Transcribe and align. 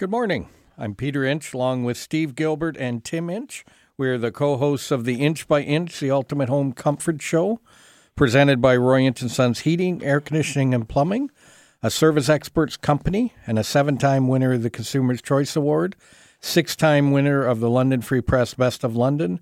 Good 0.00 0.10
morning. 0.10 0.48
I'm 0.78 0.94
Peter 0.94 1.26
Inch, 1.26 1.52
along 1.52 1.84
with 1.84 1.98
Steve 1.98 2.34
Gilbert 2.34 2.74
and 2.78 3.04
Tim 3.04 3.28
Inch. 3.28 3.66
We're 3.98 4.16
the 4.16 4.32
co 4.32 4.56
hosts 4.56 4.90
of 4.90 5.04
the 5.04 5.20
Inch 5.20 5.46
by 5.46 5.60
Inch, 5.60 6.00
the 6.00 6.10
Ultimate 6.10 6.48
Home 6.48 6.72
Comfort 6.72 7.20
Show, 7.20 7.60
presented 8.16 8.62
by 8.62 8.78
Roy 8.78 9.00
Inch 9.00 9.20
and 9.20 9.30
Sons 9.30 9.60
Heating, 9.60 10.02
Air 10.02 10.22
Conditioning, 10.22 10.72
and 10.72 10.88
Plumbing, 10.88 11.30
a 11.82 11.90
service 11.90 12.30
experts 12.30 12.78
company, 12.78 13.34
and 13.46 13.58
a 13.58 13.62
seven 13.62 13.98
time 13.98 14.26
winner 14.26 14.54
of 14.54 14.62
the 14.62 14.70
Consumer's 14.70 15.20
Choice 15.20 15.54
Award, 15.54 15.96
six 16.40 16.74
time 16.74 17.12
winner 17.12 17.44
of 17.44 17.60
the 17.60 17.68
London 17.68 18.00
Free 18.00 18.22
Press 18.22 18.54
Best 18.54 18.82
of 18.82 18.96
London, 18.96 19.38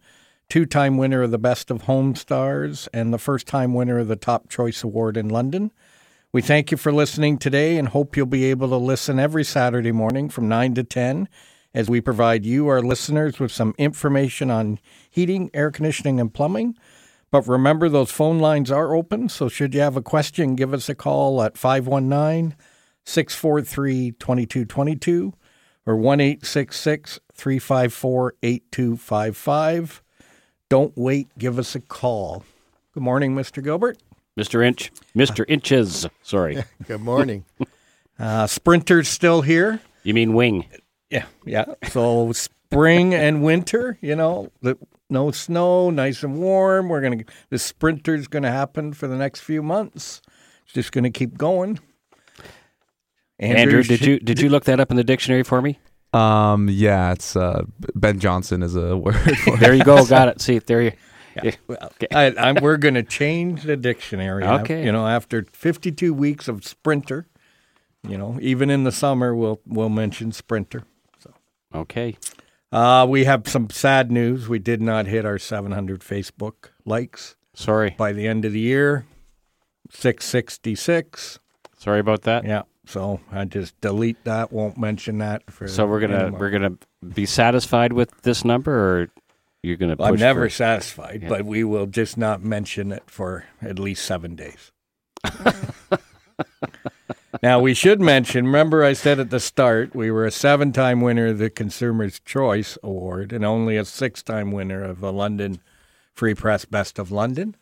two 0.48 0.66
time 0.66 0.96
winner 0.96 1.22
of 1.22 1.30
the 1.30 1.38
Best 1.38 1.70
of 1.70 1.82
Home 1.82 2.16
Stars, 2.16 2.88
and 2.93 3.14
the 3.14 3.18
first 3.18 3.46
time 3.46 3.75
winner 3.75 4.00
of 4.00 4.09
the 4.09 4.16
Top 4.16 4.48
Choice 4.48 4.82
Award 4.82 5.16
in 5.16 5.29
London. 5.29 5.70
We 6.30 6.42
thank 6.42 6.70
you 6.70 6.76
for 6.76 6.92
listening 6.92 7.38
today 7.38 7.79
and 7.79 7.88
hope 7.88 8.14
you'll 8.14 8.26
be 8.26 8.50
able 8.50 8.68
to 8.68 8.77
listen 8.77 9.18
every 9.18 9.45
Saturday 9.45 9.92
morning 9.92 10.28
from 10.28 10.46
9 10.46 10.74
to 10.74 10.84
10 10.84 11.27
as 11.72 11.88
we 11.88 12.02
provide 12.02 12.45
you, 12.45 12.69
our 12.69 12.82
listeners, 12.82 13.41
with 13.41 13.50
some 13.50 13.74
information 13.78 14.50
on 14.50 14.78
heating, 15.09 15.48
air 15.55 15.70
conditioning, 15.70 16.20
and 16.20 16.34
plumbing. 16.34 16.77
But 17.30 17.48
remember, 17.48 17.88
those 17.88 18.10
phone 18.10 18.41
lines 18.41 18.70
are 18.70 18.95
open, 18.95 19.30
so 19.30 19.48
should 19.48 19.72
you 19.72 19.80
have 19.80 19.96
a 19.96 20.02
question, 20.02 20.55
give 20.55 20.74
us 20.74 20.91
a 20.91 20.95
call 20.95 21.42
at 21.42 21.56
519 21.56 22.55
643 23.06 24.10
2222 24.12 25.33
or 25.86 25.97
1 25.97 26.19
354 26.19 28.34
8255. 28.42 30.02
Don't 30.69 30.92
wait, 30.95 31.28
give 31.38 31.58
us 31.58 31.74
a 31.74 31.80
call. 31.80 32.45
Good 32.92 33.02
morning, 33.02 33.34
Mr. 33.34 33.64
Gilbert. 33.64 33.97
Mr. 34.38 34.65
Inch, 34.65 34.92
Mr. 35.16 35.45
Inches. 35.48 36.06
Sorry, 36.23 36.62
Good 36.87 37.01
morning. 37.01 37.45
Uh, 38.20 38.48
Sprinter's 38.48 39.06
still 39.06 39.42
here. 39.42 39.78
you 40.02 40.12
mean 40.12 40.34
wing? 40.34 40.64
Yeah, 41.09 41.27
yeah. 41.47 41.66
So 41.88 42.33
spring 42.33 43.14
and 43.14 43.45
winter, 43.45 43.97
you 44.01 44.16
know, 44.16 44.50
the, 44.61 44.77
no 45.09 45.31
snow, 45.31 45.91
nice 45.91 46.25
and 46.25 46.41
warm. 46.41 46.89
We're 46.89 47.00
gonna 47.00 47.22
the 47.50 47.61
sprinter's 47.61 48.27
gonna 48.27 48.50
happen 48.50 48.92
for 48.92 49.06
the 49.06 49.14
next 49.14 49.42
few 49.42 49.62
months. 49.62 50.20
It's 50.64 50.72
just 50.75 50.91
gonna 50.91 51.12
keep 51.12 51.39
going. 51.39 51.78
Andrew, 53.39 53.84
did 53.84 54.00
you 54.05 54.19
did 54.19 54.41
you 54.41 54.48
look 54.48 54.64
that 54.64 54.81
up 54.81 54.91
in 54.91 54.97
the 54.97 55.05
dictionary 55.05 55.44
for 55.44 55.62
me? 55.62 55.78
Um, 56.12 56.69
yeah, 56.69 57.12
it's 57.12 57.36
uh, 57.36 57.62
Ben 57.94 58.19
Johnson 58.19 58.64
is 58.64 58.75
a 58.75 58.97
word 59.05 59.14
for. 59.39 59.56
There 59.59 59.75
you 59.75 59.84
go. 59.84 60.05
Got 60.05 60.27
it. 60.27 60.41
See, 60.41 60.59
there 60.59 60.83
you. 60.83 60.92
Yeah. 61.44 61.53
Well, 61.67 61.92
I, 62.12 62.34
I'm, 62.39 62.56
we're 62.62 62.77
going 62.77 62.94
to 62.94 63.03
change 63.03 63.62
the 63.62 63.77
dictionary. 63.77 64.44
Okay. 64.44 64.84
You 64.84 64.92
know, 64.92 65.06
after 65.06 65.44
52 65.53 66.12
weeks 66.14 66.48
of 66.48 66.64
sprinter, 66.64 67.27
you 68.06 68.17
know, 68.17 68.39
even 68.41 68.70
in 68.70 68.84
the 68.84 68.92
summer, 68.92 69.34
we'll 69.34 69.61
we'll 69.66 69.89
mention 69.89 70.33
sprinter. 70.33 70.84
So. 71.19 71.33
Okay. 71.75 72.16
Uh, 72.70 73.06
we 73.09 73.25
have 73.25 73.48
some 73.48 73.70
sad 73.70 74.11
news. 74.12 74.48
We 74.48 74.59
did 74.59 74.81
not 74.81 75.06
hit 75.06 75.25
our 75.25 75.39
700 75.39 76.00
Facebook 76.00 76.70
likes 76.84 77.36
Sorry. 77.55 77.94
by 77.97 78.12
the 78.12 78.27
end 78.27 78.44
of 78.44 78.53
the 78.53 78.61
year. 78.61 79.06
666. 79.91 81.39
Sorry 81.78 82.00
about 82.00 82.22
that. 82.22 82.44
Yeah. 82.44 82.62
So 82.84 83.20
I 83.31 83.44
just 83.44 83.78
delete 83.81 84.22
that. 84.25 84.53
Won't 84.53 84.78
mention 84.78 85.19
that 85.19 85.50
for. 85.50 85.69
So 85.69 85.86
we're 85.86 86.00
gonna 86.00 86.16
anymore. 86.16 86.41
we're 86.41 86.50
gonna 86.50 86.78
be 87.14 87.27
satisfied 87.27 87.92
with 87.92 88.22
this 88.22 88.44
number, 88.47 88.72
or 88.72 89.09
you're 89.62 89.77
gonna 89.77 89.97
push 89.97 90.06
I'm 90.09 90.17
never 90.17 90.47
for- 90.47 90.51
satisfied, 90.51 91.23
Yeah. 91.23 91.28
but 91.28 91.45
we 91.45 91.64
will 91.64 91.87
just 91.87 92.17
not 92.17 92.42
mention 92.42 92.92
it 92.92 93.05
for 93.06 93.45
at 93.62 93.78
least 93.78 94.05
seven 94.05 94.34
days. 94.37 94.70
now 97.42 97.61
we 97.61 97.75
should 97.75 98.00
mention. 98.00 98.47
Remember, 98.47 98.84
I 98.84 98.92
said 98.92 99.19
at 99.20 99.31
the 99.31 99.41
start 99.41 99.95
we 99.95 100.11
were 100.11 100.25
a 100.25 100.31
seven-time 100.31 101.00
winner 101.00 101.28
of 101.28 101.39
the 101.39 101.50
Consumer's 101.50 102.20
Choice 102.20 102.78
Award 102.83 103.33
and 103.33 103.45
only 103.45 103.77
a 103.77 103.84
six-time 103.84 104.53
winner 104.53 104.83
of 104.83 105.00
the 105.00 105.12
London 105.12 105.61
Free 106.15 106.34
Press 106.34 106.65
Best 106.65 106.98
of 106.98 107.11
London. 107.11 107.56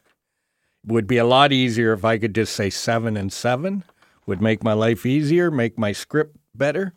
Would 0.84 1.06
be 1.06 1.16
a 1.18 1.24
lot 1.26 1.52
easier 1.52 1.92
if 1.92 2.04
I 2.04 2.16
could 2.18 2.34
just 2.34 2.54
say 2.54 2.70
seven 2.70 3.16
and 3.16 3.32
seven. 3.32 3.82
Would 4.26 4.40
make 4.40 4.62
my 4.62 4.72
life 4.72 5.04
easier, 5.06 5.50
make 5.50 5.78
my 5.78 5.92
script 5.92 6.36
better. 6.54 6.92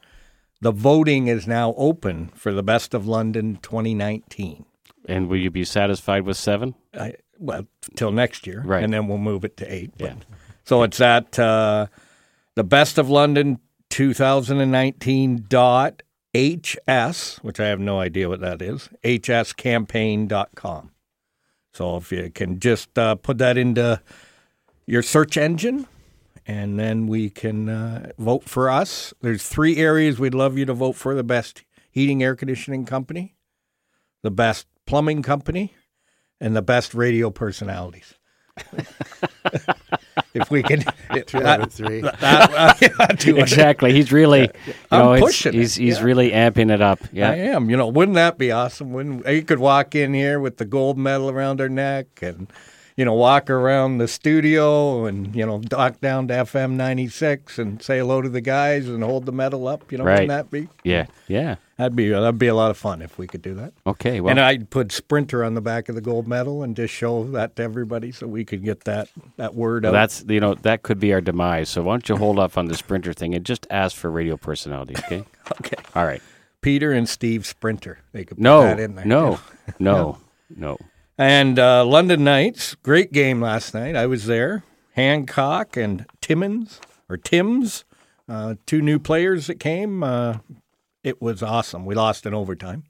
The 0.61 0.71
voting 0.71 1.27
is 1.27 1.47
now 1.47 1.73
open 1.77 2.27
for 2.35 2.51
the 2.51 2.63
Best 2.63 2.93
of 2.93 3.07
London 3.07 3.57
2019. 3.61 4.65
And 5.09 5.27
will 5.27 5.37
you 5.37 5.49
be 5.51 5.65
satisfied 5.65 6.23
with 6.23 6.37
seven? 6.37 6.75
I, 6.93 7.15
well, 7.39 7.65
till 7.95 8.11
next 8.11 8.45
year, 8.47 8.61
Right. 8.65 8.83
And 8.83 8.93
then 8.93 9.07
we'll 9.07 9.17
move 9.17 9.43
it 9.43 9.57
to 9.57 9.73
eight. 9.73 9.91
But- 9.97 10.07
Yeah. 10.07 10.15
So 10.65 10.83
it's 10.83 11.01
at 11.01 11.39
uh, 11.39 11.87
the 12.55 12.63
Best 12.63 12.97
of 12.99 13.09
London 13.09 13.59
2019 13.89 15.45
dot 15.49 16.03
hs, 16.35 17.39
which 17.41 17.59
I 17.59 17.67
have 17.67 17.79
no 17.79 17.99
idea 17.99 18.29
what 18.29 18.39
that 18.41 18.61
is. 18.61 18.87
hscampaign.com. 19.03 20.91
So 21.73 21.97
if 21.97 22.11
you 22.11 22.29
can 22.29 22.59
just 22.59 22.97
uh, 22.97 23.15
put 23.15 23.37
that 23.39 23.57
into 23.57 24.01
your 24.85 25.01
search 25.01 25.37
engine, 25.37 25.87
and 26.45 26.79
then 26.79 27.07
we 27.07 27.29
can 27.29 27.69
uh, 27.69 28.11
vote 28.17 28.43
for 28.49 28.69
us. 28.69 29.13
There's 29.21 29.47
three 29.47 29.77
areas 29.77 30.19
we'd 30.19 30.33
love 30.33 30.57
you 30.57 30.65
to 30.65 30.73
vote 30.73 30.93
for: 30.93 31.13
the 31.15 31.23
best 31.23 31.63
heating, 31.91 32.21
air 32.23 32.35
conditioning 32.35 32.85
company, 32.85 33.35
the 34.23 34.31
best 34.31 34.67
plumbing 34.89 35.21
company, 35.21 35.73
and 36.41 36.55
the 36.55 36.61
best 36.63 36.95
radio 36.95 37.29
personalities. 37.29 38.15
if 40.33 40.49
we 40.49 40.63
can, 40.63 40.83
Two 41.27 41.43
out 41.43 41.61
of 41.61 41.71
three. 41.71 42.01
that, 42.19 42.53
uh, 42.53 42.73
yeah. 43.25 43.35
Exactly. 43.39 43.93
He's 43.93 44.11
really. 44.11 44.41
You 44.41 44.73
I'm 44.91 44.99
know, 44.99 45.13
it's- 45.13 45.27
pushing 45.27 45.53
it, 45.53 45.57
He's 45.57 45.75
he's 45.75 45.97
yeah. 45.99 46.03
really 46.03 46.31
amping 46.31 46.71
it 46.73 46.81
up. 46.81 46.99
Yeah, 47.11 47.29
I 47.29 47.35
am. 47.35 47.69
You 47.69 47.77
know, 47.77 47.87
wouldn't 47.87 48.15
that 48.15 48.37
be 48.37 48.51
awesome? 48.51 48.91
Wouldn't 48.91 49.27
you 49.27 49.43
could 49.43 49.59
walk 49.59 49.95
in 49.95 50.13
here 50.13 50.39
with 50.39 50.57
the 50.57 50.65
gold 50.65 50.97
medal 50.97 51.29
around 51.29 51.59
her 51.59 51.69
neck 51.69 52.07
and 52.21 52.51
you 52.99 53.05
know 53.05 53.13
walk 53.13 53.49
around 53.49 53.97
the 53.99 54.07
studio 54.09 55.05
and 55.05 55.33
you 55.33 55.45
know 55.45 55.59
dock 55.59 56.01
down 56.01 56.27
to 56.27 56.33
FM 56.33 56.71
ninety 56.71 57.07
six 57.07 57.57
and 57.57 57.81
say 57.81 57.99
hello 57.99 58.21
to 58.21 58.27
the 58.27 58.41
guys 58.41 58.89
and 58.89 59.01
hold 59.03 59.25
the 59.25 59.31
medal 59.31 59.67
up. 59.69 59.89
You 59.91 59.97
know, 59.99 60.03
Right. 60.03 60.27
wouldn't 60.27 60.29
that 60.29 60.51
be? 60.51 60.67
Yeah. 60.83 61.05
Yeah. 61.29 61.55
That'd 61.77 61.95
be 61.95 62.09
that'd 62.09 62.37
be 62.37 62.47
a 62.47 62.55
lot 62.55 62.71
of 62.71 62.77
fun 62.77 63.01
if 63.01 63.17
we 63.17 63.25
could 63.25 63.41
do 63.41 63.53
that. 63.55 63.71
Okay. 63.87 64.19
Well. 64.19 64.31
and 64.31 64.39
I'd 64.41 64.69
put 64.69 64.91
Sprinter 64.91 65.45
on 65.45 65.53
the 65.53 65.61
back 65.61 65.87
of 65.87 65.95
the 65.95 66.01
gold 66.01 66.27
medal 66.27 66.61
and 66.61 66.75
just 66.75 66.93
show 66.93 67.23
that 67.31 67.55
to 67.55 67.63
everybody 67.63 68.11
so 68.11 68.27
we 68.27 68.43
could 68.43 68.65
get 68.65 68.83
that 68.83 69.07
that 69.37 69.55
word 69.55 69.83
Well, 69.83 69.93
out. 69.93 69.99
that's 69.99 70.25
you 70.27 70.41
know 70.41 70.55
that 70.55 70.83
could 70.83 70.99
be 70.99 71.13
our 71.13 71.21
demise. 71.21 71.69
So 71.69 71.81
why 71.83 71.93
don't 71.93 72.09
you 72.09 72.17
hold 72.17 72.37
off 72.37 72.57
on 72.57 72.65
the 72.65 72.75
sprinter 72.75 73.13
thing 73.13 73.33
and 73.33 73.45
just 73.45 73.65
ask 73.69 73.95
for 73.95 74.11
radio 74.11 74.35
personality? 74.35 74.95
Okay. 74.97 75.23
okay. 75.61 75.77
All 75.95 76.05
right. 76.05 76.21
Peter 76.61 76.91
and 76.91 77.07
Steve 77.07 77.45
Sprinter. 77.45 77.99
They 78.11 78.25
could 78.25 78.35
put 78.35 78.43
No. 78.43 78.63
that 78.63 78.79
in 78.81 78.95
there. 78.95 79.05
No. 79.05 79.39
No. 79.79 80.17
No. 80.53 80.77
And 81.19 81.59
uh, 81.59 81.83
London 81.83 82.23
Knights, 82.23 82.75
great 82.75 83.11
game 83.11 83.41
last 83.41 83.73
night. 83.73 83.93
I 83.93 84.05
was 84.05 84.25
there. 84.25 84.63
Hancock 84.93 85.75
and 85.75 86.05
Timmins 86.21 86.79
or 87.09 87.17
Timms, 87.17 87.83
uh, 88.29 88.55
two 88.65 88.81
new 88.81 88.99
players 88.99 89.47
that 89.47 89.59
came. 89.59 90.01
Uh, 90.01 90.37
it 91.03 91.21
was 91.21 91.43
awesome. 91.43 91.85
We 91.85 91.93
lost 91.93 92.25
in 92.25 92.33
overtime, 92.33 92.85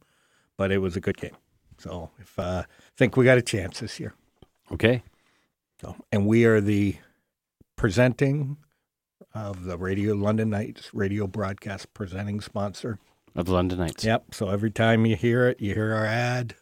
but 0.58 0.72
it 0.72 0.78
was 0.78 0.96
a 0.96 1.00
good 1.00 1.18
game. 1.18 1.36
So 1.80 2.12
if 2.20 2.38
uh, 2.38 2.66
I 2.68 2.98
think 2.98 3.18
we 3.18 3.26
got 3.26 3.40
a 3.40 3.42
chance 3.42 3.80
this 3.80 4.00
year. 4.00 4.14
Okay. 4.72 5.02
So 5.82 5.96
and 6.12 6.28
we 6.28 6.46
are 6.46 6.62
the 6.62 6.98
presenting 7.78 8.58
of 9.34 9.64
the 9.64 9.80
Radio 9.80 10.14
London 10.14 10.52
Knights 10.52 10.94
radio 10.94 11.26
broadcast 11.26 11.96
presenting 11.96 12.42
sponsor. 12.42 13.00
Of 13.36 13.50
London 13.50 13.80
Knights. 13.80 14.04
Yep. 14.04 14.36
So 14.36 14.50
every 14.50 14.70
time 14.70 15.08
you 15.08 15.16
hear 15.16 15.48
it, 15.48 15.60
you 15.60 15.74
hear 15.74 15.96
our 15.96 16.06
ad. 16.06 16.54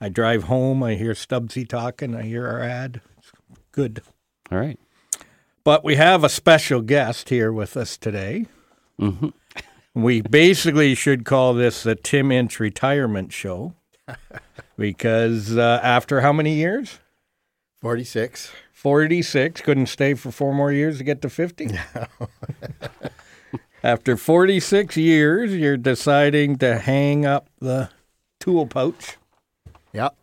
I 0.00 0.08
drive 0.08 0.44
home, 0.44 0.82
I 0.82 0.94
hear 0.94 1.12
Stubbsy 1.12 1.68
talking, 1.68 2.14
I 2.14 2.22
hear 2.22 2.46
our 2.46 2.60
ad. 2.60 3.00
It's 3.18 3.32
good. 3.72 4.02
All 4.50 4.58
right. 4.58 4.78
But 5.64 5.84
we 5.84 5.96
have 5.96 6.24
a 6.24 6.28
special 6.28 6.80
guest 6.80 7.28
here 7.28 7.52
with 7.52 7.76
us 7.76 7.96
today. 7.96 8.46
Mm-hmm. 8.98 9.28
We 9.94 10.22
basically 10.22 10.94
should 10.94 11.24
call 11.24 11.52
this 11.52 11.82
the 11.82 11.94
Tim 11.94 12.30
Inch 12.30 12.60
Retirement 12.60 13.32
Show 13.32 13.74
because 14.78 15.58
uh, 15.58 15.80
after 15.82 16.20
how 16.22 16.32
many 16.32 16.54
years? 16.54 17.00
46. 17.80 18.50
46. 18.72 19.60
Couldn't 19.60 19.86
stay 19.86 20.14
for 20.14 20.30
four 20.30 20.54
more 20.54 20.72
years 20.72 20.98
to 20.98 21.04
get 21.04 21.20
to 21.22 21.28
50. 21.28 21.70
after 23.82 24.16
46 24.16 24.96
years, 24.96 25.54
you're 25.54 25.76
deciding 25.76 26.56
to 26.58 26.78
hang 26.78 27.26
up 27.26 27.50
the 27.60 27.90
tool 28.40 28.66
pouch. 28.66 29.17
Yep. 29.92 30.14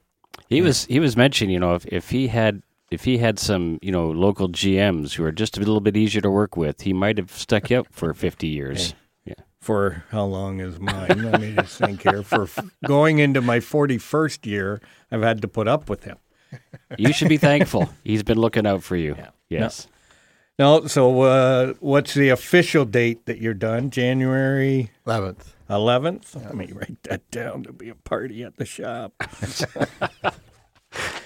He 0.49 0.61
was 0.61 0.85
he 0.85 0.99
was 0.99 1.15
mentioning, 1.17 1.53
you 1.53 1.59
know, 1.59 1.75
if, 1.75 1.85
if 1.87 2.09
he 2.09 2.27
had 2.27 2.61
if 2.91 3.03
he 3.03 3.17
had 3.17 3.39
some, 3.39 3.79
you 3.81 3.91
know, 3.91 4.09
local 4.11 4.47
GMs 4.49 5.13
who 5.13 5.23
are 5.23 5.31
just 5.31 5.57
a 5.57 5.59
little 5.59 5.81
bit 5.81 5.97
easier 5.97 6.21
to 6.21 6.29
work 6.29 6.55
with, 6.55 6.81
he 6.81 6.93
might 6.93 7.17
have 7.17 7.31
stuck 7.31 7.69
you 7.69 7.79
up 7.79 7.87
for 7.91 8.13
fifty 8.13 8.47
years. 8.47 8.93
Yeah. 9.25 9.33
for 9.59 10.03
how 10.11 10.25
long 10.25 10.59
is 10.59 10.79
mine? 10.79 11.23
Let 11.31 11.41
me 11.41 11.53
just 11.55 11.79
think 11.79 12.03
here. 12.03 12.21
For 12.21 12.43
f- 12.43 12.59
going 12.85 13.17
into 13.17 13.41
my 13.41 13.57
41st 13.57 14.45
year, 14.45 14.79
I've 15.11 15.23
had 15.23 15.41
to 15.41 15.47
put 15.47 15.67
up 15.67 15.89
with 15.89 16.03
him. 16.03 16.17
You 16.95 17.11
should 17.11 17.29
be 17.29 17.37
thankful. 17.37 17.89
He's 18.03 18.21
been 18.21 18.37
looking 18.37 18.67
out 18.67 18.83
for 18.83 18.95
you. 18.95 19.15
Yeah. 19.17 19.29
Yes. 19.49 19.87
No, 20.59 20.85
so 20.85 21.21
uh, 21.21 21.73
what's 21.79 22.13
the 22.13 22.29
official 22.29 22.85
date 22.85 23.25
that 23.25 23.39
you're 23.39 23.55
done? 23.55 23.89
January 23.89 24.91
11th. 25.07 25.54
11th? 25.69 26.35
Let 26.35 26.55
me 26.55 26.71
write 26.73 27.01
that 27.03 27.29
down. 27.31 27.63
There'll 27.63 27.77
be 27.77 27.89
a 27.89 27.95
party 27.95 28.43
at 28.43 28.57
the 28.57 28.65
shop. 28.65 29.13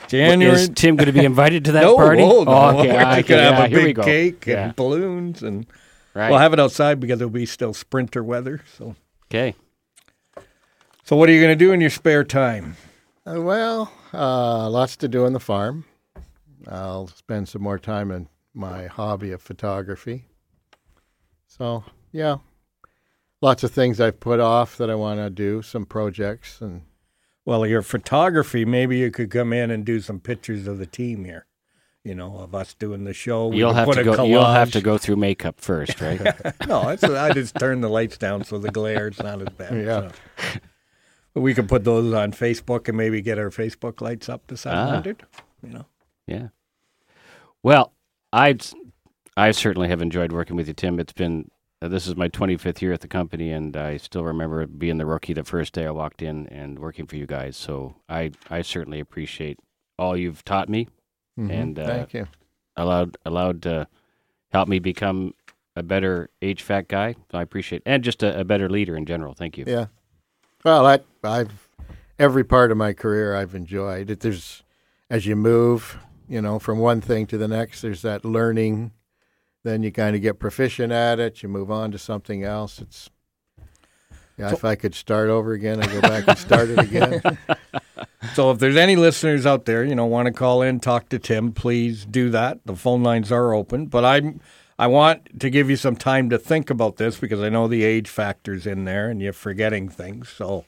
January. 0.08 0.56
Is 0.62 0.70
Tim 0.70 0.96
going 0.96 1.08
to 1.08 1.14
be 1.14 1.24
invited 1.26 1.66
to 1.66 1.72
that 1.74 1.82
no, 1.84 1.96
party? 1.96 2.22
no, 2.22 2.44
no. 2.44 2.52
Oh, 2.52 2.80
okay, 2.80 2.94
We're 2.94 3.02
okay, 3.02 3.22
gonna 3.24 3.42
yeah, 3.42 3.52
have 3.56 3.66
a 3.66 3.68
here 3.68 3.78
we 3.80 3.84
big 3.86 3.96
go. 3.98 4.04
cake 4.04 4.48
and 4.48 4.56
Yeah. 4.56 4.72
balloons, 4.76 5.44
and 5.44 5.68
Right. 6.16 6.30
we'll 6.32 6.40
have 6.40 6.54
it 6.54 6.60
outside 6.60 7.00
because 7.00 7.22
it'll 7.22 7.30
be 7.30 7.46
still 7.46 7.74
sprinter 7.74 8.24
weather. 8.24 8.62
So, 8.78 8.96
okay. 9.28 9.54
so 11.04 11.16
what 11.16 11.30
are 11.30 11.32
you 11.32 11.40
going 11.42 11.56
to 11.58 11.66
do 11.66 11.72
in 11.72 11.80
your 11.82 11.92
spare 11.92 12.24
time? 12.24 12.76
Uh, 13.28 13.42
well, 13.42 13.92
uh, 14.12 14.68
lots 14.70 14.96
to 14.98 15.08
do 15.08 15.26
on 15.26 15.34
the 15.34 15.40
farm. 15.40 15.86
I'll 16.68 17.08
spend 17.08 17.48
some 17.48 17.62
more 17.62 17.78
time 17.78 18.10
in 18.10 18.28
my 18.56 18.88
hobby 18.88 19.32
of 19.32 19.42
photography. 19.42 20.26
So, 21.48 21.84
yeah, 22.12 22.38
lots 23.42 23.64
of 23.64 23.72
things 23.72 24.00
I've 24.00 24.20
put 24.20 24.40
off 24.40 24.78
that 24.78 24.90
I 24.90 24.96
want 24.96 25.20
to 25.20 25.30
do, 25.30 25.62
some 25.62 25.86
projects, 25.86 26.62
and 26.62 26.82
Well, 27.46 27.66
your 27.66 27.82
photography, 27.82 28.66
maybe 28.66 28.98
you 28.98 29.12
could 29.12 29.32
come 29.32 29.54
in 29.54 29.72
and 29.72 29.86
do 29.86 30.00
some 30.02 30.20
pictures 30.20 30.68
of 30.68 30.78
the 30.78 30.86
team 30.86 31.26
here. 31.26 31.46
You 32.04 32.16
know, 32.16 32.38
of 32.38 32.56
us 32.56 32.74
doing 32.74 33.04
the 33.04 33.14
show. 33.14 33.48
We 33.48 33.58
You'll 33.58 33.74
have 33.74 33.92
to 33.92 34.00
a 34.00 34.04
go. 34.04 34.24
You'll 34.24 34.46
have 34.46 34.72
to 34.72 34.82
go 34.82 34.98
through 34.98 35.18
makeup 35.18 35.60
first, 35.60 36.00
right? 36.02 36.20
no, 36.66 36.88
it's, 36.90 37.04
I 37.04 37.34
just 37.34 37.56
turn 37.56 37.82
the 37.82 37.90
lights 37.90 38.18
down 38.18 38.46
so 38.46 38.58
the 38.58 38.72
glare 38.72 39.10
is 39.10 39.20
not 39.20 39.42
as 39.42 39.50
bad. 39.50 39.86
Yeah. 39.86 40.12
so. 40.12 40.60
But 41.34 41.42
we 41.42 41.54
could 41.54 41.68
put 41.68 41.84
those 41.84 42.14
on 42.14 42.32
Facebook 42.32 42.88
and 42.88 42.98
maybe 42.98 43.22
get 43.22 43.38
our 43.38 43.50
Facebook 43.50 44.02
lights 44.02 44.30
up 44.30 44.48
to 44.48 44.58
700. 44.58 45.24
Ah. 45.24 45.42
You 45.62 45.74
know, 45.74 45.86
Yeah. 46.26 46.48
Well, 47.64 47.94
I 48.32 48.58
I 49.36 49.52
certainly 49.52 49.90
have 49.90 50.02
enjoyed 50.02 50.32
working 50.32 50.56
with 50.56 50.68
you, 50.68 50.74
Tim. 50.74 51.00
It's 51.00 51.14
been 51.14 51.52
this 51.88 52.08
is 52.08 52.16
my 52.16 52.28
25th 52.28 52.82
year 52.82 52.92
at 52.92 53.02
the 53.02 53.08
company, 53.08 53.52
and 53.52 53.76
I 53.78 53.98
still 53.98 54.26
remember 54.26 54.66
being 54.68 54.98
the 54.98 55.06
rookie 55.06 55.34
the 55.34 55.44
first 55.46 55.74
day 55.74 55.86
I 55.86 55.92
walked 55.92 56.22
in 56.22 56.48
and 56.48 56.78
working 56.80 57.06
for 57.08 57.16
you 57.16 57.26
guys. 57.26 57.56
So 57.56 57.96
I 58.10 58.32
I 58.50 58.62
certainly 58.64 59.00
appreciate 59.00 59.60
all 59.98 60.18
you've 60.18 60.44
taught 60.46 60.70
me 60.70 60.88
Mhm. 61.40 61.52
And, 61.52 61.80
uh, 61.80 61.86
thank 61.86 62.14
you. 62.14 62.28
allowed 62.76 63.18
allowed 63.26 63.62
to 63.64 63.88
help 64.52 64.68
me 64.68 64.80
become 64.80 65.34
a 65.76 65.84
better 65.84 66.30
HVAC 66.42 66.88
guy. 66.90 67.14
So 67.32 67.38
I 67.38 67.42
appreciate 67.44 67.82
and 67.86 68.04
just 68.04 68.24
a, 68.24 68.42
a 68.42 68.44
better 68.44 68.70
leader 68.70 68.96
in 68.98 69.06
general. 69.06 69.34
Thank 69.34 69.58
you. 69.58 69.64
Yeah. 69.66 69.86
Well, 70.66 70.86
I, 70.86 71.00
I've 71.24 71.70
every 72.18 72.44
part 72.44 72.72
of 72.72 72.78
my 72.78 72.92
career 72.92 73.36
I've 73.36 73.56
enjoyed. 73.56 74.10
It, 74.10 74.20
there's 74.20 74.64
as 75.10 75.26
you 75.26 75.36
move, 75.38 75.98
you 76.28 76.42
know, 76.42 76.60
from 76.60 76.80
one 76.80 77.00
thing 77.00 77.26
to 77.28 77.38
the 77.38 77.48
next. 77.48 77.82
There's 77.82 78.02
that 78.02 78.26
learning. 78.26 78.92
Then 79.64 79.84
you 79.84 79.92
kind 79.92 80.16
of 80.16 80.22
get 80.22 80.40
proficient 80.40 80.92
at 80.92 81.20
it. 81.20 81.44
You 81.44 81.50
move 81.50 81.70
on 81.70 81.92
to 81.92 81.98
something 81.98 82.44
else. 82.44 82.80
It's 82.80 83.10
yeah. 84.38 84.54
if 84.54 84.64
I 84.64 84.76
could 84.76 84.96
start 84.96 85.30
over 85.30 85.54
again, 85.54 85.82
I 85.84 85.88
go 85.88 86.02
back 86.02 86.28
and 86.28 86.38
start 86.38 86.70
it 86.70 86.80
again. 86.80 87.22
So 88.34 88.52
if 88.52 88.60
there's 88.60 88.76
any 88.76 88.96
listeners 88.96 89.46
out 89.46 89.66
there, 89.66 89.84
you 89.84 89.96
know, 89.96 90.06
want 90.06 90.28
to 90.28 90.34
call 90.34 90.62
in, 90.62 90.80
talk 90.80 91.10
to 91.10 91.20
Tim, 91.20 91.52
please 91.52 92.06
do 92.06 92.30
that. 92.32 92.60
The 92.66 92.76
phone 92.76 93.02
lines 93.02 93.32
are 93.32 93.54
open. 93.54 93.88
But 93.88 94.06
I'm 94.06 94.42
I 94.78 94.88
want 94.88 95.40
to 95.40 95.50
give 95.50 95.70
you 95.70 95.76
some 95.76 95.96
time 95.96 96.30
to 96.30 96.38
think 96.38 96.70
about 96.70 96.98
this 96.98 97.18
because 97.18 97.42
I 97.42 97.50
know 97.50 97.68
the 97.68 97.84
age 97.84 98.10
factor's 98.10 98.66
in 98.66 98.86
there 98.86 99.10
and 99.10 99.22
you're 99.22 99.34
forgetting 99.34 99.90
things. 99.90 100.30
So 100.30 100.66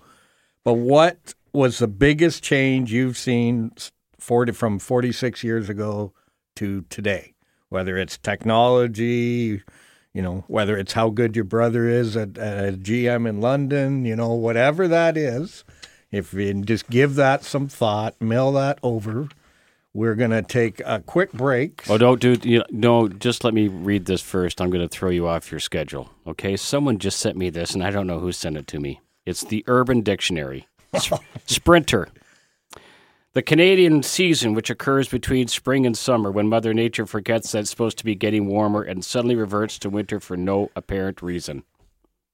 but 0.63 0.73
what 0.73 1.33
was 1.53 1.79
the 1.79 1.87
biggest 1.87 2.43
change 2.43 2.91
you've 2.91 3.17
seen 3.17 3.71
40 4.19 4.51
from 4.53 4.79
46 4.79 5.43
years 5.43 5.69
ago 5.69 6.13
to 6.55 6.81
today? 6.89 7.33
Whether 7.71 7.97
it's 7.97 8.17
technology, 8.17 9.63
you 10.13 10.21
know, 10.21 10.43
whether 10.47 10.77
it's 10.77 10.91
how 10.91 11.09
good 11.09 11.37
your 11.37 11.45
brother 11.45 11.87
is 11.87 12.17
at, 12.17 12.37
at 12.37 12.79
GM 12.79 13.27
in 13.27 13.39
London, 13.39 14.03
you 14.03 14.15
know, 14.15 14.33
whatever 14.33 14.89
that 14.89 15.15
is, 15.15 15.63
if 16.11 16.33
you 16.33 16.53
just 16.63 16.89
give 16.89 17.15
that 17.15 17.45
some 17.45 17.69
thought, 17.69 18.19
mill 18.19 18.51
that 18.51 18.77
over, 18.83 19.29
we're 19.93 20.15
going 20.15 20.31
to 20.31 20.41
take 20.41 20.81
a 20.85 20.99
quick 20.99 21.31
break. 21.31 21.83
Oh, 21.89 21.97
don't 21.97 22.19
do 22.19 22.37
you 22.43 22.63
no. 22.69 23.07
Just 23.07 23.45
let 23.45 23.53
me 23.53 23.69
read 23.69 24.05
this 24.05 24.21
first. 24.21 24.59
I'm 24.59 24.69
going 24.69 24.87
to 24.87 24.89
throw 24.89 25.09
you 25.09 25.27
off 25.27 25.49
your 25.49 25.61
schedule. 25.61 26.09
Okay. 26.27 26.57
Someone 26.57 26.97
just 26.97 27.19
sent 27.19 27.37
me 27.37 27.49
this, 27.49 27.73
and 27.73 27.83
I 27.83 27.89
don't 27.91 28.07
know 28.07 28.19
who 28.19 28.33
sent 28.33 28.57
it 28.57 28.67
to 28.67 28.79
me. 28.79 28.99
It's 29.25 29.45
the 29.45 29.63
Urban 29.67 30.01
Dictionary. 30.01 30.67
Sprinter. 31.45 32.09
The 33.33 33.41
Canadian 33.41 34.03
season, 34.03 34.53
which 34.53 34.69
occurs 34.69 35.07
between 35.07 35.47
spring 35.47 35.85
and 35.85 35.97
summer, 35.97 36.29
when 36.29 36.49
Mother 36.49 36.73
Nature 36.73 37.05
forgets 37.05 37.53
that 37.53 37.59
it's 37.59 37.69
supposed 37.69 37.97
to 37.99 38.03
be 38.03 38.13
getting 38.13 38.45
warmer 38.45 38.81
and 38.81 39.05
suddenly 39.05 39.35
reverts 39.37 39.79
to 39.79 39.89
winter 39.89 40.19
for 40.19 40.35
no 40.35 40.69
apparent 40.75 41.21
reason. 41.21 41.63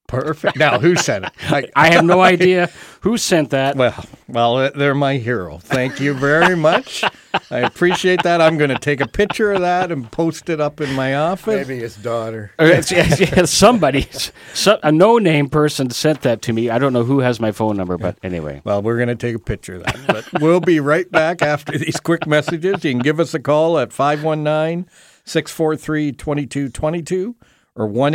Perfect. 0.08 0.58
Now, 0.68 0.80
who 0.80 0.96
sent 0.96 1.26
it? 1.26 1.32
I, 1.42 1.66
I 1.76 1.92
have 1.94 2.06
no 2.06 2.22
idea 2.36 2.70
who 3.02 3.18
sent 3.18 3.50
that. 3.52 3.76
well, 3.76 4.06
well, 4.28 4.72
they're 4.74 4.96
my 4.96 5.18
hero. 5.18 5.60
Thank 5.60 6.00
you 6.00 6.14
very 6.14 6.56
much. 6.56 7.04
I 7.52 7.60
appreciate 7.60 8.24
that. 8.24 8.42
I'm 8.42 8.58
going 8.58 8.70
to 8.70 8.80
take 8.80 9.02
a 9.02 9.08
picture 9.08 9.52
of 9.52 9.62
that 9.62 9.92
and 9.92 10.10
post 10.12 10.50
it 10.50 10.60
up 10.62 10.82
in 10.82 10.94
my 10.94 11.14
office. 11.16 11.68
Maybe 11.68 11.80
his 11.82 11.96
daughter. 11.98 12.52
Uh, 12.60 12.66
it's- 12.66 12.92
yes, 12.92 13.20
yes, 13.20 13.52
somebody, 13.52 14.08
so, 14.54 14.80
a 14.82 14.92
no-name 14.92 15.50
person 15.50 15.90
sent 15.90 16.22
that 16.22 16.42
to 16.44 16.54
me. 16.54 16.70
I 16.70 16.78
don't 16.80 16.94
know 16.94 17.04
who 17.04 17.20
has 17.20 17.40
my 17.40 17.52
phone 17.52 17.76
number, 17.78 17.98
but 17.98 18.18
anyway. 18.24 18.62
Well, 18.64 18.82
we're 18.82 18.98
going 18.98 19.10
to 19.10 19.16
take 19.16 19.36
a 19.36 19.40
picture 19.40 19.76
of 19.76 19.84
that. 19.84 20.00
But 20.32 20.42
we'll 20.42 20.62
be 20.62 20.80
right 20.80 21.10
back 21.12 21.42
after 21.42 21.78
these 21.78 22.00
quick 22.00 22.26
messages. 22.26 22.84
You 22.84 22.92
can 22.94 23.00
give 23.00 23.20
us 23.20 23.34
a 23.34 23.40
call 23.40 23.78
at 23.78 23.92
519 23.94 24.90
643 25.26 26.14
2222 26.14 27.36
or 27.78 27.88
1 27.88 28.14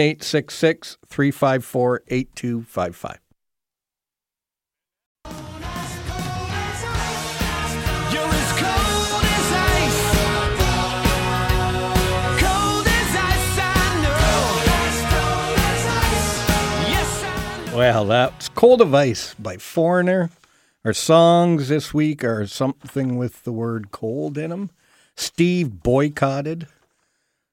354 1.06 2.03
8255. 2.09 3.19
You're 8.12 8.23
as 8.25 8.53
cold 8.59 9.25
as 9.25 9.53
ice. 9.55 10.03
Cold 12.41 12.87
as 12.87 13.14
ice, 13.17 13.59
I 13.59 14.03
know. 14.03 14.43
Yes, 16.91 17.23
I 17.25 17.70
know. 17.70 17.76
Well, 17.79 18.05
that's 18.06 18.49
Cold 18.49 18.82
as 18.82 18.93
Ice 18.93 19.35
by 19.35 19.56
Foreigner. 19.59 20.31
Our 20.85 20.93
songs 20.93 21.69
this 21.69 21.94
week 21.94 22.25
are 22.25 22.49
something 22.49 23.17
with 23.17 23.44
the 23.44 23.53
word 23.53 23.93
cold 23.93 24.37
in 24.37 24.50
them. 24.50 24.70
Steve 25.14 25.85
boycotted 25.85 26.67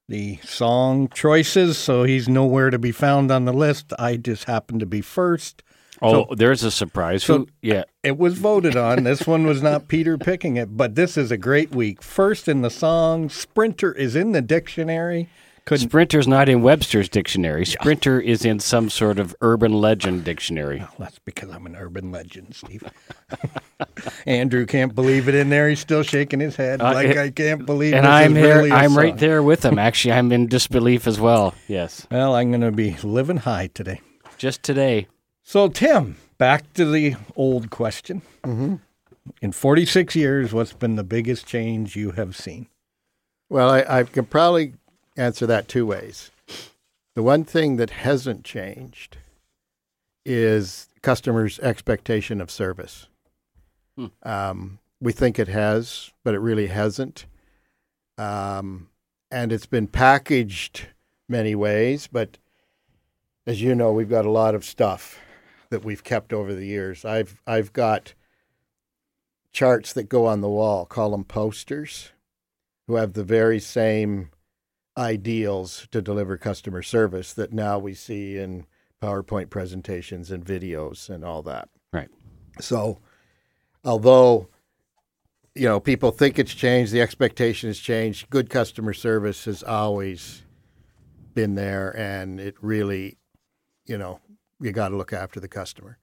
the 0.10 0.38
song 0.44 1.08
choices, 1.10 1.78
so 1.78 2.04
he's 2.04 2.28
nowhere 2.28 2.72
to 2.72 2.80
be 2.80 2.92
found 2.92 3.32
on 3.32 3.46
the 3.46 3.54
list. 3.54 3.94
I 4.00 4.18
just 4.18 4.46
happened 4.46 4.80
to 4.80 4.88
be 4.88 5.02
first. 5.02 5.62
Oh, 6.02 6.34
there's 6.34 6.64
a 6.64 6.72
surprise. 6.72 7.24
so- 7.24 7.40
who? 7.40 7.48
Yeah, 7.62 7.84
It 8.04 8.18
was 8.18 8.38
voted 8.38 8.76
on. 8.76 9.04
This 9.04 9.28
one 9.28 9.46
was 9.46 9.62
not 9.62 9.88
Peter 9.88 10.18
picking 10.18 10.58
it, 10.58 10.76
but 10.76 10.96
this 10.96 11.16
is 11.18 11.30
a 11.32 11.38
great 11.38 11.76
week. 11.76 12.02
First 12.02 12.48
in 12.48 12.62
the 12.62 12.70
song, 12.70 13.30
Sprinter 13.30 13.92
is 13.94 14.16
in 14.16 14.32
the 14.32 14.42
dictionary. 14.42 15.30
Couldn't 15.70 15.90
Sprinter's 15.90 16.28
not 16.28 16.50
in 16.50 16.64
Webster's 16.64 17.08
dictionary. 17.10 17.64
Sprinter 17.64 18.20
is 18.20 18.44
in 18.44 18.60
some 18.60 18.90
sort 18.90 19.20
of 19.20 19.36
urban 19.42 19.72
legend 19.72 20.24
dictionary. 20.24 20.84
That's 20.98 21.20
because 21.20 21.52
I'm 21.52 21.68
an 21.68 21.76
urban 21.76 22.12
legend, 22.12 22.56
Steve. 22.56 22.84
Andrew 24.26 24.66
can't 24.66 24.96
believe 24.96 25.28
it 25.30 25.36
in 25.36 25.50
there. 25.50 25.70
He's 25.70 25.80
still 25.80 26.02
shaking 26.02 26.40
his 26.40 26.56
head 26.56 26.82
Uh, 26.82 26.94
like 26.94 27.10
it- 27.10 27.18
I 27.20 27.30
can't 27.30 27.68
believe. 27.68 27.94
And 27.94 28.04
this 28.06 28.10
I'm 28.12 28.36
is 28.36 28.44
here. 28.44 28.56
really 28.56 28.70
a 28.72 28.74
I'm 28.74 28.98
right 28.98 29.16
there 29.16 29.44
with 29.44 29.64
him. 29.64 29.78
Actually, 29.88 30.14
I'm 30.14 30.32
in 30.32 30.48
disbelief 30.48 31.06
as 31.06 31.20
well. 31.20 31.54
Yes, 31.68 32.08
Well, 32.10 32.34
I'm 32.36 32.50
going 32.50 32.62
to 32.62 32.72
be 32.72 32.96
living 33.04 33.38
high 33.38 33.68
today. 33.68 34.02
just 34.40 34.64
today. 34.64 35.08
So, 35.44 35.68
Tim, 35.68 36.18
back 36.40 36.74
to 36.74 36.86
the 36.90 37.16
old 37.36 37.70
question. 37.70 38.24
Mm-hmm. 38.44 38.76
In 39.42 39.52
46 39.52 40.16
years, 40.16 40.52
what's 40.52 40.74
been 40.74 40.96
the 40.96 41.04
biggest 41.04 41.46
change 41.46 41.96
you 41.96 42.12
have 42.12 42.36
seen? 42.36 42.68
Well, 43.52 43.70
I, 43.70 43.84
I 44.00 44.04
can 44.04 44.26
probably 44.26 44.74
answer 45.20 45.46
that 45.46 45.68
two 45.68 45.86
ways. 45.86 46.32
The 47.16 47.24
one 47.24 47.44
thing 47.44 47.76
that 47.76 47.90
hasn't 47.90 48.44
changed 48.44 49.18
is 50.26 50.88
customers' 51.02 51.60
expectation 51.60 52.40
of 52.42 52.52
service. 52.52 53.08
Um, 54.24 54.80
we 55.02 55.12
think 55.12 55.40
it 55.40 55.48
has, 55.48 56.12
but 56.24 56.34
it 56.34 56.40
really 56.40 56.68
hasn't. 56.68 57.26
Um, 58.18 58.90
and 59.32 59.52
it's 59.52 59.66
been 59.66 59.88
packaged 59.88 60.88
many 61.28 61.56
ways, 61.56 62.08
but 62.08 62.38
as 63.46 63.62
you 63.62 63.76
know, 63.76 63.92
we've 63.92 64.10
got 64.10 64.26
a 64.26 64.32
lot 64.32 64.56
of 64.56 64.66
stuff 64.66 65.20
that 65.70 65.84
we've 65.84 66.04
kept 66.04 66.34
over 66.34 66.54
the 66.54 66.66
years. 66.66 67.06
I've 67.06 67.42
I've 67.46 67.74
got 67.74 68.14
charts 69.52 69.94
that 69.94 70.10
go 70.10 70.26
on 70.26 70.42
the 70.42 70.50
wall, 70.50 70.86
call 70.86 71.12
them 71.12 71.24
posters 71.24 72.12
who 72.88 72.96
have 72.96 73.14
the 73.14 73.24
very 73.24 73.60
same 73.60 74.32
ideals 75.00 75.88
to 75.92 76.02
deliver 76.02 76.38
customer 76.38 76.84
service 76.84 77.34
that 77.34 77.54
now 77.54 77.80
we 77.80 77.94
see 77.94 78.38
in 78.38 78.66
PowerPoint 79.02 79.50
presentations 79.50 80.30
and 80.30 80.46
videos 80.46 81.10
and 81.10 81.24
all 81.24 81.42
that. 81.44 81.70
Right. 81.94 82.10
So, 82.60 83.00
although 83.86 84.50
you 85.56 85.68
know 85.68 85.80
people 85.80 86.12
think 86.12 86.38
it's 86.38 86.54
changed, 86.54 86.92
the 86.92 87.02
expectation 87.02 87.70
has 87.70 87.80
changed. 87.80 88.30
Good 88.30 88.50
customer 88.50 88.94
service 88.94 89.46
has 89.46 89.64
always 89.64 90.44
been 91.34 91.56
there, 91.56 91.96
and 91.98 92.40
it 92.40 92.56
really, 92.62 93.18
you 93.86 93.98
know, 93.98 94.20
you 94.60 94.74
got 94.74 94.90
to 94.90 94.98
look 94.98 95.14
after 95.14 95.40
the 95.40 95.48
customer. 95.48 95.98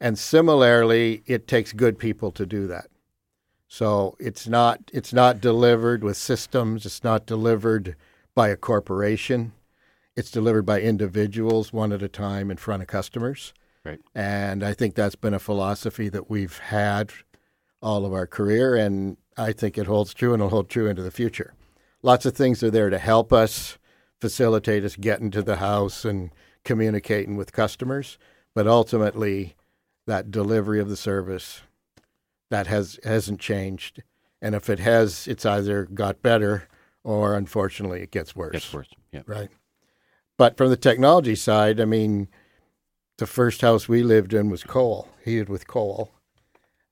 And 0.00 0.18
similarly, 0.18 1.22
it 1.26 1.46
takes 1.46 1.72
good 1.72 1.96
people 1.96 2.32
to 2.32 2.44
do 2.44 2.66
that. 2.66 2.88
So 3.68 4.16
it's 4.18 4.48
not 4.48 4.90
it's 4.92 5.12
not 5.12 5.40
delivered 5.40 6.02
with 6.02 6.16
systems. 6.16 6.84
It's 6.84 7.04
not 7.04 7.24
delivered 7.24 7.94
by 8.34 8.48
a 8.48 8.56
corporation. 8.56 9.52
It's 10.16 10.30
delivered 10.30 10.66
by 10.66 10.80
individuals 10.80 11.72
one 11.72 11.92
at 11.92 12.02
a 12.02 12.08
time 12.08 12.50
in 12.50 12.56
front 12.56 12.82
of 12.82 12.88
customers. 12.88 13.52
Right. 13.84 14.00
And 14.14 14.62
I 14.62 14.74
think 14.74 14.94
that's 14.94 15.16
been 15.16 15.34
a 15.34 15.38
philosophy 15.38 16.08
that 16.10 16.30
we've 16.30 16.58
had 16.58 17.12
all 17.80 18.06
of 18.06 18.12
our 18.12 18.26
career, 18.26 18.76
and 18.76 19.16
I 19.36 19.52
think 19.52 19.76
it 19.76 19.86
holds 19.86 20.14
true 20.14 20.32
and 20.32 20.42
will 20.42 20.50
hold 20.50 20.68
true 20.68 20.86
into 20.86 21.02
the 21.02 21.10
future. 21.10 21.54
Lots 22.02 22.24
of 22.24 22.36
things 22.36 22.62
are 22.62 22.70
there 22.70 22.90
to 22.90 22.98
help 22.98 23.32
us 23.32 23.78
facilitate 24.20 24.84
us 24.84 24.94
getting 24.94 25.32
to 25.32 25.42
the 25.42 25.56
house 25.56 26.04
and 26.04 26.30
communicating 26.64 27.36
with 27.36 27.52
customers, 27.52 28.18
but 28.54 28.68
ultimately, 28.68 29.56
that 30.06 30.30
delivery 30.30 30.80
of 30.80 30.88
the 30.88 30.96
service 30.96 31.62
that 32.50 32.66
has 32.68 33.00
hasn't 33.02 33.40
changed, 33.40 34.02
and 34.40 34.54
if 34.54 34.68
it 34.68 34.78
has, 34.78 35.26
it's 35.26 35.46
either 35.46 35.86
got 35.86 36.22
better 36.22 36.68
or 37.04 37.34
unfortunately 37.36 38.02
it 38.02 38.10
gets 38.10 38.34
worse. 38.36 38.52
Gets 38.52 38.72
worse. 38.72 38.88
Yeah. 39.12 39.22
Right. 39.26 39.50
But 40.38 40.56
from 40.56 40.70
the 40.70 40.76
technology 40.76 41.34
side, 41.34 41.80
I 41.80 41.84
mean, 41.84 42.28
the 43.18 43.26
first 43.26 43.60
house 43.60 43.88
we 43.88 44.02
lived 44.02 44.34
in 44.34 44.50
was 44.50 44.64
coal, 44.64 45.08
heated 45.24 45.48
with 45.48 45.66
coal. 45.66 46.10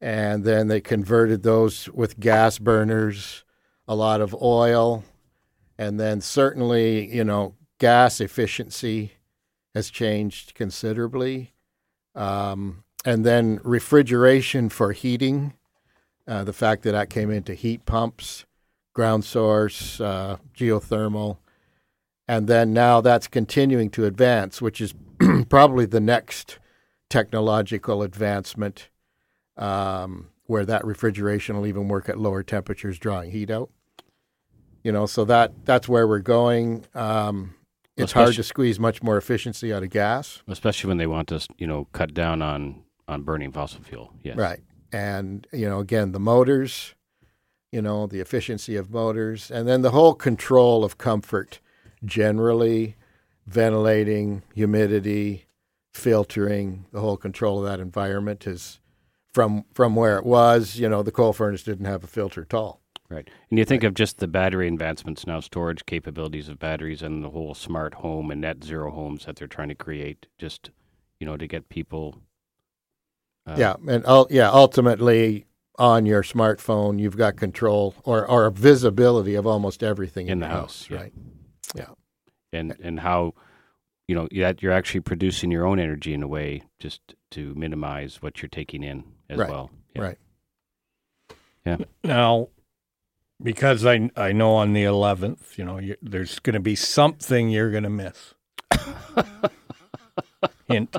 And 0.00 0.44
then 0.44 0.68
they 0.68 0.80
converted 0.80 1.42
those 1.42 1.88
with 1.90 2.20
gas 2.20 2.58
burners, 2.58 3.44
a 3.86 3.94
lot 3.94 4.20
of 4.20 4.34
oil. 4.40 5.04
And 5.78 5.98
then 5.98 6.20
certainly, 6.20 7.14
you 7.14 7.24
know, 7.24 7.54
gas 7.78 8.20
efficiency 8.20 9.12
has 9.74 9.90
changed 9.90 10.54
considerably. 10.54 11.52
Um, 12.14 12.84
and 13.04 13.24
then 13.24 13.60
refrigeration 13.62 14.68
for 14.68 14.92
heating, 14.92 15.54
uh, 16.26 16.44
the 16.44 16.52
fact 16.52 16.82
that 16.82 16.92
that 16.92 17.10
came 17.10 17.30
into 17.30 17.54
heat 17.54 17.86
pumps, 17.86 18.44
ground 18.92 19.24
source, 19.24 20.00
uh, 20.00 20.36
geothermal 20.56 21.38
and 22.30 22.46
then 22.46 22.72
now 22.72 23.00
that's 23.00 23.26
continuing 23.26 23.90
to 23.90 24.04
advance, 24.04 24.62
which 24.62 24.80
is 24.80 24.94
probably 25.48 25.84
the 25.84 25.98
next 25.98 26.60
technological 27.08 28.04
advancement, 28.04 28.88
um, 29.56 30.28
where 30.44 30.64
that 30.64 30.84
refrigeration 30.84 31.56
will 31.56 31.66
even 31.66 31.88
work 31.88 32.08
at 32.08 32.20
lower 32.20 32.44
temperatures, 32.44 33.00
drawing 33.00 33.32
heat 33.32 33.50
out. 33.50 33.68
You 34.84 34.92
know, 34.92 35.06
so 35.06 35.24
that 35.24 35.64
that's 35.64 35.88
where 35.88 36.06
we're 36.06 36.20
going. 36.20 36.84
Um, 36.94 37.56
it's 37.96 38.12
hard 38.12 38.36
to 38.36 38.44
squeeze 38.44 38.78
much 38.78 39.02
more 39.02 39.16
efficiency 39.16 39.72
out 39.72 39.82
of 39.82 39.90
gas, 39.90 40.40
Especially 40.46 40.86
when 40.86 40.98
they 40.98 41.08
want 41.08 41.26
to, 41.30 41.44
you 41.58 41.66
know, 41.66 41.88
cut 41.90 42.14
down 42.14 42.42
on 42.42 42.84
on 43.08 43.22
burning 43.22 43.50
fossil 43.50 43.82
fuel. 43.82 44.12
Yes. 44.22 44.36
right? 44.36 44.60
And 44.92 45.48
you 45.52 45.68
know, 45.68 45.80
again, 45.80 46.12
the 46.12 46.20
motors, 46.20 46.94
you 47.72 47.80
know, 47.82 48.06
the 48.06 48.20
efficiency 48.20 48.76
of 48.76 48.90
motors, 48.90 49.50
and 49.50 49.68
then 49.68 49.82
the 49.82 49.90
whole 49.90 50.14
control 50.14 50.84
of 50.84 50.98
comfort 50.98 51.60
generally 52.04 52.96
ventilating, 53.46 54.42
humidity, 54.54 55.46
filtering, 55.92 56.86
the 56.92 57.00
whole 57.00 57.16
control 57.16 57.58
of 57.58 57.64
that 57.70 57.80
environment 57.80 58.46
is 58.46 58.80
from 59.32 59.64
from 59.72 59.94
where 59.94 60.16
it 60.18 60.24
was. 60.24 60.78
You 60.78 60.88
know, 60.88 61.02
the 61.02 61.12
coal 61.12 61.32
furnace 61.32 61.62
didn't 61.62 61.86
have 61.86 62.04
a 62.04 62.08
filter 62.08 62.42
at 62.42 62.54
all. 62.54 62.80
Right. 63.08 63.28
And 63.50 63.58
you 63.58 63.64
think 63.64 63.82
of 63.82 63.94
just 63.94 64.18
the 64.18 64.28
battery 64.28 64.68
advancements 64.68 65.26
now, 65.26 65.40
storage 65.40 65.84
capabilities 65.84 66.48
of 66.48 66.60
batteries, 66.60 67.02
and 67.02 67.24
the 67.24 67.30
whole 67.30 67.54
smart 67.54 67.94
home 67.94 68.30
and 68.30 68.40
net 68.40 68.62
zero 68.62 68.92
homes 68.92 69.24
that 69.24 69.36
they're 69.36 69.48
trying 69.48 69.68
to 69.68 69.74
create, 69.74 70.26
just 70.38 70.70
you 71.18 71.26
know, 71.26 71.36
to 71.36 71.46
get 71.46 71.68
people. 71.68 72.22
Uh, 73.46 73.56
yeah, 73.58 73.74
and 73.88 74.04
ul- 74.06 74.28
yeah, 74.30 74.48
ultimately 74.48 75.44
on 75.78 76.06
your 76.06 76.22
smartphone, 76.22 76.98
you've 77.00 77.16
got 77.16 77.36
control 77.36 77.94
or 78.04 78.26
or 78.26 78.50
visibility 78.50 79.34
of 79.34 79.46
almost 79.46 79.82
everything 79.82 80.26
in, 80.26 80.32
In 80.34 80.38
the 80.40 80.46
your 80.46 80.54
house, 80.56 80.86
yeah. 80.90 80.96
right? 80.96 81.12
Yeah, 81.74 81.86
and 82.52 82.76
and 82.82 83.00
how 83.00 83.34
you 84.08 84.14
know 84.14 84.28
that 84.32 84.62
you're 84.62 84.72
actually 84.72 85.00
producing 85.00 85.50
your 85.50 85.64
own 85.66 85.78
energy 85.78 86.12
in 86.12 86.22
a 86.22 86.28
way 86.28 86.62
just 86.78 87.00
to 87.32 87.54
minimize 87.54 88.20
what 88.20 88.42
you're 88.42 88.48
taking 88.48 88.82
in 88.82 89.04
as 89.28 89.38
Right, 89.38 89.48
well. 89.50 89.70
Yeah. 89.94 90.02
right. 90.02 90.18
Yeah. 91.64 91.76
Now, 92.02 92.48
because 93.42 93.86
I 93.86 94.10
I 94.16 94.32
know 94.32 94.54
on 94.54 94.72
the 94.72 94.84
11th, 94.84 95.56
you 95.56 95.64
know, 95.64 95.78
you, 95.78 95.96
there's 96.02 96.38
going 96.40 96.54
to 96.54 96.60
be 96.60 96.74
something 96.74 97.50
you're 97.50 97.70
going 97.70 97.84
to 97.84 97.90
miss. 97.90 98.34
Hint 100.68 100.96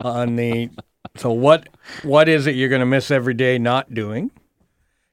on 0.00 0.36
the. 0.36 0.70
So 1.16 1.30
what 1.32 1.68
what 2.02 2.28
is 2.28 2.46
it 2.46 2.54
you're 2.54 2.68
going 2.68 2.80
to 2.80 2.86
miss 2.86 3.10
every 3.10 3.34
day 3.34 3.58
not 3.58 3.92
doing, 3.94 4.30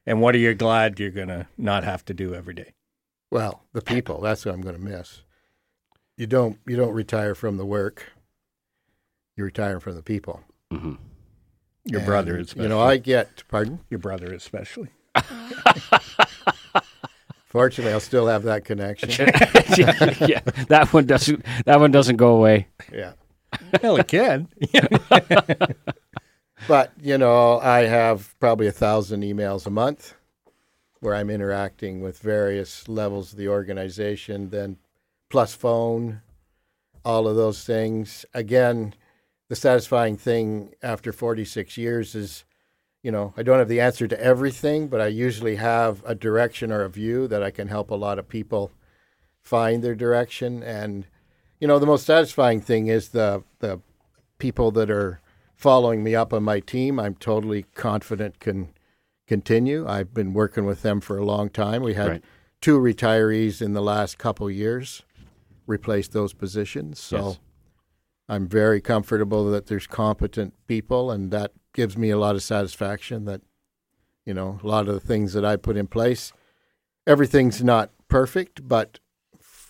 and 0.06 0.20
what 0.20 0.34
are 0.34 0.38
you 0.38 0.54
glad 0.54 0.98
you're 0.98 1.10
going 1.10 1.28
to 1.28 1.46
not 1.58 1.84
have 1.84 2.04
to 2.06 2.14
do 2.14 2.34
every 2.34 2.54
day? 2.54 2.72
Well, 3.30 3.62
the 3.72 3.82
people, 3.82 4.20
that's 4.20 4.44
what 4.44 4.54
I'm 4.54 4.60
going 4.62 4.74
to 4.76 4.80
miss. 4.80 5.22
You 6.16 6.26
don't 6.26 6.58
you 6.66 6.76
don't 6.76 6.92
retire 6.94 7.34
from 7.34 7.56
the 7.58 7.66
work. 7.66 8.12
You 9.36 9.44
retire 9.44 9.78
from 9.80 9.94
the 9.94 10.02
people. 10.02 10.40
hmm 10.70 10.94
Your 11.84 12.00
And, 12.00 12.06
brother, 12.06 12.36
especially. 12.38 12.62
You 12.64 12.68
know, 12.70 12.80
I 12.80 12.96
get 12.96 13.44
pardon. 13.48 13.80
your 13.90 13.98
brother 14.00 14.32
especially. 14.32 14.88
Fortunately, 17.46 17.92
I'll 17.92 17.98
still 18.00 18.28
have 18.28 18.44
that 18.44 18.64
connection. 18.64 19.10
yeah, 20.28 20.40
that 20.68 20.88
one 20.92 21.04
doesn't. 21.06 21.44
That 21.64 21.80
one 21.80 21.90
doesn't 21.90 22.16
go 22.16 22.36
away. 22.36 22.68
yeah. 22.92 23.12
Hell, 23.80 23.96
it 23.96 24.08
can. 24.08 24.48
But, 26.68 26.92
you 27.00 27.18
know, 27.18 27.58
I 27.58 27.80
have 27.80 28.38
probably 28.38 28.66
a 28.66 28.72
thousand 28.72 29.22
emails 29.22 29.66
a 29.66 29.70
month 29.70 30.14
where 31.00 31.14
I'm 31.14 31.30
interacting 31.30 32.02
with 32.02 32.18
various 32.18 32.86
levels 32.88 33.32
of 33.32 33.38
the 33.38 33.48
organization, 33.48 34.50
then 34.50 34.76
plus 35.30 35.54
phone, 35.54 36.20
all 37.04 37.26
of 37.26 37.36
those 37.36 37.64
things. 37.64 38.26
Again, 38.34 38.94
the 39.48 39.56
satisfying 39.56 40.16
thing 40.16 40.74
after 40.82 41.12
46 41.12 41.78
years 41.78 42.14
is, 42.14 42.44
you 43.02 43.10
know, 43.10 43.32
I 43.36 43.42
don't 43.42 43.58
have 43.58 43.68
the 43.68 43.80
answer 43.80 44.06
to 44.06 44.20
everything, 44.20 44.88
but 44.88 45.00
I 45.00 45.06
usually 45.06 45.56
have 45.56 46.02
a 46.04 46.14
direction 46.14 46.70
or 46.70 46.82
a 46.82 46.90
view 46.90 47.26
that 47.28 47.42
I 47.42 47.50
can 47.50 47.68
help 47.68 47.90
a 47.90 47.94
lot 47.94 48.18
of 48.18 48.28
people 48.28 48.70
find 49.40 49.82
their 49.82 49.94
direction. 49.94 50.62
And, 50.62 51.06
you 51.60 51.68
know, 51.68 51.78
the 51.78 51.86
most 51.86 52.06
satisfying 52.06 52.60
thing 52.60 52.86
is 52.88 53.10
the, 53.10 53.44
the 53.60 53.80
people 54.38 54.70
that 54.72 54.90
are 54.90 55.20
following 55.54 56.02
me 56.02 56.14
up 56.14 56.32
on 56.32 56.42
my 56.42 56.58
team, 56.60 56.98
I'm 56.98 57.14
totally 57.14 57.64
confident 57.74 58.40
can 58.40 58.70
continue. 59.26 59.86
I've 59.86 60.12
been 60.14 60.32
working 60.32 60.64
with 60.64 60.82
them 60.82 61.00
for 61.00 61.18
a 61.18 61.24
long 61.24 61.50
time. 61.50 61.82
We 61.82 61.94
had 61.94 62.08
Right. 62.08 62.24
two 62.60 62.78
retirees 62.78 63.60
in 63.62 63.74
the 63.74 63.82
last 63.82 64.18
couple 64.18 64.50
years 64.50 65.02
replace 65.66 66.08
those 66.08 66.32
positions. 66.32 66.98
So 66.98 67.16
Yes. 67.18 67.38
I'm 68.28 68.48
very 68.48 68.80
comfortable 68.80 69.50
that 69.50 69.66
there's 69.66 69.86
competent 69.86 70.54
people, 70.66 71.10
and 71.10 71.30
that 71.30 71.52
gives 71.74 71.96
me 71.96 72.10
a 72.10 72.18
lot 72.18 72.34
of 72.34 72.42
satisfaction 72.42 73.24
that, 73.26 73.42
you 74.24 74.32
know, 74.34 74.58
a 74.62 74.66
lot 74.66 74.88
of 74.88 74.94
the 74.94 75.00
things 75.00 75.32
that 75.34 75.44
I 75.44 75.56
put 75.56 75.76
in 75.76 75.86
place, 75.86 76.32
everything's 77.06 77.62
not 77.62 77.90
perfect, 78.08 78.66
but 78.66 78.98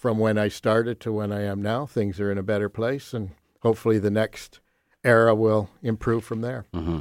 from 0.00 0.18
when 0.18 0.38
I 0.38 0.48
started 0.48 0.98
to 1.00 1.12
when 1.12 1.30
I 1.30 1.42
am 1.42 1.60
now, 1.60 1.84
things 1.84 2.18
are 2.20 2.32
in 2.32 2.38
a 2.38 2.42
better 2.42 2.70
place, 2.70 3.12
and 3.12 3.30
hopefully 3.60 3.98
the 3.98 4.10
next 4.10 4.58
era 5.04 5.34
will 5.34 5.68
improve 5.82 6.24
from 6.24 6.40
there. 6.40 6.64
hmm 6.72 7.00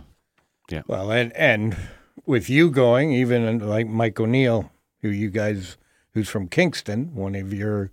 Well, 0.86 1.10
and 1.12 1.32
and 1.36 1.78
with 2.26 2.50
you 2.50 2.70
going, 2.70 3.14
even 3.14 3.60
like 3.60 3.88
Mike 3.88 4.20
O'Neill, 4.20 4.70
who 5.02 5.08
you 5.10 5.30
guys, 5.30 5.78
who's 6.14 6.28
from 6.30 6.48
Kingston, 6.50 7.16
one 7.16 7.36
of 7.36 7.54
your 7.54 7.90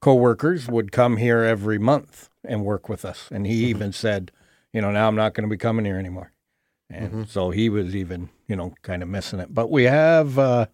coworkers 0.00 0.68
would 0.68 0.92
come 0.92 1.16
here 1.16 1.42
every 1.42 1.78
month 1.78 2.30
and 2.44 2.64
work 2.64 2.88
with 2.88 3.04
us, 3.04 3.28
and 3.32 3.46
he 3.46 3.64
even 3.66 3.92
said, 3.92 4.30
you 4.72 4.80
know, 4.80 4.92
now 4.92 5.08
I'm 5.08 5.16
not 5.16 5.34
going 5.34 5.48
to 5.48 5.52
be 5.52 5.58
coming 5.58 5.84
here 5.84 5.98
anymore, 5.98 6.30
and 6.88 7.28
so 7.28 7.50
he 7.50 7.68
was 7.68 7.96
even, 7.96 8.28
you 8.46 8.54
know, 8.54 8.74
kind 8.82 9.02
of 9.02 9.08
missing 9.08 9.40
it. 9.40 9.52
But 9.52 9.70
we 9.70 9.84
have 9.84 10.38
uh, 10.38 10.66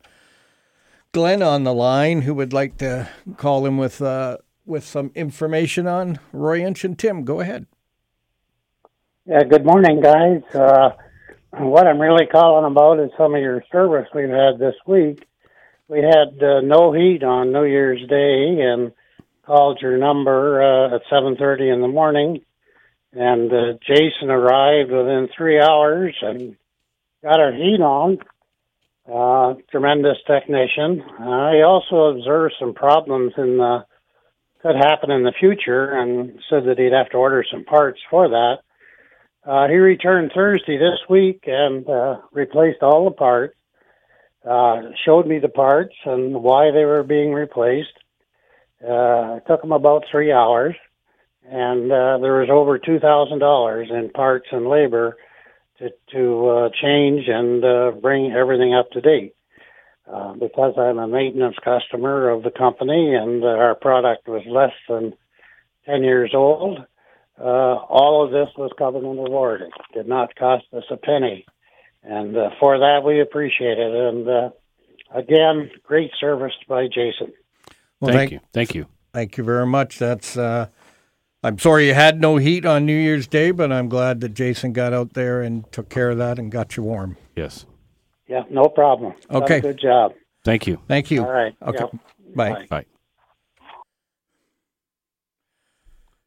Glenn 1.12 1.42
on 1.42 1.64
the 1.64 1.74
line 1.74 2.22
who 2.22 2.32
would 2.34 2.54
like 2.54 2.78
to 2.78 3.06
call 3.36 3.66
him 3.66 3.76
with 3.76 4.00
uh, 4.00 4.38
with 4.64 4.82
some 4.82 5.12
information 5.14 5.86
on 5.86 6.18
Roy 6.32 6.64
Inch 6.64 6.84
and 6.84 6.98
Tim. 6.98 7.24
Go 7.24 7.40
ahead. 7.40 7.66
Yeah, 9.26 9.42
good 9.44 9.66
morning, 9.66 10.00
guys. 10.00 10.42
Uh, 10.54 10.90
what 11.52 11.86
I'm 11.86 12.00
really 12.00 12.26
calling 12.26 12.70
about 12.70 12.98
is 12.98 13.10
some 13.18 13.34
of 13.34 13.42
your 13.42 13.62
service 13.70 14.08
we've 14.14 14.30
had 14.30 14.58
this 14.58 14.74
week. 14.86 15.26
We 15.86 15.98
had 15.98 16.42
uh, 16.42 16.60
no 16.62 16.92
heat 16.92 17.22
on 17.22 17.52
New 17.52 17.64
Year's 17.64 18.00
Day 18.08 18.62
and 18.62 18.92
called 19.44 19.80
your 19.82 19.98
number 19.98 20.62
uh, 20.62 20.96
at 20.96 21.02
7:30 21.12 21.74
in 21.74 21.82
the 21.82 21.88
morning, 21.88 22.42
and 23.12 23.52
uh, 23.52 23.78
Jason 23.86 24.30
arrived 24.30 24.90
within 24.90 25.28
three 25.36 25.60
hours 25.60 26.16
and 26.22 26.56
got 27.22 27.38
our 27.38 27.52
heat 27.52 27.82
on. 27.82 28.18
Uh, 29.10 29.54
tremendous 29.70 30.18
technician. 30.26 31.02
He 31.18 31.62
also 31.62 32.16
observed 32.16 32.54
some 32.58 32.72
problems 32.72 33.32
in 33.36 33.56
the 33.56 33.84
could 34.62 34.76
happen 34.76 35.10
in 35.10 35.24
the 35.24 35.32
future, 35.32 35.90
and 35.90 36.38
said 36.48 36.64
that 36.66 36.78
he'd 36.78 36.92
have 36.92 37.10
to 37.10 37.16
order 37.16 37.44
some 37.50 37.64
parts 37.64 38.00
for 38.08 38.28
that. 38.28 38.58
Uh, 39.44 39.66
he 39.66 39.74
returned 39.74 40.30
Thursday 40.32 40.78
this 40.78 41.00
week 41.10 41.42
and 41.46 41.88
uh, 41.88 42.18
replaced 42.30 42.80
all 42.80 43.04
the 43.04 43.10
parts. 43.10 43.56
Uh, 44.48 44.90
showed 45.04 45.26
me 45.26 45.38
the 45.40 45.48
parts 45.48 45.94
and 46.04 46.34
why 46.34 46.70
they 46.70 46.84
were 46.84 47.02
being 47.02 47.32
replaced. 47.32 47.92
Uh, 48.82 49.36
it 49.36 49.44
took 49.48 49.62
him 49.62 49.72
about 49.72 50.04
three 50.10 50.32
hours, 50.32 50.74
and 51.48 51.90
uh, 51.90 52.18
there 52.18 52.38
was 52.38 52.48
over 52.50 52.78
two 52.78 52.98
thousand 52.98 53.40
dollars 53.40 53.88
in 53.90 54.10
parts 54.10 54.46
and 54.52 54.68
labor 54.68 55.16
to 55.82 55.90
to 56.12 56.48
uh, 56.48 56.68
change 56.80 57.28
and 57.28 57.64
uh, 57.64 57.90
bring 58.00 58.32
everything 58.32 58.74
up 58.74 58.90
to 58.92 59.00
date. 59.00 59.34
Uh, 60.12 60.34
because 60.34 60.74
I'm 60.76 60.98
a 60.98 61.06
maintenance 61.06 61.56
customer 61.64 62.28
of 62.28 62.42
the 62.42 62.50
company 62.50 63.14
and 63.14 63.42
uh, 63.44 63.46
our 63.46 63.74
product 63.74 64.26
was 64.26 64.42
less 64.46 64.72
than 64.88 65.14
10 65.86 66.02
years 66.02 66.32
old, 66.34 66.80
uh, 67.40 67.44
all 67.44 68.24
of 68.24 68.32
this 68.32 68.48
was 68.58 68.72
covered 68.76 69.04
under 69.06 69.22
warranty. 69.22 69.72
Did 69.94 70.08
not 70.08 70.34
cost 70.34 70.64
us 70.72 70.84
a 70.90 70.96
penny. 70.96 71.46
And 72.02 72.36
uh, 72.36 72.50
for 72.58 72.78
that, 72.78 73.02
we 73.04 73.20
appreciate 73.20 73.78
it. 73.78 73.94
And 73.94 74.28
uh, 74.28 74.50
again, 75.14 75.70
great 75.84 76.10
service 76.20 76.52
by 76.68 76.88
Jason. 76.88 77.32
Well, 78.00 78.12
thank, 78.12 78.32
you. 78.32 78.40
Thank 78.52 78.74
you. 78.74 78.86
Thank 79.12 79.38
you 79.38 79.44
very 79.44 79.66
much. 79.66 79.98
That's. 79.98 80.36
I'm 81.42 81.58
sorry 81.58 81.88
you 81.88 81.94
had 81.94 82.20
no 82.20 82.36
heat 82.36 82.64
on 82.64 82.86
New 82.86 82.96
Year's 82.96 83.26
Day, 83.26 83.50
but 83.50 83.72
I'm 83.72 83.88
glad 83.88 84.20
that 84.20 84.30
Jason 84.30 84.72
got 84.72 84.92
out 84.92 85.14
there 85.14 85.42
and 85.42 85.70
took 85.72 85.88
care 85.88 86.10
of 86.10 86.18
that 86.18 86.38
and 86.38 86.52
got 86.52 86.76
you 86.76 86.84
warm. 86.84 87.16
Yes. 87.34 87.66
Yeah, 88.28 88.44
no 88.48 88.68
problem. 88.68 89.14
Okay. 89.30 89.60
good 89.60 89.78
job. 89.78 90.12
Thank 90.44 90.66
you. 90.66 90.78
Thank 90.86 91.10
you. 91.10 91.24
All 91.24 91.32
right. 91.32 91.54
Okay. 91.66 91.78
Yep. 91.80 92.36
Bye. 92.36 92.50
Bye. 92.50 92.66
Bye. 92.70 92.86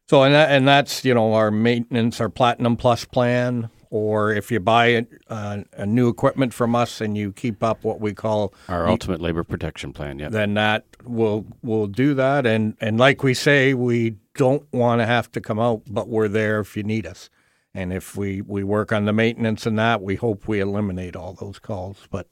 So 0.08 0.22
and 0.22 0.34
that, 0.34 0.50
and 0.50 0.68
that's 0.68 1.04
you 1.04 1.14
know 1.14 1.32
our 1.34 1.50
maintenance, 1.50 2.20
our 2.20 2.28
Platinum 2.28 2.76
Plus 2.76 3.04
plan, 3.04 3.70
or 3.90 4.32
if 4.32 4.50
you 4.50 4.60
buy 4.60 4.86
a, 4.86 5.06
uh, 5.28 5.62
a 5.74 5.86
new 5.86 6.08
equipment 6.08 6.52
from 6.52 6.74
us 6.74 7.00
and 7.00 7.16
you 7.16 7.32
keep 7.32 7.62
up 7.62 7.84
what 7.84 8.00
we 8.00 8.12
call 8.12 8.52
Our 8.68 8.88
ultimate 8.88 9.20
labor 9.20 9.44
protection 9.44 9.92
plan. 9.92 10.18
Yeah. 10.18 10.28
then 10.28 10.54
that 10.54 10.84
will 11.04 11.46
will 11.62 11.86
do 11.86 12.14
that. 12.14 12.46
And 12.46 12.76
and 12.80 12.98
like 12.98 13.22
we 13.22 13.34
say, 13.34 13.74
we 13.74 14.16
don't 14.34 14.70
want 14.72 15.00
to 15.00 15.06
have 15.06 15.30
to 15.32 15.40
come 15.40 15.58
out, 15.58 15.82
but 15.88 16.08
we're 16.08 16.28
there 16.28 16.60
if 16.60 16.76
you 16.76 16.82
need 16.82 17.06
us. 17.06 17.30
And 17.74 17.92
if 17.92 18.16
we 18.16 18.40
we 18.40 18.64
work 18.64 18.92
on 18.92 19.04
the 19.04 19.12
maintenance 19.12 19.66
and 19.66 19.78
that, 19.78 20.02
we 20.02 20.16
hope 20.16 20.48
we 20.48 20.60
eliminate 20.60 21.14
all 21.14 21.34
those 21.34 21.58
calls. 21.58 22.08
But 22.10 22.26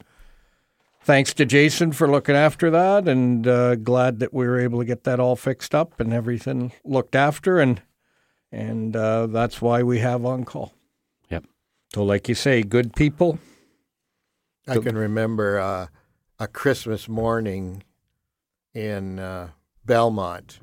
thanks 1.03 1.35
to 1.35 1.45
Jason 1.45 1.93
for 1.93 2.11
looking 2.11 2.35
after 2.35 2.71
that, 2.71 3.07
and 3.07 3.47
uh, 3.47 3.75
glad 3.77 4.21
that 4.21 4.33
we 4.33 4.47
were 4.47 4.59
able 4.59 4.79
to 4.79 4.85
get 4.87 5.05
that 5.05 5.21
all 5.21 5.37
fixed 5.37 5.75
up 5.75 6.01
and 6.01 6.13
everything 6.13 6.73
looked 6.85 7.15
after. 7.15 7.59
And 7.61 7.83
and 8.51 8.95
uh, 8.97 9.27
that's 9.27 9.61
why 9.61 9.83
we 9.83 9.99
have 9.99 10.25
on 10.25 10.45
call. 10.45 10.73
Yep. 11.95 11.97
So, 11.97 12.05
like 12.05 12.29
you 12.29 12.35
say, 12.35 12.63
good 12.63 12.97
people. 12.97 13.39
I 14.67 14.79
can 14.79 14.99
remember 14.99 15.61
uh, 15.61 15.87
a 16.41 16.49
Christmas 16.49 17.09
morning 17.09 17.85
in 18.75 19.21
uh, 19.21 19.51
Belmont. 19.85 20.59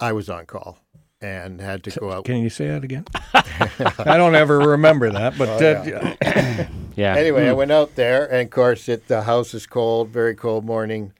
I 0.00 0.12
was 0.12 0.28
on 0.28 0.46
call 0.46 0.78
and 1.20 1.60
had 1.60 1.84
to 1.84 2.00
go 2.00 2.10
out. 2.10 2.24
Can 2.24 2.38
you 2.38 2.50
say 2.50 2.66
that 2.66 2.82
again? 2.82 3.04
I 3.34 4.16
don't 4.16 4.34
ever 4.34 4.58
remember 4.58 5.10
that, 5.10 5.38
but 5.38 5.62
uh, 5.62 6.66
Yeah. 6.96 7.14
Anyway, 7.14 7.48
I 7.48 7.52
went 7.52 7.70
out 7.70 7.94
there, 7.94 8.26
and 8.26 8.46
of 8.46 8.50
course, 8.50 8.88
it 8.88 9.06
the 9.06 9.22
house 9.22 9.54
is 9.54 9.66
cold, 9.66 10.08
very 10.08 10.34
cold 10.34 10.64
morning, 10.64 11.12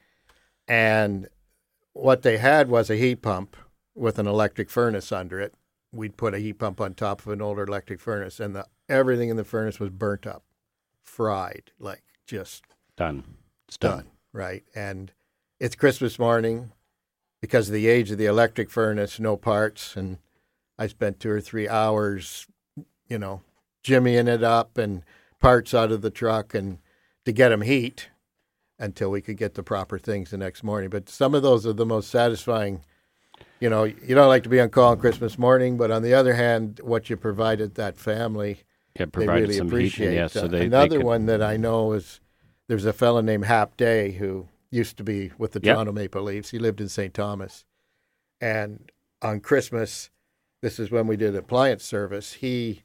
and 0.67 1.27
what 1.93 2.21
they 2.21 2.37
had 2.37 2.67
was 2.67 2.89
a 2.89 2.95
heat 2.95 3.21
pump 3.21 3.55
with 3.95 4.19
an 4.19 4.27
electric 4.27 4.69
furnace 4.69 5.11
under 5.11 5.39
it. 5.39 5.53
We'd 5.91 6.17
put 6.17 6.33
a 6.33 6.39
heat 6.39 6.59
pump 6.59 6.81
on 6.81 6.93
top 6.93 7.21
of 7.21 7.29
an 7.29 7.41
older 7.41 7.63
electric 7.63 7.99
furnace, 8.01 8.39
and 8.39 8.55
the 8.55 8.65
everything 8.89 9.29
in 9.29 9.37
the 9.37 9.43
furnace 9.43 9.79
was 9.79 9.89
burnt 9.89 10.27
up, 10.27 10.43
fried, 11.03 11.71
like 11.79 12.03
just 12.25 12.63
done. 12.95 13.23
It's 13.67 13.77
done. 13.77 13.97
done, 13.97 14.07
right? 14.31 14.63
And 14.75 15.11
it's 15.59 15.75
Christmas 15.75 16.19
morning 16.19 16.71
because 17.41 17.67
of 17.67 17.73
the 17.73 17.87
age 17.87 18.11
of 18.11 18.17
the 18.17 18.25
electric 18.25 18.69
furnace, 18.69 19.19
no 19.19 19.35
parts, 19.35 19.95
and 19.95 20.17
I 20.77 20.87
spent 20.87 21.19
two 21.19 21.29
or 21.29 21.41
three 21.41 21.67
hours, 21.67 22.47
you 23.07 23.17
know, 23.17 23.41
jimmying 23.83 24.27
it 24.27 24.43
up 24.43 24.77
and 24.77 25.03
parts 25.39 25.73
out 25.73 25.91
of 25.91 26.01
the 26.01 26.09
truck 26.09 26.53
and 26.53 26.79
to 27.25 27.31
get 27.31 27.49
them 27.49 27.61
heat 27.61 28.09
until 28.79 29.11
we 29.11 29.21
could 29.21 29.37
get 29.37 29.53
the 29.53 29.63
proper 29.63 29.99
things 29.99 30.31
the 30.31 30.37
next 30.37 30.63
morning. 30.63 30.89
But 30.89 31.09
some 31.09 31.35
of 31.35 31.43
those 31.43 31.65
are 31.65 31.73
the 31.73 31.85
most 31.85 32.09
satisfying. 32.09 32.83
You 33.59 33.69
know, 33.69 33.83
you 33.83 34.15
don't 34.15 34.27
like 34.27 34.43
to 34.43 34.49
be 34.49 34.59
on 34.59 34.69
call 34.69 34.91
on 34.91 34.99
Christmas 34.99 35.37
morning, 35.37 35.77
but 35.77 35.91
on 35.91 36.01
the 36.01 36.13
other 36.13 36.33
hand, 36.33 36.79
what 36.83 37.09
you 37.09 37.15
provided 37.15 37.75
that 37.75 37.97
family 37.97 38.63
Yeah, 38.99 39.05
they 39.11 39.27
really 39.27 39.53
some 39.55 39.67
appreciate. 39.67 40.09
heat. 40.11 40.15
Yeah, 40.15 40.27
so 40.27 40.45
Uh, 40.45 40.47
they, 40.47 40.59
they 40.59 40.65
Another 40.65 40.97
could- 40.97 41.05
one 41.05 41.25
that 41.25 41.41
I 41.41 41.57
know 41.57 41.93
is 41.93 42.19
there's 42.67 42.85
a 42.85 42.93
fellow 42.93 43.21
named 43.21 43.45
Hap 43.45 43.75
Day 43.77 44.11
who 44.11 44.47
used 44.69 44.97
to 44.97 45.03
be 45.03 45.31
with 45.37 45.53
the 45.53 45.59
Yep. 45.63 45.75
Toronto 45.75 45.91
Maple 45.91 46.21
Leafs. 46.23 46.51
He 46.51 46.59
lived 46.59 46.79
in 46.81 46.89
St. 46.89 47.13
Thomas, 47.13 47.65
and 48.39 48.91
on 49.21 49.39
Christmas, 49.39 50.09
this 50.61 50.79
is 50.79 50.91
when 50.91 51.07
we 51.07 51.15
did 51.17 51.35
appliance 51.35 51.83
service. 51.83 52.33
He 52.33 52.83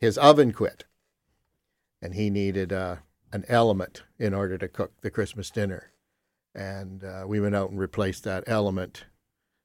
his 0.00 0.16
oven 0.18 0.52
quit, 0.52 0.84
and 2.00 2.14
he 2.14 2.30
needed 2.30 2.72
uh, 2.72 2.96
an 3.32 3.44
element 3.48 4.04
in 4.18 4.32
order 4.32 4.56
to 4.58 4.68
cook 4.68 4.92
the 5.00 5.10
Christmas 5.10 5.50
dinner, 5.50 5.90
and 6.54 7.04
uh, 7.04 7.24
we 7.26 7.40
went 7.40 7.54
out 7.54 7.70
and 7.70 7.78
replaced 7.78 8.24
that 8.24 8.44
element 8.46 9.04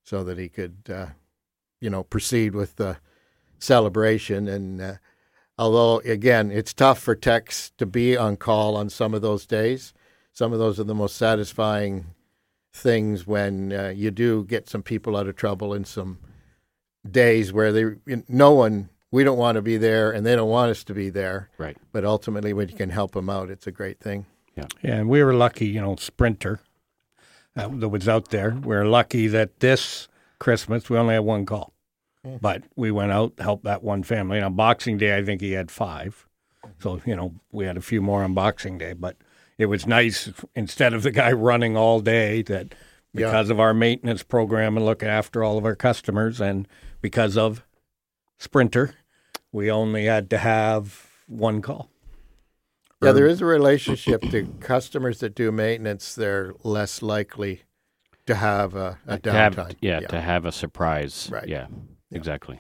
so 0.04 0.24
that 0.24 0.38
he 0.38 0.50
could, 0.50 0.78
uh, 0.90 1.08
you 1.80 1.90
know, 1.90 2.04
proceed 2.04 2.54
with 2.54 2.76
the 2.76 2.98
celebration 3.60 4.48
and. 4.50 5.00
Although 5.58 6.00
again 6.00 6.52
it's 6.52 6.74
tough 6.74 7.00
for 7.00 7.16
techs 7.16 7.72
to 7.78 7.86
be 7.86 8.18
on 8.18 8.38
call 8.38 8.76
on 8.76 8.90
some 8.90 9.14
of 9.14 9.22
those 9.22 9.46
days. 9.46 9.94
Some 10.32 10.52
of 10.52 10.60
those 10.60 10.80
are 10.80 10.84
the 10.84 10.96
most 10.96 11.16
satisfying 11.16 12.08
things 12.72 13.28
when 13.28 13.72
uh, 13.72 13.90
you 13.90 14.10
do 14.10 14.44
get 14.46 14.68
some 14.68 14.82
people 14.82 15.16
out 15.16 15.28
of 15.28 15.36
trouble 15.36 15.74
in 15.74 15.86
some 15.86 16.18
days 17.10 17.54
where 17.54 17.72
they 17.72 18.24
no 18.28 18.52
one 18.52 18.90
we 19.12 19.24
don't 19.24 19.38
want 19.38 19.58
to 19.58 19.62
be 19.62 19.78
there 19.78 20.12
and 20.12 20.26
they 20.26 20.36
don't 20.36 20.50
want 20.50 20.72
us 20.72 20.84
to 20.86 20.94
be 20.94 21.10
there. 21.10 21.50
Right. 21.58 21.78
but 21.92 22.04
ultimately 22.04 22.52
when 22.54 22.70
you 22.70 22.76
can 22.76 22.90
help 22.90 23.12
them 23.12 23.30
out 23.30 23.50
it's 23.50 23.68
a 23.68 23.72
great 23.72 24.00
thing. 24.00 24.26
Yeah, 24.56 24.68
and 24.84 25.10
we 25.10 25.24
were 25.24 25.34
lucky, 25.34 25.66
you 25.66 25.82
know, 25.82 25.96
Sprinter 25.96 26.60
uh, 27.56 27.68
that 27.68 27.90
was 27.90 28.08
out 28.08 28.30
there. 28.30 28.52
We 28.52 28.76
are 28.76 28.86
lucky 28.86 29.28
that 29.28 29.60
this 29.60 30.08
Christmas 30.40 30.90
we 30.90 30.98
only 30.98 31.16
had 31.16 31.24
one 31.24 31.46
call, 31.46 31.73
but 32.42 32.64
we 32.76 32.92
went 32.92 33.12
out 33.12 33.34
helped 33.40 33.64
that 33.66 33.84
one 33.84 34.04
family. 34.04 34.38
And 34.38 34.46
on 34.46 34.56
Boxing 34.56 34.98
Day, 34.98 35.18
I 35.18 35.24
think 35.24 35.42
he 35.42 35.52
had 35.54 35.70
five, 35.72 36.28
so 36.80 37.02
you 37.06 37.16
know 37.16 37.34
we 37.52 37.66
had 37.66 37.78
a 37.78 37.82
few 37.82 38.02
more 38.02 38.24
on 38.24 38.34
Boxing 38.34 38.78
Day. 38.78 38.94
But 38.94 39.18
it 39.58 39.66
was 39.68 39.86
nice 39.86 40.30
instead 40.56 40.94
of 40.94 41.04
the 41.04 41.12
guy 41.12 41.32
running 41.32 41.76
all 41.78 42.00
day 42.00 42.42
that 42.44 42.74
Yeah. 43.14 43.28
because 43.28 43.50
of 43.50 43.60
our 43.60 43.74
maintenance 43.74 44.24
program 44.24 44.76
and 44.78 44.86
looking 44.86 45.10
after 45.10 45.44
all 45.44 45.58
of 45.58 45.66
our 45.66 45.76
customers, 45.76 46.40
and 46.42 46.68
because 47.02 47.38
of 47.38 47.64
Sprinter, 48.40 48.96
we 49.52 49.70
only 49.70 50.06
had 50.06 50.30
to 50.32 50.38
have 50.38 51.08
one 51.28 51.62
call. 51.62 51.90
yeah 53.02 53.12
there 53.12 53.28
is 53.28 53.42
a 53.42 53.46
relationship 53.46 54.22
to 54.32 54.46
customers 54.62 55.20
that 55.20 55.36
do 55.36 55.52
maintenance 55.52 56.16
they're 56.16 56.54
less 56.64 57.02
likely 57.02 57.62
to 58.26 58.36
have 58.36 58.76
a, 58.76 58.98
a 59.06 59.20
to 59.20 59.32
have, 59.32 59.56
downtime 59.56 59.76
yeah, 59.82 60.00
to 60.00 60.20
have 60.22 60.46
a 60.46 60.52
surprise. 60.52 61.30
Right. 61.32 61.48
Yeah, 61.48 61.68
exactly. 62.14 62.60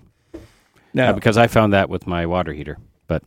Now, 0.93 1.09
Uh, 1.09 1.13
because 1.13 1.37
I 1.37 1.47
found 1.47 1.73
that 1.73 1.89
with 1.89 2.05
my 2.05 2.25
water 2.25 2.53
heater. 2.53 2.77
But 3.07 3.23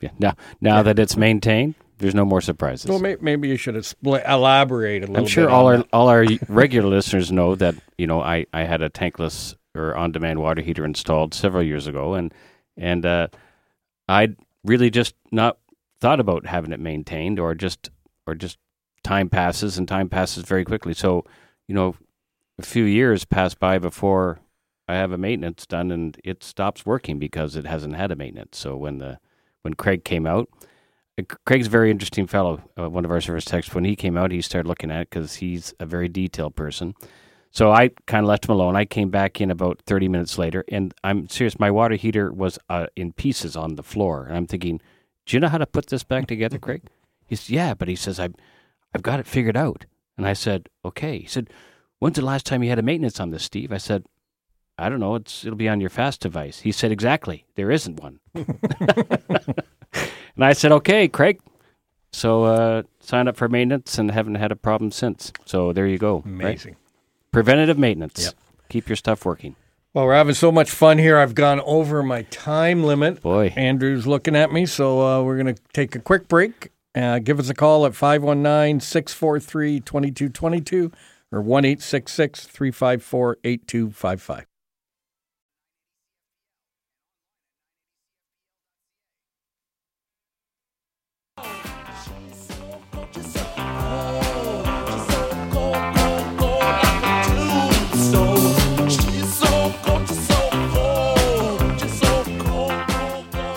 yeah, 0.00 0.10
now 0.18 0.34
now 0.60 0.82
that 0.82 0.98
it's 0.98 1.16
maintained, 1.16 1.74
there's 1.98 2.14
no 2.14 2.24
more 2.24 2.40
surprises. 2.40 2.90
Well, 2.90 2.98
may, 2.98 3.16
maybe 3.20 3.48
you 3.48 3.56
should 3.56 3.82
split, 3.84 4.24
elaborate 4.26 5.04
a 5.04 5.06
little. 5.06 5.18
I'm 5.18 5.26
sure 5.26 5.48
all 5.48 5.66
our 5.66 5.76
that. 5.78 5.88
all 5.92 6.08
our 6.08 6.24
regular 6.48 6.88
listeners 6.88 7.30
know 7.30 7.54
that 7.56 7.74
you 7.98 8.06
know 8.06 8.20
I, 8.20 8.46
I 8.52 8.64
had 8.64 8.82
a 8.82 8.90
tankless 8.90 9.54
or 9.74 9.94
on 9.94 10.10
demand 10.10 10.40
water 10.40 10.62
heater 10.62 10.84
installed 10.84 11.34
several 11.34 11.62
years 11.62 11.86
ago, 11.86 12.14
and 12.14 12.34
and 12.76 13.06
uh, 13.06 13.28
I'd 14.08 14.36
really 14.64 14.90
just 14.90 15.14
not 15.30 15.58
thought 16.00 16.18
about 16.20 16.46
having 16.46 16.72
it 16.72 16.80
maintained, 16.80 17.38
or 17.38 17.54
just 17.54 17.90
or 18.26 18.34
just 18.34 18.58
time 19.04 19.28
passes 19.28 19.78
and 19.78 19.86
time 19.86 20.08
passes 20.08 20.44
very 20.44 20.64
quickly. 20.64 20.94
So 20.94 21.24
you 21.68 21.74
know, 21.74 21.94
a 22.58 22.62
few 22.62 22.84
years 22.84 23.24
pass 23.24 23.54
by 23.54 23.78
before 23.78 24.40
I 24.90 24.94
have 24.94 25.12
a 25.12 25.18
maintenance 25.18 25.66
done, 25.66 25.90
and 25.90 26.18
it 26.24 26.42
stops 26.42 26.84
working 26.84 27.18
because 27.18 27.56
it 27.56 27.66
hasn't 27.66 27.96
had 27.96 28.10
a 28.10 28.16
maintenance. 28.16 28.58
So 28.58 28.76
when 28.76 28.98
the 28.98 29.18
when 29.62 29.74
Craig 29.74 30.04
came 30.04 30.26
out. 30.26 30.48
uh, 31.18 31.22
Craig's 31.44 31.66
a 31.66 31.70
very 31.70 31.90
interesting 31.90 32.26
fellow. 32.26 32.62
Uh, 32.78 32.88
one 32.88 33.04
of 33.04 33.10
our 33.10 33.20
service 33.20 33.44
techs. 33.44 33.74
When 33.74 33.84
he 33.84 33.94
came 33.96 34.16
out, 34.16 34.32
he 34.32 34.40
started 34.40 34.68
looking 34.68 34.90
at 34.90 35.02
it 35.02 35.10
because 35.10 35.36
he's 35.36 35.74
a 35.78 35.86
very 35.86 36.08
detailed 36.08 36.56
person. 36.56 36.94
So 37.50 37.70
I 37.72 37.90
kind 38.06 38.24
of 38.24 38.28
left 38.28 38.46
him 38.46 38.52
alone. 38.52 38.76
I 38.76 38.84
came 38.84 39.10
back 39.10 39.40
in 39.40 39.50
about 39.50 39.82
30 39.86 40.08
minutes 40.08 40.38
later, 40.38 40.64
and 40.68 40.94
I'm 41.02 41.28
serious. 41.28 41.58
My 41.58 41.70
water 41.70 41.96
heater 41.96 42.32
was 42.32 42.58
uh, 42.68 42.86
in 42.96 43.12
pieces 43.12 43.56
on 43.56 43.74
the 43.74 43.82
floor, 43.82 44.26
and 44.26 44.36
I'm 44.36 44.46
thinking, 44.46 44.80
"Do 45.26 45.36
you 45.36 45.40
know 45.40 45.48
how 45.48 45.58
to 45.58 45.66
put 45.66 45.86
this 45.88 46.04
back 46.04 46.26
together, 46.26 46.58
Craig?" 46.66 46.82
He 47.26 47.36
said, 47.36 47.50
"Yeah," 47.50 47.74
but 47.74 47.88
he 47.88 47.96
says, 47.96 48.18
"I've 48.18 48.34
I've 48.94 49.02
got 49.02 49.20
it 49.20 49.26
figured 49.26 49.56
out." 49.56 49.86
And 50.16 50.26
I 50.26 50.32
said, 50.32 50.68
"Okay." 50.84 51.20
He 51.20 51.26
said, 51.26 51.50
When's 52.00 52.16
the 52.16 52.24
last 52.24 52.46
time 52.46 52.62
you 52.62 52.70
had 52.70 52.78
a 52.78 52.82
maintenance 52.82 53.20
on 53.20 53.28
this, 53.30 53.42
Steve? 53.44 53.72
I 53.72 53.76
said, 53.76 54.06
I 54.80 54.88
don't 54.88 55.00
know. 55.00 55.14
It's 55.14 55.44
it'll 55.44 55.56
be 55.56 55.68
on 55.68 55.80
your 55.80 55.90
fast 55.90 56.20
device. 56.20 56.60
He 56.60 56.72
said, 56.72 56.90
exactly. 56.90 57.44
There 57.54 57.70
isn't 57.70 58.00
one. 58.00 58.18
and 58.34 58.46
I 60.38 60.52
said, 60.54 60.72
okay, 60.72 61.06
Craig. 61.08 61.40
So 62.12 62.44
uh, 62.44 62.82
sign 63.00 63.28
up 63.28 63.36
for 63.36 63.48
maintenance 63.48 63.98
and 63.98 64.10
haven't 64.10 64.36
had 64.36 64.50
a 64.50 64.56
problem 64.56 64.90
since. 64.90 65.32
So 65.44 65.72
there 65.72 65.86
you 65.86 65.98
go. 65.98 66.16
right? 66.26 66.26
Amazing. 66.26 66.76
Preventative 67.30 67.78
maintenance. 67.78 68.24
Yep. 68.24 68.34
Keep 68.68 68.88
your 68.88 68.96
stuff 68.96 69.24
working. 69.24 69.54
Well, 69.92 70.06
we're 70.06 70.14
having 70.14 70.34
so 70.34 70.52
much 70.52 70.70
fun 70.70 70.98
here. 70.98 71.18
I've 71.18 71.34
gone 71.34 71.60
over 71.60 72.02
my 72.02 72.22
time 72.22 72.84
limit. 72.84 73.20
Boy. 73.22 73.52
Andrew's 73.56 74.06
looking 74.06 74.36
at 74.36 74.52
me, 74.52 74.64
so 74.66 75.00
uh, 75.00 75.22
we're 75.22 75.36
going 75.36 75.54
to 75.54 75.60
take 75.72 75.96
a 75.96 75.98
quick 75.98 76.28
break. 76.28 76.70
Uh, 76.94 77.18
give 77.18 77.38
us 77.38 77.48
a 77.48 77.54
call 77.54 77.86
at 77.86 77.94
519 77.94 78.80
643 78.80 79.80
2222 79.80 80.92
or 81.32 81.40
1 81.40 81.62
354 81.76 83.38
8255. 83.44 84.46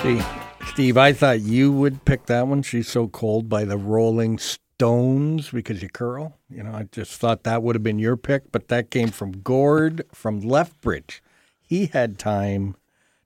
See, 0.04 0.22
Steve, 0.66 0.98
I 0.98 1.14
thought 1.14 1.40
you 1.40 1.72
would 1.72 2.04
pick 2.04 2.26
that 2.26 2.46
one. 2.46 2.62
She's 2.62 2.90
so 2.90 3.08
cold 3.08 3.48
by 3.48 3.64
the 3.64 3.78
Rolling 3.78 4.38
Stones 4.38 5.50
because 5.50 5.82
you 5.82 5.88
curl. 5.88 6.38
You 6.50 6.64
know, 6.64 6.74
I 6.74 6.90
just 6.92 7.22
thought 7.22 7.44
that 7.44 7.64
would 7.64 7.76
have 7.76 7.84
been 7.84 8.00
your 8.00 8.18
pick, 8.18 8.52
but 8.52 8.68
that 8.68 8.92
came 8.92 9.12
from 9.12 9.32
Gord 9.44 10.04
from 10.12 10.42
Lethbridge. 10.42 11.24
He 11.62 11.86
had 11.86 12.20
time 12.20 12.76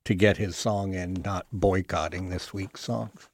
to 0.05 0.13
get 0.13 0.37
his 0.37 0.55
song 0.55 0.93
in, 0.93 1.13
not 1.25 1.47
boycotting 1.51 2.29
this 2.29 2.53
week's 2.53 2.81
songs. 2.81 3.27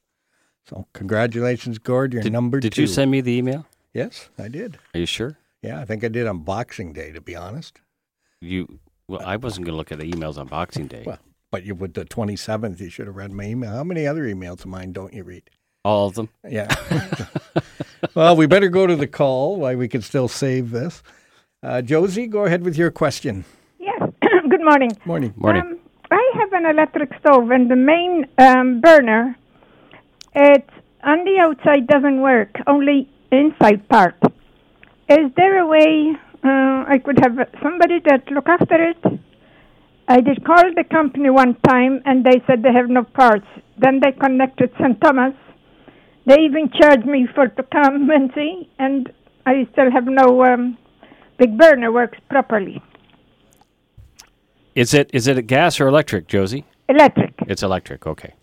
So, 0.68 0.86
congratulations, 0.92 1.78
Gord. 1.78 2.12
You're 2.12 2.22
Did, 2.22 2.32
number 2.32 2.58
did 2.60 2.72
two. 2.72 2.82
you 2.82 2.86
send 2.86 3.10
me 3.10 3.20
the 3.20 3.32
email? 3.32 3.66
Yes, 3.92 4.28
I 4.38 4.48
did. 4.48 4.78
Are 4.94 5.00
you 5.00 5.06
sure? 5.06 5.36
Yeah, 5.62 5.80
I 5.80 5.84
think 5.84 6.04
I 6.04 6.08
did 6.08 6.26
on 6.26 6.38
Boxing 6.40 6.92
Day, 6.92 7.12
to 7.12 7.20
be 7.20 7.36
honest. 7.36 7.80
You 8.40 8.78
well, 9.08 9.22
I 9.24 9.36
wasn't 9.36 9.66
going 9.66 9.74
to 9.74 9.76
look 9.76 9.92
at 9.92 9.98
the 9.98 10.10
emails 10.10 10.38
on 10.38 10.46
Boxing 10.46 10.86
Day. 10.86 11.04
Well, 11.06 11.18
but 11.50 11.64
you 11.64 11.74
with 11.74 11.94
the 11.94 12.04
27th, 12.04 12.80
you 12.80 12.88
should 12.90 13.06
have 13.06 13.16
read 13.16 13.30
my 13.30 13.44
email. 13.44 13.70
How 13.70 13.84
many 13.84 14.06
other 14.06 14.24
emails 14.24 14.60
of 14.60 14.66
mine 14.66 14.92
don't 14.92 15.12
you 15.12 15.22
read? 15.22 15.42
All 15.84 16.08
of 16.08 16.14
them. 16.14 16.30
Yeah. 16.48 16.74
well, 18.14 18.34
we 18.34 18.46
better 18.46 18.68
go 18.68 18.86
to 18.86 18.96
the 18.96 19.06
call 19.06 19.56
while 19.56 19.76
we 19.76 19.86
can 19.86 20.00
still 20.00 20.28
save 20.28 20.70
this. 20.70 21.02
Uh, 21.62 21.82
Josie, 21.82 22.26
go 22.26 22.46
ahead 22.46 22.62
with 22.62 22.76
your 22.76 22.90
question. 22.90 23.44
Yes. 23.78 24.00
Good 24.22 24.64
morning. 24.64 24.90
Morning. 25.04 25.34
Morning. 25.36 25.62
Um, 25.62 25.78
I 26.10 26.32
have 26.34 26.52
an 26.54 26.66
electric 26.66 27.10
stove, 27.20 27.50
and 27.50 27.70
the 27.70 27.76
main 27.76 28.26
um, 28.38 28.80
burner, 28.80 29.36
it 30.34 30.68
on 31.02 31.24
the 31.24 31.38
outside 31.40 31.86
doesn't 31.86 32.20
work, 32.20 32.50
only 32.66 33.08
inside 33.30 33.88
part. 33.88 34.16
Is 35.08 35.30
there 35.36 35.60
a 35.60 35.66
way 35.66 36.12
uh, 36.42 36.84
I 36.88 36.98
could 37.04 37.18
have 37.22 37.36
somebody 37.62 38.00
that 38.06 38.30
look 38.30 38.48
after 38.48 38.90
it? 38.90 39.20
I 40.08 40.20
did 40.20 40.44
call 40.44 40.64
the 40.74 40.84
company 40.84 41.30
one 41.30 41.56
time, 41.66 42.02
and 42.04 42.24
they 42.24 42.42
said 42.46 42.62
they 42.62 42.72
have 42.72 42.88
no 42.88 43.04
parts. 43.04 43.46
Then 43.78 44.00
they 44.00 44.12
connected 44.12 44.70
St. 44.78 45.00
Thomas. 45.00 45.34
They 46.26 46.40
even 46.40 46.70
charged 46.80 47.06
me 47.06 47.26
for 47.34 47.48
to 47.48 47.62
come 47.62 48.10
and 48.14 48.30
see, 48.34 48.68
and 48.78 49.12
I 49.46 49.66
still 49.72 49.90
have 49.90 50.06
no 50.06 50.44
um, 50.44 50.78
big 51.38 51.58
burner 51.58 51.92
works 51.92 52.18
properly. 52.28 52.82
Is 54.74 54.92
it 54.92 55.08
is 55.12 55.28
it 55.28 55.38
a 55.38 55.42
gas 55.42 55.80
or 55.80 55.86
electric, 55.86 56.26
Josie? 56.26 56.64
Electric. 56.88 57.34
It's 57.46 57.62
electric. 57.62 58.06
Okay. 58.06 58.34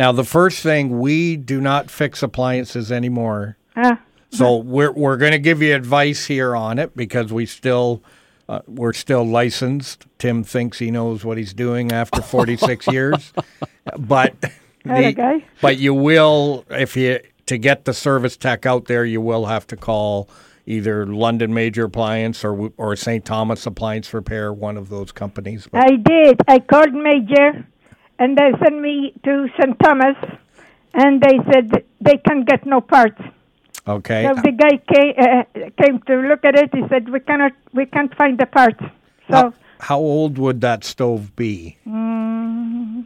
Now, 0.00 0.12
the 0.12 0.24
first 0.24 0.62
thing, 0.62 0.98
we 0.98 1.36
do 1.36 1.60
not 1.60 1.90
fix 1.90 2.22
appliances 2.22 2.90
anymore. 2.90 3.58
Uh, 3.76 3.96
So 4.30 4.56
we're 4.56 4.92
we're 4.92 5.18
going 5.18 5.32
to 5.32 5.38
give 5.38 5.60
you 5.60 5.74
advice 5.74 6.24
here 6.24 6.56
on 6.56 6.78
it 6.78 6.96
because 6.96 7.30
we 7.30 7.44
still 7.44 8.02
uh, 8.48 8.60
we're 8.66 8.94
still 8.94 9.24
licensed. 9.24 10.06
Tim 10.18 10.42
thinks 10.42 10.78
he 10.78 10.90
knows 10.90 11.22
what 11.22 11.36
he's 11.36 11.52
doing 11.52 11.92
after 11.92 12.22
46 12.22 12.86
years, 12.90 13.34
but 13.98 14.34
guy. 14.86 15.44
but 15.60 15.76
you 15.76 15.92
will 15.92 16.64
if 16.70 16.96
you 16.96 17.20
to 17.44 17.58
get 17.58 17.84
the 17.84 17.92
service 17.92 18.38
tech 18.38 18.64
out 18.64 18.86
there, 18.86 19.04
you 19.04 19.20
will 19.20 19.44
have 19.46 19.66
to 19.66 19.76
call 19.76 20.30
either 20.64 21.04
London 21.04 21.52
Major 21.52 21.84
Appliance 21.84 22.42
or 22.42 22.72
or 22.78 22.96
St. 22.96 23.22
Thomas 23.22 23.66
Appliance 23.66 24.14
Repair, 24.14 24.50
one 24.50 24.78
of 24.78 24.88
those 24.88 25.12
companies. 25.12 25.68
But 25.70 25.84
I 25.84 25.96
did. 25.96 26.40
I 26.48 26.58
called 26.58 26.94
Major, 26.94 27.66
and 28.20 28.36
they 28.38 28.52
sent 28.62 28.80
me 28.80 29.12
to 29.24 29.48
St. 29.58 29.76
Thomas, 29.82 30.16
and 30.94 31.20
they 31.20 31.36
said 31.52 31.84
they 32.00 32.16
can't 32.18 32.46
get 32.46 32.64
no 32.66 32.80
parts. 32.80 33.20
okay, 33.88 34.22
So 34.26 34.34
the 34.42 34.52
guy 34.52 34.74
came, 34.92 35.14
uh, 35.18 35.70
came 35.82 35.98
to 36.08 36.14
look 36.28 36.44
at 36.44 36.54
it. 36.56 36.70
He 36.72 36.82
said 36.88 37.08
we 37.08 37.20
cannot, 37.20 37.52
we 37.72 37.86
can't 37.86 38.14
find 38.16 38.38
the 38.38 38.46
parts. 38.46 38.78
So 39.30 39.34
how, 39.36 39.54
how 39.80 39.98
old 39.98 40.38
would 40.38 40.60
that 40.60 40.84
stove 40.84 41.34
be? 41.34 41.78
mm, 41.86 43.04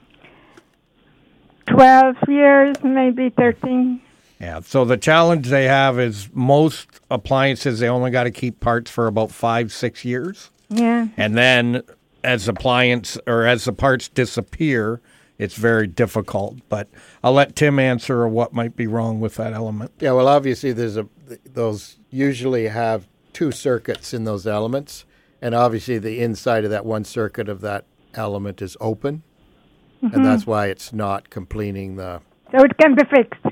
twelve 1.67 2.17
years, 2.29 2.77
maybe 2.83 3.31
thirteen. 3.31 4.01
Yeah. 4.41 4.61
So 4.61 4.85
the 4.85 4.97
challenge 4.97 5.47
they 5.49 5.65
have 5.65 5.99
is 5.99 6.29
most 6.35 6.89
appliances 7.11 7.79
they 7.81 7.89
only 7.89 8.11
got 8.11 8.25
to 8.25 8.31
keep 8.31 8.61
parts 8.61 8.91
for 8.91 9.07
about 9.07 9.31
five 9.31 9.73
six 9.73 10.05
years, 10.05 10.51
Yeah. 10.69 11.07
and 11.17 11.37
then 11.37 11.83
as 12.25 12.49
appliance 12.49 13.19
or 13.27 13.47
as 13.47 13.65
the 13.65 13.73
parts 13.73 14.09
disappear, 14.09 15.01
it's 15.39 15.55
very 15.55 15.87
difficult. 15.87 16.59
But 16.69 16.89
I'll 17.23 17.33
let 17.33 17.55
Tim 17.55 17.79
answer 17.79 18.27
what 18.27 18.53
might 18.53 18.77
be 18.77 18.87
wrong 18.87 19.21
with 19.21 19.37
that 19.37 19.53
element. 19.53 19.93
Yeah, 20.01 20.13
well, 20.13 20.29
obviously, 20.29 20.73
there's 20.73 20.97
a 20.97 21.07
those 21.45 21.99
usually 22.11 22.69
have 22.69 23.07
two 23.33 23.53
circuits 23.53 24.15
in 24.15 24.25
those 24.25 24.47
elements, 24.47 25.05
and 25.41 25.55
obviously, 25.55 25.99
the 25.99 26.21
inside 26.21 26.65
of 26.65 26.71
that 26.71 26.87
one 26.87 27.05
circuit 27.05 27.49
of 27.49 27.61
that 27.61 27.85
element 28.15 28.63
is 28.63 28.77
open, 28.81 29.23
and 30.01 30.13
mm-hmm. 30.13 30.23
that's 30.23 30.47
why 30.47 30.67
it's 30.67 30.93
not 30.93 31.31
completing 31.31 31.97
the. 31.97 32.21
So 32.53 32.65
it 32.65 32.77
can 32.79 32.95
be 32.95 33.03
fixed. 33.05 33.47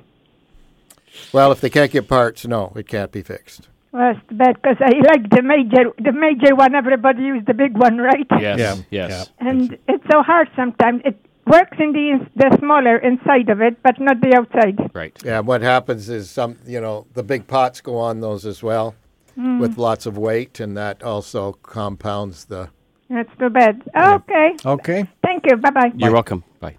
Well, 1.32 1.52
if 1.52 1.60
they 1.60 1.68
can't 1.68 1.90
get 1.90 2.08
parts, 2.08 2.46
no, 2.46 2.72
it 2.76 2.88
can't 2.88 3.12
be 3.12 3.22
fixed. 3.22 3.68
Well, 3.92 4.12
it's 4.16 4.38
bad 4.38 4.56
because 4.56 4.78
I 4.80 4.92
like 5.06 5.28
the 5.28 5.42
major, 5.42 5.92
the 5.98 6.12
major 6.12 6.54
one. 6.54 6.74
Everybody 6.74 7.24
use 7.24 7.44
the 7.46 7.52
big 7.52 7.76
one, 7.76 7.98
right? 7.98 8.26
Yes. 8.40 8.58
Yeah, 8.58 9.08
Yes. 9.08 9.30
And 9.38 9.76
it's 9.86 10.04
so 10.10 10.22
hard 10.22 10.48
sometimes. 10.56 11.02
It 11.04 11.20
works 11.46 11.76
in 11.78 11.92
the 11.92 12.26
the 12.36 12.56
smaller 12.58 12.96
inside 12.96 13.50
of 13.50 13.60
it, 13.60 13.82
but 13.82 14.00
not 14.00 14.20
the 14.22 14.34
outside. 14.34 14.78
Right. 14.94 15.16
Yeah, 15.22 15.40
what 15.40 15.60
happens 15.60 16.08
is 16.08 16.30
some, 16.30 16.58
you 16.66 16.80
know, 16.80 17.06
the 17.12 17.22
big 17.22 17.46
pots 17.46 17.82
go 17.82 17.98
on 17.98 18.20
those 18.20 18.46
as 18.46 18.62
well, 18.62 18.94
mm. 19.38 19.60
with 19.60 19.76
lots 19.76 20.06
of 20.06 20.16
weight, 20.16 20.58
and 20.58 20.74
that 20.76 21.02
also 21.02 21.52
compounds 21.62 22.46
the. 22.46 22.70
That's 23.10 23.28
too 23.38 23.50
bad. 23.50 23.82
Okay. 23.94 24.56
Okay. 24.64 25.04
Thank 25.22 25.44
you. 25.46 25.58
Bye 25.58 25.70
bye. 25.70 25.92
You're 25.94 26.12
welcome. 26.12 26.44
Bye. 26.60 26.78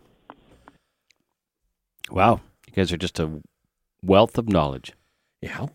Wow. 2.09 2.41
You 2.67 2.73
guys 2.73 2.91
are 2.91 2.97
just 2.97 3.19
a 3.19 3.39
wealth 4.03 4.39
of 4.39 4.49
knowledge. 4.49 4.93
Yeah. 5.41 5.67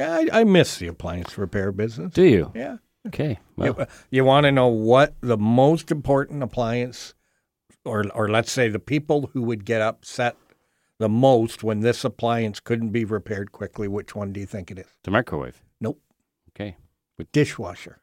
Yeah. 0.00 0.12
I, 0.32 0.40
I 0.40 0.44
miss 0.44 0.78
the 0.78 0.88
appliance 0.88 1.36
repair 1.38 1.72
business. 1.72 2.12
Do 2.12 2.24
you? 2.24 2.52
Yeah. 2.54 2.78
Okay. 3.06 3.38
Well, 3.56 3.76
You, 3.78 3.86
you 4.10 4.24
want 4.24 4.44
to 4.44 4.52
know 4.52 4.68
what 4.68 5.14
the 5.20 5.36
most 5.38 5.90
important 5.90 6.42
appliance, 6.42 7.14
or 7.84 8.04
or 8.14 8.28
let's 8.28 8.50
say 8.52 8.68
the 8.68 8.78
people 8.78 9.30
who 9.32 9.42
would 9.42 9.64
get 9.64 9.80
upset 9.80 10.36
the 10.98 11.08
most 11.08 11.62
when 11.64 11.80
this 11.80 12.04
appliance 12.04 12.60
couldn't 12.60 12.90
be 12.90 13.04
repaired 13.06 13.52
quickly. 13.52 13.88
Which 13.88 14.14
one 14.14 14.32
do 14.32 14.40
you 14.40 14.46
think 14.46 14.70
it 14.70 14.78
is? 14.78 14.86
the 15.02 15.10
microwave. 15.10 15.62
Nope. 15.80 15.98
Okay. 16.50 16.76
With 17.16 17.32
Dishwasher. 17.32 18.00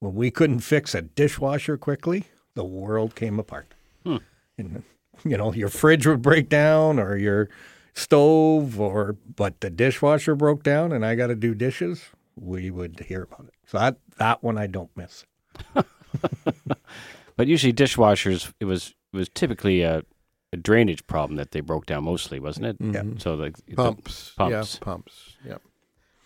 When 0.00 0.14
we 0.14 0.32
couldn't 0.32 0.60
fix 0.60 0.96
a 0.96 1.02
dishwasher 1.02 1.76
quickly, 1.76 2.24
the 2.54 2.64
world 2.64 3.14
came 3.14 3.38
apart. 3.38 3.72
Hmm. 4.04 4.16
And 4.58 4.82
you 5.24 5.36
know, 5.36 5.52
your 5.52 5.68
fridge 5.68 6.06
would 6.08 6.22
break 6.22 6.48
down, 6.48 6.98
or 6.98 7.16
your 7.16 7.48
stove, 7.94 8.78
or 8.80 9.16
but 9.36 9.60
the 9.60 9.70
dishwasher 9.70 10.34
broke 10.34 10.62
down, 10.62 10.92
and 10.92 11.04
I 11.04 11.14
got 11.14 11.28
to 11.28 11.34
do 11.34 11.54
dishes. 11.54 12.04
We 12.36 12.70
would 12.70 13.00
hear 13.08 13.22
about 13.22 13.46
it. 13.48 13.54
So 13.66 13.78
that 13.78 13.96
that 14.18 14.42
one 14.42 14.58
I 14.58 14.66
don't 14.66 14.90
miss. 14.96 15.24
But 17.34 17.48
usually 17.48 17.72
dishwashers, 17.72 18.52
it 18.60 18.66
was 18.66 18.94
it 19.12 19.16
was 19.16 19.28
typically 19.30 19.82
a, 19.82 20.02
a 20.52 20.56
drainage 20.58 21.06
problem 21.06 21.36
that 21.36 21.52
they 21.52 21.60
broke 21.60 21.86
down 21.86 22.04
mostly, 22.04 22.38
wasn't 22.38 22.66
it? 22.66 22.76
Yeah. 22.78 23.02
So 23.18 23.36
the, 23.38 23.54
the- 23.66 23.74
Pumps, 23.74 24.32
pumps. 24.36 24.52
yeah, 24.80 24.84
pumps, 24.84 25.36
yep, 25.44 25.62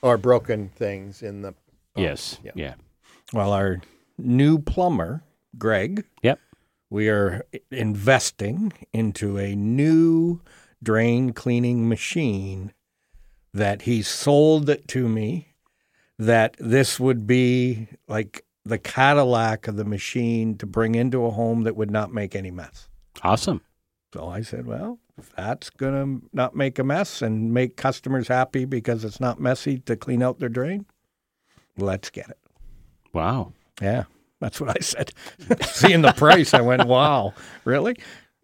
or 0.03 0.19
broken 0.19 0.69
things 0.69 1.23
in 1.23 1.43
the. 1.43 1.53
pumps, 1.53 1.63
yes. 1.97 2.39
yeah. 2.43 2.51
Yeah. 2.57 2.75
Well, 3.33 3.53
our 3.53 3.81
new 4.19 4.59
plumber, 4.59 5.23
Greg, 5.59 6.05
Yep. 6.23 6.41
we 6.91 7.09
are 7.09 7.47
investing 7.71 8.73
into 8.93 9.39
a 9.39 9.55
new 9.55 10.41
drain 10.83 11.33
cleaning 11.33 11.89
machine 11.89 12.73
that 13.53 13.83
he 13.83 14.03
sold 14.03 14.69
it 14.69 14.87
to 14.89 15.09
me 15.09 15.55
that 16.19 16.57
this 16.59 17.01
would 17.01 17.27
be 17.27 17.89
like 18.09 18.45
the 18.65 18.79
Cadillac 18.79 19.69
of 19.69 19.77
the 19.77 19.85
machine 19.85 20.57
to 20.59 20.67
bring 20.67 20.95
into 20.95 21.25
a 21.25 21.31
home 21.31 21.63
that 21.63 21.77
would 21.77 21.91
not 21.91 22.13
make 22.13 22.35
any 22.35 22.51
mess. 22.51 22.89
Awesome. 23.23 23.61
So 24.13 24.29
I 24.29 24.43
said, 24.43 24.67
well, 24.67 24.99
if 25.19 25.35
that's 25.37 25.71
going 25.71 26.21
to 26.21 26.27
not 26.33 26.55
make 26.55 26.79
a 26.79 26.85
mess 26.85 27.23
and 27.23 27.53
make 27.53 27.77
customers 27.77 28.29
happy 28.29 28.65
because 28.65 29.05
it's 29.05 29.21
not 29.21 29.41
messy 29.41 29.79
to 29.81 29.97
clean 29.97 30.23
out 30.23 30.39
their 30.39 30.49
drain, 30.49 30.87
let's 31.77 32.11
get 32.11 32.29
it. 32.29 32.39
Wow. 33.13 33.53
Yeah, 33.81 34.05
that's 34.41 34.61
what 34.61 34.71
I 34.71 34.81
said. 34.81 35.13
Seeing 35.63 36.03
the 36.03 36.13
price, 36.13 36.55
I 36.55 36.61
went, 36.61 36.87
wow, 36.87 37.35
really? 37.65 37.97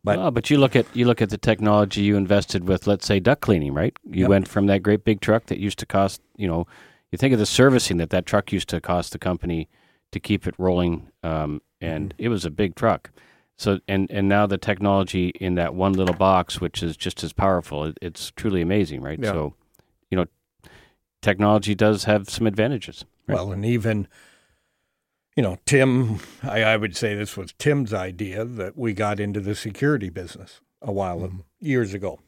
But- 0.04 0.16
But 0.16 0.30
but 0.32 0.50
you 0.50 0.58
look 0.58 0.74
at 0.74 0.86
you 0.96 1.06
look 1.06 1.22
at 1.22 1.30
the 1.30 1.38
technology 1.38 2.02
you 2.02 2.16
invested 2.16 2.66
with, 2.68 2.86
let's 2.86 3.06
say 3.06 3.20
duct 3.20 3.40
cleaning, 3.40 3.72
right? 3.72 3.96
You 4.04 4.22
Yep. 4.22 4.28
went 4.28 4.48
from 4.48 4.66
that 4.66 4.82
great 4.82 5.04
big 5.04 5.20
truck 5.20 5.46
that 5.46 5.58
used 5.58 5.78
to 5.78 5.86
cost, 5.86 6.20
you 6.36 6.48
know, 6.48 6.66
you 7.12 7.18
think 7.18 7.32
of 7.32 7.38
the 7.38 7.46
servicing 7.46 7.98
that 7.98 8.10
that 8.10 8.26
truck 8.26 8.52
used 8.52 8.68
to 8.70 8.80
cost 8.80 9.12
the 9.12 9.18
company 9.18 9.68
to 10.10 10.18
keep 10.20 10.46
it 10.46 10.54
rolling, 10.58 11.08
um, 11.22 11.62
and 11.80 12.10
Mm-hmm. 12.14 12.24
it 12.24 12.28
was 12.28 12.44
a 12.44 12.50
big 12.50 12.74
truck. 12.74 13.10
So 13.56 13.78
and 13.86 14.10
and 14.10 14.28
now 14.28 14.46
the 14.46 14.58
technology 14.58 15.28
in 15.40 15.54
that 15.54 15.74
one 15.74 15.92
little 15.92 16.14
box, 16.16 16.60
which 16.60 16.82
is 16.82 16.96
just 16.96 17.22
as 17.22 17.32
powerful, 17.32 17.84
it, 17.84 17.98
it's 18.02 18.32
truly 18.32 18.60
amazing, 18.60 19.02
right? 19.02 19.20
Yeah. 19.22 19.30
So, 19.32 19.54
you 20.10 20.16
know, 20.16 20.26
technology 21.20 21.74
does 21.76 22.04
have 22.04 22.28
some 22.28 22.46
advantages. 22.48 23.04
Right. 23.28 23.36
Well, 23.36 23.52
and 23.52 23.64
even, 23.64 24.08
you 25.36 25.42
know, 25.42 25.56
Tim, 25.66 26.18
I, 26.42 26.62
I 26.62 26.76
would 26.76 26.96
say 26.96 27.14
this 27.14 27.36
was 27.36 27.52
Tim's 27.58 27.92
idea 27.92 28.44
that 28.44 28.76
we 28.76 28.92
got 28.92 29.18
into 29.20 29.40
the 29.40 29.54
security 29.54 30.10
business 30.10 30.60
a 30.80 30.92
while 30.92 31.18
Mm-hmm. 31.20 31.38
years 31.60 31.94
ago, 31.94 32.18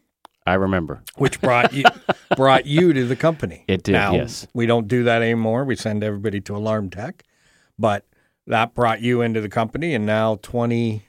I 0.46 0.54
remember. 0.54 1.02
which 1.16 1.40
brought 1.40 1.72
you 1.72 1.84
brought 2.36 2.66
you 2.66 2.92
to 2.92 3.04
the 3.06 3.16
company. 3.16 3.64
It 3.68 3.82
did, 3.82 3.92
Now, 3.92 4.14
yes. 4.14 4.46
we 4.54 4.66
don't 4.66 4.88
do 4.88 5.02
that 5.04 5.22
anymore. 5.22 5.64
We 5.64 5.76
send 5.76 6.02
everybody 6.04 6.40
to 6.42 6.56
Alarm 6.56 6.90
Tech, 6.90 7.24
but 7.78 8.06
that 8.46 8.74
brought 8.74 9.00
you 9.00 9.22
into 9.22 9.40
the 9.40 9.48
company, 9.48 9.94
and 9.94 10.04
now 10.06 10.36
20, 10.42 11.02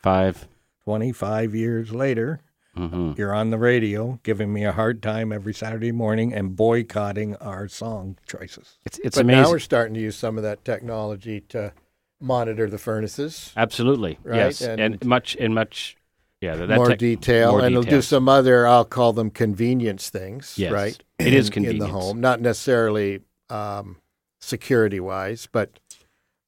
Five. 0.00 0.46
25 0.84 1.54
years 1.54 1.92
later, 1.92 2.40
hmm 2.76 3.12
you're 3.16 3.34
on 3.34 3.50
the 3.50 3.58
radio 3.58 4.18
giving 4.22 4.52
me 4.52 4.64
a 4.64 4.72
hard 4.72 5.02
time 5.02 5.30
every 5.32 5.52
Saturday 5.52 5.92
morning 5.92 6.32
and 6.32 6.56
boycotting 6.56 7.36
our 7.36 7.68
song 7.68 8.16
choices. 8.26 8.78
It's 8.86 8.98
it's 9.04 9.16
but 9.16 9.22
amazing. 9.26 9.42
now 9.42 9.50
we're 9.50 9.58
starting 9.58 9.94
to 9.94 10.00
use 10.00 10.16
some 10.16 10.36
of 10.38 10.42
that 10.44 10.64
technology 10.64 11.40
to 11.50 11.72
monitor 12.20 12.70
the 12.70 12.78
furnaces, 12.78 13.52
Absolutely. 13.56 14.18
Right, 14.22 14.36
Yes. 14.36 14.62
And, 14.62 14.80
and- 14.80 15.04
much 15.04 15.36
and 15.38 15.54
much 15.54 15.96
yeah, 16.40 16.56
that, 16.56 16.66
that 16.68 16.76
more 16.76 16.88
tech- 16.88 16.98
detail, 16.98 17.50
more 17.52 17.60
and 17.60 17.68
it'll 17.68 17.82
do 17.84 18.02
some 18.02 18.28
other, 18.28 18.66
I'll 18.66 18.84
call 18.84 19.12
them 19.12 19.30
convenience 19.30 20.08
things, 20.10 20.54
Yes. 20.58 20.72
right? 20.72 20.98
It 21.20 21.34
is 21.34 21.50
in- 21.50 21.64
in 21.64 21.78
the 21.78 21.86
home, 21.88 22.20
not 22.20 22.40
necessarily 22.40 23.20
um, 23.50 23.96
security 24.40 24.98
wise, 24.98 25.46
but 25.52 25.78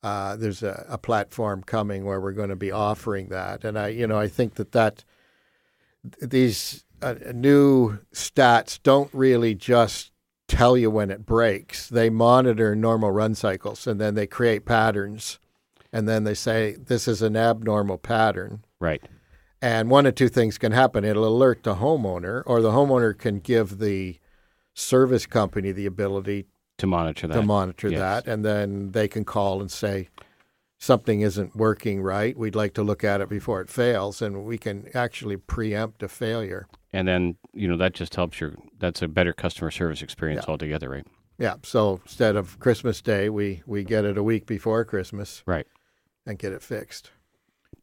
uh, 0.03 0.35
there's 0.37 0.63
a, 0.65 0.85
a 0.89 0.99
platform 0.99 1.63
coming 1.63 2.05
where 2.05 2.21
we're 2.21 2.33
going 2.33 2.49
to 2.51 2.57
be 2.57 2.71
offering 2.73 3.29
that, 3.29 3.63
and 3.65 3.79
I, 3.79 3.89
you 3.89 4.07
know, 4.07 4.19
I 4.19 4.27
think 4.29 4.55
that 4.55 4.73
that 4.73 5.05
these 6.21 6.85
uh, 7.03 7.15
new 7.35 7.99
stats 8.15 8.79
don't 8.83 9.13
really 9.13 9.55
just 9.55 10.11
tell 10.49 10.77
you 10.77 10.91
when 10.91 11.11
it 11.11 11.25
breaks. 11.27 11.89
They 11.89 12.11
monitor 12.11 12.75
normal 12.75 13.11
run 13.11 13.35
cycles, 13.35 13.87
and 13.87 14.01
then 14.01 14.15
they 14.15 14.27
create 14.27 14.65
patterns, 14.65 15.39
and 15.93 16.09
then 16.09 16.25
they 16.25 16.35
say 16.35 16.77
this 16.79 17.09
is 17.09 17.23
an 17.23 17.37
abnormal 17.37 17.99
pattern. 17.99 18.65
Right. 18.81 19.03
And 19.63 19.89
one 19.89 20.05
of 20.05 20.15
two 20.15 20.29
things 20.29 20.59
can 20.59 20.73
happen. 20.73 21.05
It'll 21.05 21.27
alert 21.27 21.63
the 21.63 21.77
homeowner, 21.77 22.43
or 22.47 22.61
the 22.61 22.73
homeowner 22.73 23.17
can 23.17 23.39
give 23.39 23.79
the 23.79 24.19
service 24.75 25.25
company 25.25 25.73
the 25.73 25.87
ability 25.87 26.47
To 26.79 26.87
monitor 26.87 27.27
that. 27.29 27.35
to 27.35 27.43
monitor 27.43 27.89
yes. 27.89 27.99
that. 28.01 28.27
And 28.31 28.45
then 28.45 28.91
they 28.91 29.09
can 29.09 29.25
call 29.25 29.61
and 29.61 29.71
say, 29.71 30.09
something 30.85 31.21
isn't 31.23 31.57
working 31.57 32.03
right. 32.03 32.37
We'd 32.37 32.55
like 32.55 32.75
to 32.75 32.83
look 32.83 33.03
at 33.05 33.21
it 33.21 33.29
before 33.29 33.61
it 33.61 33.69
fails. 33.71 34.21
And 34.23 34.45
we 34.45 34.59
can 34.59 34.89
actually 34.95 35.37
preempt 35.37 36.03
a 36.03 36.09
failure. 36.09 36.67
and 36.93 37.09
then, 37.09 37.37
you 37.53 37.67
know, 37.69 37.77
that 37.77 37.95
just 37.95 38.15
helps 38.15 38.41
your 38.41 38.55
that's 38.79 39.03
a 39.03 39.09
better 39.09 39.33
customer 39.33 39.71
service 39.71 40.03
experience 40.03 40.45
altogether, 40.47 40.91
right? 40.91 41.07
Yeah. 41.39 41.55
So 41.65 42.01
instead 42.05 42.37
of 42.37 42.59
Christmas 42.61 43.01
Day, 43.03 43.29
we, 43.29 43.63
we 43.67 43.83
get 43.83 44.05
it 44.05 44.17
a 44.19 44.23
week 44.23 44.47
before 44.47 44.85
Christmas 44.85 45.43
Right. 45.47 45.67
and 46.27 46.39
get 46.39 46.53
it 46.53 46.63
fixed. 46.63 47.11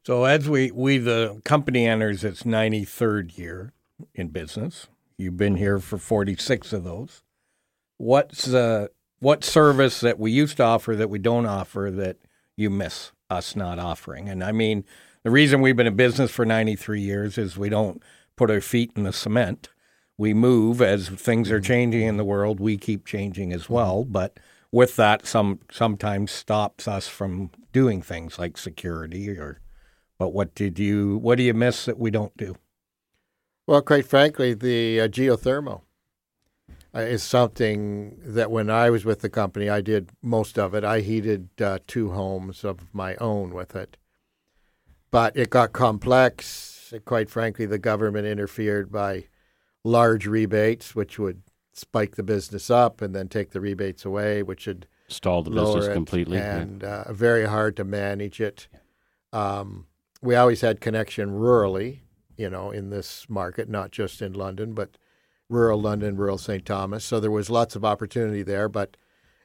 So 0.06 0.24
as 0.26 0.48
we 0.50 0.72
we 0.72 0.98
the 0.98 1.42
company 1.44 1.86
enters 1.88 2.24
its 2.24 2.44
93rd 2.44 3.38
year 3.38 3.74
in 4.16 4.30
business, 4.30 4.88
you've 5.18 5.38
been 5.38 5.58
here 5.58 5.80
for 5.80 5.98
46 5.98 6.72
of 6.74 6.84
those. 6.84 7.22
What's 7.98 8.54
uh 8.54 8.88
what 9.20 9.44
service 9.44 10.00
that 10.00 10.18
we 10.18 10.32
used 10.32 10.58
to 10.58 10.64
offer 10.64 10.96
that 10.96 11.10
we 11.10 11.20
don't 11.20 11.46
offer 11.46 11.92
that 11.94 12.18
you 12.62 12.70
miss 12.70 13.12
us 13.30 13.56
not 13.56 13.80
offering? 13.80 14.30
And 14.30 14.44
I 14.44 14.52
mean, 14.52 14.86
the 15.24 15.32
reason 15.32 15.62
we've 15.62 15.76
been 15.76 15.88
in 15.88 15.96
business 15.96 16.32
for 16.32 16.46
93 16.46 17.02
years 17.02 17.38
is 17.38 17.58
we 17.58 17.70
don't 17.70 18.02
put 18.36 18.50
our 18.50 18.62
feet 18.62 18.92
in 18.96 19.04
the 19.04 19.14
cement. 19.14 19.70
We 20.18 20.34
move 20.34 20.82
as 20.82 21.10
things 21.10 21.52
are 21.52 21.60
changing 21.60 22.04
in 22.04 22.18
the 22.18 22.24
world, 22.24 22.60
we 22.60 22.78
keep 22.78 23.06
changing 23.06 23.52
as 23.54 23.70
well, 23.70 24.04
but 24.04 24.40
with 24.72 24.96
that 24.96 25.28
some 25.28 25.60
sometimes 25.72 26.32
stops 26.32 26.88
us 26.88 27.08
from 27.08 27.52
doing 27.74 28.02
things 28.02 28.40
like 28.40 28.58
security 28.58 29.30
or 29.30 29.60
but 30.18 30.30
what 30.30 30.54
did 30.56 30.78
you 30.78 31.18
what 31.18 31.38
do 31.38 31.44
you 31.44 31.54
miss 31.54 31.86
that 31.86 31.98
we 31.98 32.12
don't 32.12 32.36
do? 32.38 32.56
Well, 33.68 33.82
quite 33.82 34.06
frankly, 34.06 34.54
the 34.54 35.02
uh, 35.02 35.08
geothermal 35.08 35.82
uh, 36.94 37.00
is 37.00 37.24
something 37.24 38.18
that 38.24 38.52
when 38.52 38.70
I 38.70 38.90
was 38.90 39.06
with 39.06 39.22
the 39.22 39.30
company, 39.30 39.70
I 39.70 39.82
did 39.82 40.12
most 40.22 40.60
of 40.60 40.74
it. 40.74 40.84
I 40.84 41.00
heated 41.00 41.50
uh, 41.62 41.80
two 41.88 42.12
homes 42.12 42.64
of 42.64 42.94
my 42.94 43.16
own 43.16 43.54
with 43.54 43.76
it. 43.76 43.98
But 45.10 45.36
it 45.36 45.50
got 45.50 45.74
complex. 45.74 46.94
Quite 47.06 47.30
frankly, 47.30 47.66
the 47.66 47.78
government 47.78 48.28
interfered 48.28 48.92
by 48.92 49.26
large 49.84 50.26
rebates, 50.26 50.96
which 50.96 51.18
would 51.18 51.42
spike 51.74 52.16
the 52.16 52.24
business 52.24 52.70
up 52.70 53.02
and 53.02 53.16
then 53.16 53.28
take 53.28 53.52
the 53.52 53.62
rebates 53.62 54.06
away, 54.06 54.44
which 54.44 54.68
would 54.68 54.88
Stall 55.08 55.44
the 55.44 55.52
business 55.52 55.88
it, 55.88 55.94
completely. 55.94 56.38
yeah. 56.38 56.58
and 56.58 56.84
uh, 56.84 57.12
very 57.12 57.46
hard 57.46 57.76
to 57.78 57.84
manage 57.84 58.40
it. 58.40 58.68
Um, 59.34 59.88
we 60.22 60.36
always 60.36 60.62
had 60.62 60.80
connection 60.80 61.32
rurally, 61.32 62.00
you 62.38 62.50
know, 62.50 62.72
in 62.72 62.90
this 62.90 63.26
market, 63.30 63.68
not 63.70 63.92
just 63.92 64.22
in 64.22 64.34
London, 64.34 64.74
but 64.74 64.98
rural 65.52 65.82
London, 65.82 66.16
rural 66.16 66.38
St. 66.38 66.66
Thomas. 66.66 67.04
So 67.04 67.20
there 67.20 67.30
was 67.30 67.50
lots 67.50 67.76
of 67.76 67.84
opportunity 67.86 68.42
there, 68.42 68.70
but 68.70 68.96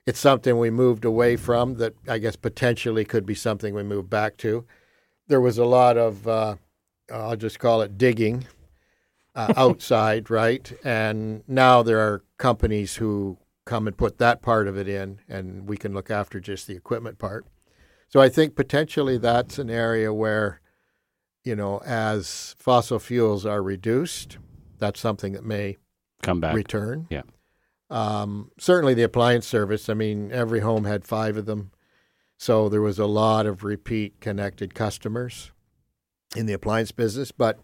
it's 0.06 0.20
something 0.20 0.58
we 0.58 0.70
moved 0.70 1.04
away 1.04 1.36
from 1.36 1.74
that 1.74 1.94
I 2.08 2.18
guess 2.18 2.36
potentially 2.36 3.04
could 3.04 3.26
be 3.26 3.34
something 3.34 3.74
we 3.74 3.82
move 3.82 4.08
back 4.08 4.36
to. 4.38 4.64
There 5.26 5.40
was 5.40 5.58
a 5.58 5.64
lot 5.64 5.98
of, 5.98 6.26
uh, 6.28 6.56
I'll 7.12 7.36
just 7.36 7.58
call 7.58 7.82
it 7.82 7.98
digging 7.98 8.46
uh, 9.34 9.52
outside, 9.56 10.30
right? 10.30 10.72
And 10.84 11.42
now 11.48 11.82
there 11.82 11.98
are 11.98 12.22
companies 12.38 12.96
who 12.96 13.38
come 13.64 13.88
and 13.88 13.96
put 13.96 14.18
that 14.18 14.42
part 14.42 14.68
of 14.68 14.78
it 14.78 14.88
in, 14.88 15.18
and 15.28 15.68
we 15.68 15.76
can 15.76 15.92
look 15.92 16.08
after 16.08 16.38
just 16.38 16.68
the 16.68 16.76
equipment 16.76 17.18
part. 17.18 17.44
So 18.08 18.20
I 18.20 18.28
think 18.28 18.54
potentially 18.54 19.18
that's 19.18 19.58
an 19.58 19.68
area 19.68 20.14
where, 20.14 20.60
you 21.42 21.56
know, 21.56 21.78
as 21.84 22.54
fossil 22.60 23.00
fuels 23.00 23.44
are 23.44 23.60
reduced, 23.60 24.38
that's 24.78 25.00
something 25.00 25.32
that 25.32 25.44
may 25.44 25.78
Come 26.22 26.40
back. 26.40 26.54
return. 26.54 27.06
Yeah. 27.10 27.22
Um, 27.88 28.50
certainly 28.58 28.94
the 28.94 29.04
appliance 29.04 29.46
service. 29.46 29.88
I 29.88 29.94
mean, 29.94 30.32
every 30.32 30.60
home 30.60 30.84
had 30.84 31.04
five 31.04 31.36
of 31.36 31.46
them, 31.46 31.70
so 32.36 32.68
there 32.68 32.80
was 32.80 32.98
a 32.98 33.06
lot 33.06 33.46
of 33.46 33.62
repeat 33.62 34.20
connected 34.20 34.74
customers 34.74 35.52
in 36.34 36.46
the 36.46 36.52
appliance 36.52 36.90
business. 36.90 37.30
But 37.30 37.60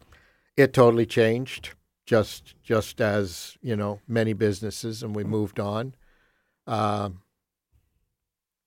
it 0.57 0.73
totally 0.73 1.07
changed, 1.07 1.71
just 2.07 2.55
just 2.63 3.01
as 3.01 3.57
you 3.63 3.75
know 3.75 4.01
many 4.07 4.33
businesses, 4.33 5.03
and 5.03 5.17
we 5.17 5.25
moved 5.25 5.59
on. 5.59 5.95
Um, 6.67 7.23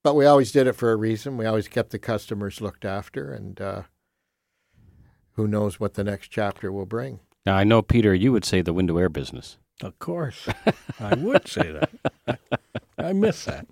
but 0.03 0.15
we 0.15 0.25
always 0.25 0.51
did 0.51 0.67
it 0.67 0.73
for 0.73 0.91
a 0.91 0.95
reason. 0.97 1.37
We 1.37 1.45
always 1.45 1.67
kept 1.67 1.91
the 1.91 1.99
customers 1.99 2.61
looked 2.61 2.85
after, 2.85 3.33
and 3.33 3.59
uh, 3.61 3.81
who 5.31 5.47
knows 5.47 5.79
what 5.79 5.93
the 5.93 6.03
next 6.03 6.27
chapter 6.27 6.71
will 6.71 6.85
bring. 6.85 7.21
Now 7.45 7.55
I 7.55 7.63
know 7.63 7.81
Peter, 7.81 8.13
you 8.13 8.31
would 8.31 8.45
say 8.45 8.61
the 8.61 8.73
window 8.73 8.97
air 8.97 9.09
business. 9.09 9.57
Of 9.81 9.99
course. 9.99 10.47
I 10.99 11.15
would 11.15 11.47
say 11.47 11.71
that. 11.71 12.39
I 12.97 13.13
miss 13.13 13.45
that. 13.45 13.65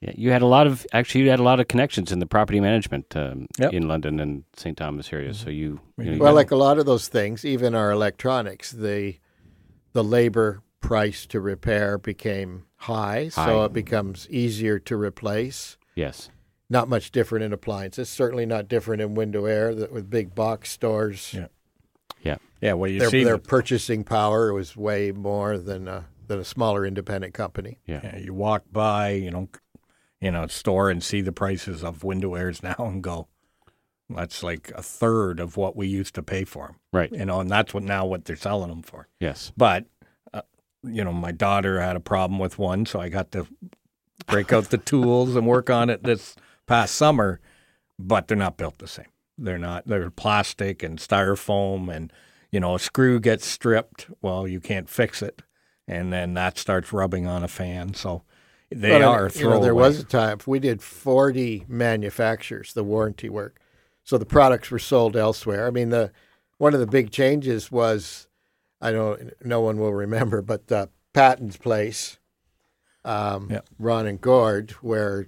Yeah, 0.00 0.12
you 0.14 0.30
had 0.30 0.42
a 0.42 0.46
lot 0.46 0.66
of 0.66 0.86
actually 0.92 1.22
you 1.24 1.30
had 1.30 1.40
a 1.40 1.42
lot 1.42 1.58
of 1.58 1.68
connections 1.68 2.12
in 2.12 2.18
the 2.18 2.26
property 2.26 2.60
management 2.60 3.16
um, 3.16 3.46
Yep. 3.58 3.72
in 3.72 3.88
London 3.88 4.20
and 4.20 4.44
St. 4.54 4.76
Thomas 4.76 5.10
area. 5.12 5.32
So 5.32 5.48
you, 5.48 5.80
you, 5.96 6.04
know, 6.12 6.18
Well, 6.18 6.32
got- 6.32 6.36
like 6.36 6.50
a 6.50 6.56
lot 6.56 6.78
of 6.78 6.84
those 6.86 7.08
things, 7.08 7.44
even 7.44 7.74
our 7.74 7.90
electronics, 7.90 8.70
the 8.72 9.16
the 9.94 10.04
labor 10.04 10.62
price 10.80 11.24
to 11.26 11.40
repair 11.40 11.96
became 11.96 12.64
high, 12.76 13.28
so 13.30 13.64
it 13.64 13.72
becomes 13.72 14.28
easier 14.28 14.78
to 14.80 14.96
replace. 14.96 15.78
yes, 15.94 16.28
Not 16.68 16.88
much 16.88 17.10
different 17.10 17.44
in 17.46 17.52
appliances. 17.54 18.10
Certainly 18.10 18.44
not 18.46 18.68
different 18.68 19.00
in 19.00 19.14
window 19.14 19.46
air. 19.46 19.74
That 19.74 19.90
with 19.92 20.10
big 20.10 20.34
box 20.34 20.70
stores, 20.70 21.32
Yeah. 21.32 21.46
Yeah, 22.60 22.70
Yeah, 22.70 22.72
well 22.74 22.90
you 22.90 23.00
their 23.00 23.10
see 23.10 23.24
their 23.24 23.38
purchasing 23.38 24.04
power 24.04 24.52
was 24.52 24.76
way 24.76 25.12
more 25.12 25.58
than 25.58 25.88
a 25.88 26.06
than 26.26 26.40
a 26.40 26.44
smaller 26.44 26.84
independent 26.84 27.34
company. 27.34 27.78
Yeah. 27.86 28.00
Yeah, 28.02 28.18
you 28.18 28.34
walk 28.34 28.64
by, 28.72 29.10
you 29.10 29.30
know, 29.30 29.48
you 30.20 30.30
know, 30.30 30.46
store 30.46 30.90
and 30.90 31.02
see 31.02 31.20
the 31.20 31.32
prices 31.32 31.84
of 31.84 32.04
window 32.04 32.34
airs 32.34 32.62
now 32.62 32.74
and 32.78 33.02
go, 33.02 33.28
that's 34.10 34.42
like 34.42 34.72
a 34.74 34.82
third 34.82 35.40
of 35.40 35.56
what 35.56 35.76
we 35.76 35.86
used 35.86 36.14
to 36.14 36.22
pay 36.22 36.44
for 36.44 36.66
them. 36.66 36.76
Right. 36.92 37.12
You 37.12 37.24
know, 37.24 37.40
and 37.40 37.50
that's 37.50 37.74
what 37.74 37.82
now 37.82 38.06
what 38.06 38.24
they're 38.24 38.36
selling 38.36 38.70
them 38.70 38.82
for. 38.82 39.08
Yes. 39.20 39.52
But, 39.56 39.86
uh, 40.32 40.42
you 40.82 41.04
know, 41.04 41.12
my 41.12 41.32
daughter 41.32 41.80
had 41.80 41.96
a 41.96 42.00
problem 42.00 42.38
with 42.38 42.58
one, 42.58 42.86
so 42.86 43.00
I 43.00 43.08
got 43.08 43.32
to 43.32 43.46
break 44.26 44.52
out 44.52 44.70
the 44.70 44.78
tools 44.78 45.36
and 45.36 45.46
work 45.46 45.70
on 45.70 45.90
it 45.90 46.02
this 46.02 46.36
past 46.66 46.94
summer. 46.94 47.40
But 47.98 48.28
they're 48.28 48.36
not 48.36 48.58
built 48.58 48.78
the 48.78 48.86
same. 48.86 49.06
They're 49.38 49.58
not. 49.58 49.86
They're 49.86 50.10
plastic 50.10 50.82
and 50.82 50.98
styrofoam, 50.98 51.94
and 51.94 52.12
you 52.56 52.60
know, 52.60 52.74
a 52.74 52.78
screw 52.78 53.20
gets 53.20 53.44
stripped. 53.44 54.06
Well, 54.22 54.48
you 54.48 54.60
can't 54.60 54.88
fix 54.88 55.20
it, 55.20 55.42
and 55.86 56.10
then 56.10 56.32
that 56.32 56.56
starts 56.56 56.90
rubbing 56.90 57.26
on 57.26 57.44
a 57.44 57.48
fan. 57.48 57.92
So 57.92 58.22
they 58.70 58.92
But, 58.92 59.02
are 59.02 59.24
mean, 59.24 59.32
you 59.38 59.50
know, 59.50 59.60
there 59.62 59.74
was 59.74 60.00
a 60.00 60.04
time 60.04 60.38
we 60.46 60.58
did 60.58 60.80
40 60.80 61.66
manufacturers, 61.68 62.72
the 62.72 62.82
warranty 62.82 63.28
work. 63.28 63.60
So 64.04 64.16
the 64.16 64.24
products 64.24 64.70
were 64.70 64.78
sold 64.78 65.18
elsewhere. 65.18 65.66
I 65.66 65.70
mean, 65.70 65.90
the 65.90 66.12
one 66.56 66.72
of 66.72 66.80
the 66.80 66.86
big 66.86 67.10
changes 67.10 67.70
was, 67.70 68.26
I 68.80 68.90
don't, 68.90 69.34
no 69.44 69.60
one 69.60 69.76
will 69.76 69.92
remember, 69.92 70.40
but 70.40 70.72
uh, 70.72 70.86
Patton's 71.12 71.58
place, 71.58 72.18
um, 73.04 73.48
Yeah. 73.50 73.60
Ron 73.78 74.06
and 74.06 74.18
Gord, 74.18 74.70
where 74.80 75.26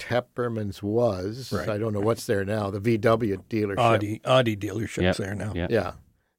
Tepperman's 0.00 0.82
was. 0.82 1.52
Right. 1.52 1.68
I 1.68 1.78
don't 1.78 1.92
know 1.92 2.00
what's 2.00 2.26
there 2.26 2.44
now. 2.44 2.70
The 2.70 2.80
VW 2.80 3.44
dealership. 3.48 3.78
Audi 3.78 4.20
Audi 4.24 4.56
dealerships 4.56 5.02
Yep. 5.02 5.16
there 5.18 5.34
now. 5.36 5.52
Yeah. 5.54 5.68
Yeah. 5.70 5.92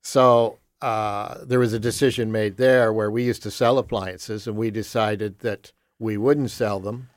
So 0.06 0.60
uh, 0.82 1.40
there 1.46 1.58
was 1.58 1.74
a 1.74 1.80
decision 1.80 2.32
made 2.32 2.58
there 2.58 2.94
where 2.94 3.10
we 3.10 3.24
used 3.24 3.42
to 3.42 3.50
sell 3.50 3.80
appliances, 3.80 4.46
and 4.46 4.56
we 4.56 4.70
decided 4.70 5.40
that 5.40 5.74
we 5.98 6.16
wouldn't 6.16 6.52
sell 6.52 6.80
them, 6.80 7.10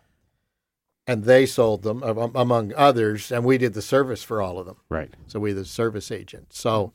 and 1.07 1.24
they 1.24 1.44
sold 1.44 1.83
them 1.83 2.03
am- 2.03 2.35
among 2.35 2.72
others, 2.74 3.31
and 3.31 3.44
we 3.44 3.59
did 3.59 3.74
the 3.74 3.83
service 3.83 4.22
for 4.22 4.40
all 4.40 4.59
of 4.59 4.64
them. 4.64 4.79
Right. 4.88 5.12
So 5.27 5.38
we 5.38 5.53
the 5.53 5.66
service 5.66 6.11
agent. 6.11 6.55
So 6.55 6.94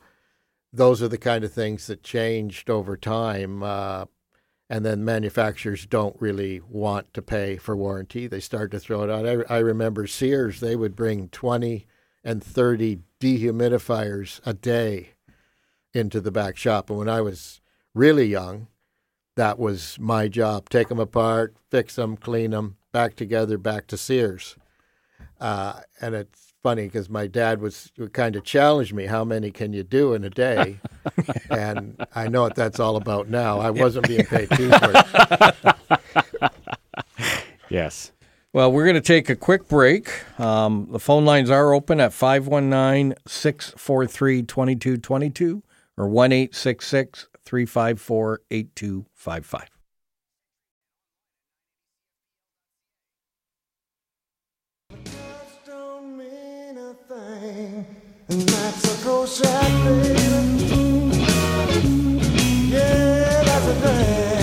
those 0.74 1.04
are 1.04 1.08
the 1.08 1.20
kind 1.20 1.44
of 1.44 1.54
things 1.54 1.86
that 1.86 2.02
changed 2.02 2.72
over 2.72 2.98
time. 2.98 3.62
Uh, 3.62 4.06
and 4.72 4.84
then 4.84 5.06
manufacturers 5.06 5.86
don't 5.86 6.20
really 6.20 6.60
want 6.68 7.14
to 7.14 7.22
pay 7.22 7.58
for 7.58 7.78
warranty. 7.78 8.26
They 8.26 8.40
start 8.40 8.72
to 8.72 8.80
throw 8.80 9.04
it 9.04 9.12
out. 9.12 9.28
I, 9.28 9.58
I 9.58 9.60
remember 9.60 10.08
Sears, 10.08 10.60
they 10.60 10.76
would 10.76 10.96
bring 10.96 11.30
20 11.30 11.86
and 12.24 12.44
30 12.44 13.00
dehumidifiers 13.20 14.42
a 14.44 14.56
day 14.56 15.13
into 15.94 16.20
the 16.20 16.32
back 16.32 16.58
shop. 16.58 16.90
And 16.90 17.00
when 17.00 17.10
I 17.10 17.22
was 17.22 17.62
really 17.94 18.26
young, 18.26 18.68
that 19.36 19.58
was 19.58 19.98
my 20.00 20.28
job. 20.28 20.70
Take 20.70 20.90
them 20.90 21.00
apart, 21.00 21.56
fix 21.70 21.96
them, 21.96 22.18
clean 22.18 22.52
them, 22.52 22.78
back 22.92 23.16
together, 23.16 23.58
back 23.58 23.88
to 23.88 23.98
Sears. 23.98 24.56
Uh, 25.40 25.82
and 26.00 26.16
it's 26.16 26.54
funny 26.62 26.84
because 26.84 27.10
my 27.10 27.28
dad 27.28 27.60
was 27.60 27.92
kind 28.14 28.36
of 28.36 28.44
challenged 28.44 28.94
me, 28.94 29.06
how 29.06 29.26
many 29.26 29.52
can 29.52 29.74
you 29.74 29.84
do 29.84 30.14
in 30.14 30.24
a 30.24 30.30
day? 30.30 30.80
and 31.50 32.06
I 32.16 32.28
know 32.28 32.44
what 32.44 32.56
that's 32.56 32.80
all 32.80 32.96
about 32.96 33.28
now. 33.28 33.60
I 33.60 33.70
wasn't 33.70 34.08
being 34.08 34.26
paid 34.26 34.50
too 34.52 34.70
for 34.70 34.92
it. 34.94 35.76
Yes. 37.74 38.12
Well, 38.54 38.72
we're 38.72 38.84
going 38.84 38.94
to 38.94 39.02
take 39.02 39.32
a 39.32 39.36
quick 39.36 39.68
break. 39.68 40.08
Um, 40.40 40.88
the 40.92 41.00
phone 41.00 41.26
lines 41.26 41.50
are 41.50 41.74
open 41.74 42.00
at 42.00 42.14
519 42.14 43.16
643 43.26 44.44
2222 44.44 45.64
or 45.98 46.08
1 46.08 46.32
354 47.46 48.42
8255. 48.50 49.70
don't 55.66 56.18
mean 56.18 56.78
a 56.78 56.94
thing, 56.94 57.86
and 58.30 58.42
that's 58.42 58.84
a 58.84 59.04
shot, 59.28 59.72
baby. 59.86 60.14
Yeah, 62.70 63.44
that's 63.44 63.68
a 63.68 63.76
thing. 63.76 64.34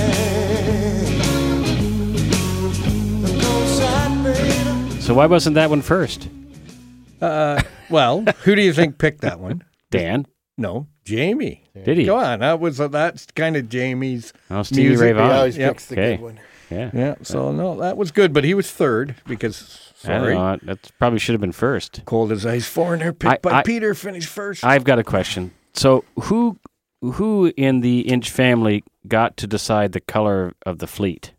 A 3.25 3.27
cold 3.43 3.69
shot, 3.79 4.11
baby. 4.25 5.01
So 5.01 5.15
why 5.15 5.27
wasn't 5.27 5.55
that 5.55 5.71
one 5.71 5.83
first? 5.83 6.29
Uh, 7.21 7.63
well, 7.91 8.25
who 8.45 8.55
do 8.55 8.63
you 8.63 8.73
think 8.73 8.99
picked 8.99 9.23
that 9.23 9.41
one? 9.41 9.65
Dan. 9.91 10.27
No, 10.61 10.87
Jamie. 11.07 11.64
Did 11.85 11.96
he? 11.96 12.05
Go 12.05 12.16
on. 12.18 12.40
That 12.40 12.61
was 12.61 12.77
that's 12.77 13.27
kind 13.35 13.57
of 13.57 13.68
Jamie's. 13.70 14.33
Oh, 14.51 14.62
Stevie 14.62 14.88
music. 14.90 15.16
Ray 15.16 15.25
He 15.25 15.31
always 15.31 15.57
Yep. 15.57 15.70
picks 15.73 15.87
the 15.87 15.94
Okay. 15.94 16.16
good 16.16 16.23
one. 16.23 16.40
Yeah. 16.70 16.90
Yeah. 16.92 17.14
So 17.23 17.51
no, 17.51 17.81
that 17.81 17.96
was 17.96 18.11
good, 18.11 18.33
but 18.35 18.44
he 18.44 18.53
was 18.53 18.70
third 18.70 19.16
because 19.27 19.90
sorry, 19.96 20.35
know. 20.35 20.59
That 20.62 20.90
probably 20.99 21.18
should 21.18 21.33
have 21.33 21.40
been 21.40 21.53
first. 21.53 22.03
cold 22.05 22.31
as 22.31 22.44
ice 22.44 22.66
foreigner 22.68 23.12
picked 23.14 23.33
I- 23.33 23.38
by 23.38 23.53
I- 23.61 23.62
Peter 23.62 23.94
finished 23.94 24.29
first. 24.29 24.62
I've 24.62 24.85
got 24.85 24.99
a 24.99 25.05
question. 25.05 25.53
So 25.73 26.05
who 26.25 26.59
who 27.01 27.51
in 27.57 27.81
the 27.81 28.01
Inch 28.01 28.31
family 28.31 28.85
got 29.09 29.38
to 29.38 29.46
decide 29.46 29.92
the 29.92 30.01
color 30.01 30.53
of 30.66 30.79
the 30.79 30.87
fleet? 30.87 31.33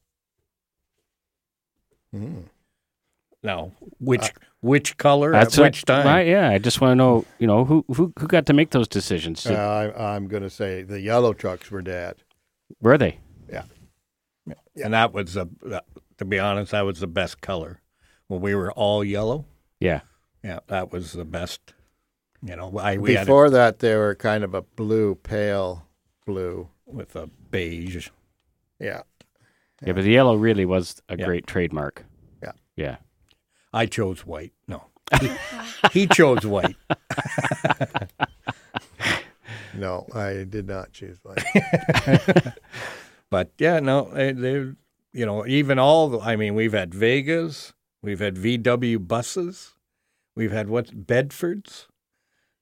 Mm. 2.15 2.45
no, 3.43 3.71
which 3.99 4.31
which 4.61 4.97
color 4.97 5.31
That's 5.31 5.57
at 5.57 5.61
what- 5.61 5.67
which 5.67 5.85
time? 5.85 6.05
Right, 6.05 6.27
yeah, 6.27 6.49
I 6.49 6.57
just 6.57 6.79
want 6.81 6.91
to 6.91 6.95
know, 6.95 7.25
you 7.39 7.47
know, 7.47 7.65
who 7.65 7.83
who 7.95 8.13
who 8.17 8.27
got 8.27 8.45
to 8.47 8.53
make 8.53 8.69
those 8.71 8.87
decisions? 8.87 9.43
Did- 9.43 9.55
Uh, 9.57 9.91
I, 9.95 10.15
I'm 10.15 10.27
going 10.27 10.43
to 10.43 10.49
say 10.49 10.83
the 10.83 10.99
yellow 11.01 11.33
trucks 11.33 11.69
were 11.71 11.81
dad. 11.81 12.15
were 12.81 12.97
they? 12.97 13.19
Yeah. 13.49 13.63
And 14.83 14.93
that 14.93 15.11
was 15.13 15.33
the, 15.33 15.47
that- 15.63 15.85
to 16.17 16.25
be 16.25 16.39
honest, 16.39 16.71
that 16.71 16.81
was 16.85 16.99
the 16.99 17.07
best 17.07 17.41
color. 17.41 17.81
When 18.27 18.39
we 18.41 18.55
were 18.55 18.71
all 18.71 19.03
yellow, 19.03 19.45
Yeah. 19.81 20.01
yeah, 20.43 20.59
that 20.67 20.91
was 20.93 21.11
the 21.13 21.25
best. 21.25 21.73
You 22.41 22.55
know, 22.55 22.75
I 22.79 22.97
we 22.97 23.13
had 23.15 23.25
Before 23.27 23.49
that, 23.49 23.79
they 23.79 23.95
were 23.95 24.15
kind 24.15 24.43
of 24.43 24.53
a 24.53 24.61
blue, 24.61 25.15
pale 25.15 25.87
blue. 26.25 26.69
with 26.85 27.15
a 27.15 27.27
beige. 27.51 28.09
Yeah. 28.79 29.01
Yeah, 29.85 29.93
but 29.93 30.03
the 30.03 30.11
yellow 30.11 30.35
really 30.35 30.65
was 30.65 31.01
a 31.09 31.17
Yeah. 31.17 31.25
great 31.25 31.45
trademark. 31.47 32.05
Yeah. 32.41 32.51
Yeah. 32.75 32.97
I 33.73 33.85
chose 33.85 34.25
white. 34.25 34.53
No, 34.67 34.83
he, 35.19 35.31
he 35.91 36.07
chose 36.07 36.45
white. 36.45 36.75
No, 39.73 40.05
I 40.13 40.43
did 40.47 40.67
not 40.67 40.91
choose 40.91 41.17
white. 41.23 41.43
But 43.29 43.51
yeah, 43.57 43.79
no, 43.79 44.09
they, 44.13 44.33
they 44.33 44.51
you 45.13 45.25
know, 45.25 45.47
even 45.47 45.79
all. 45.79 46.09
The, 46.09 46.19
I 46.19 46.35
mean, 46.35 46.53
we've 46.53 46.73
had 46.73 46.93
Vegas, 46.93 47.71
we've 48.03 48.19
had 48.19 48.35
VW 48.35 49.07
buses, 49.07 49.73
we've 50.35 50.51
had 50.51 50.67
what 50.67 51.07
Bedfords. 51.07 51.87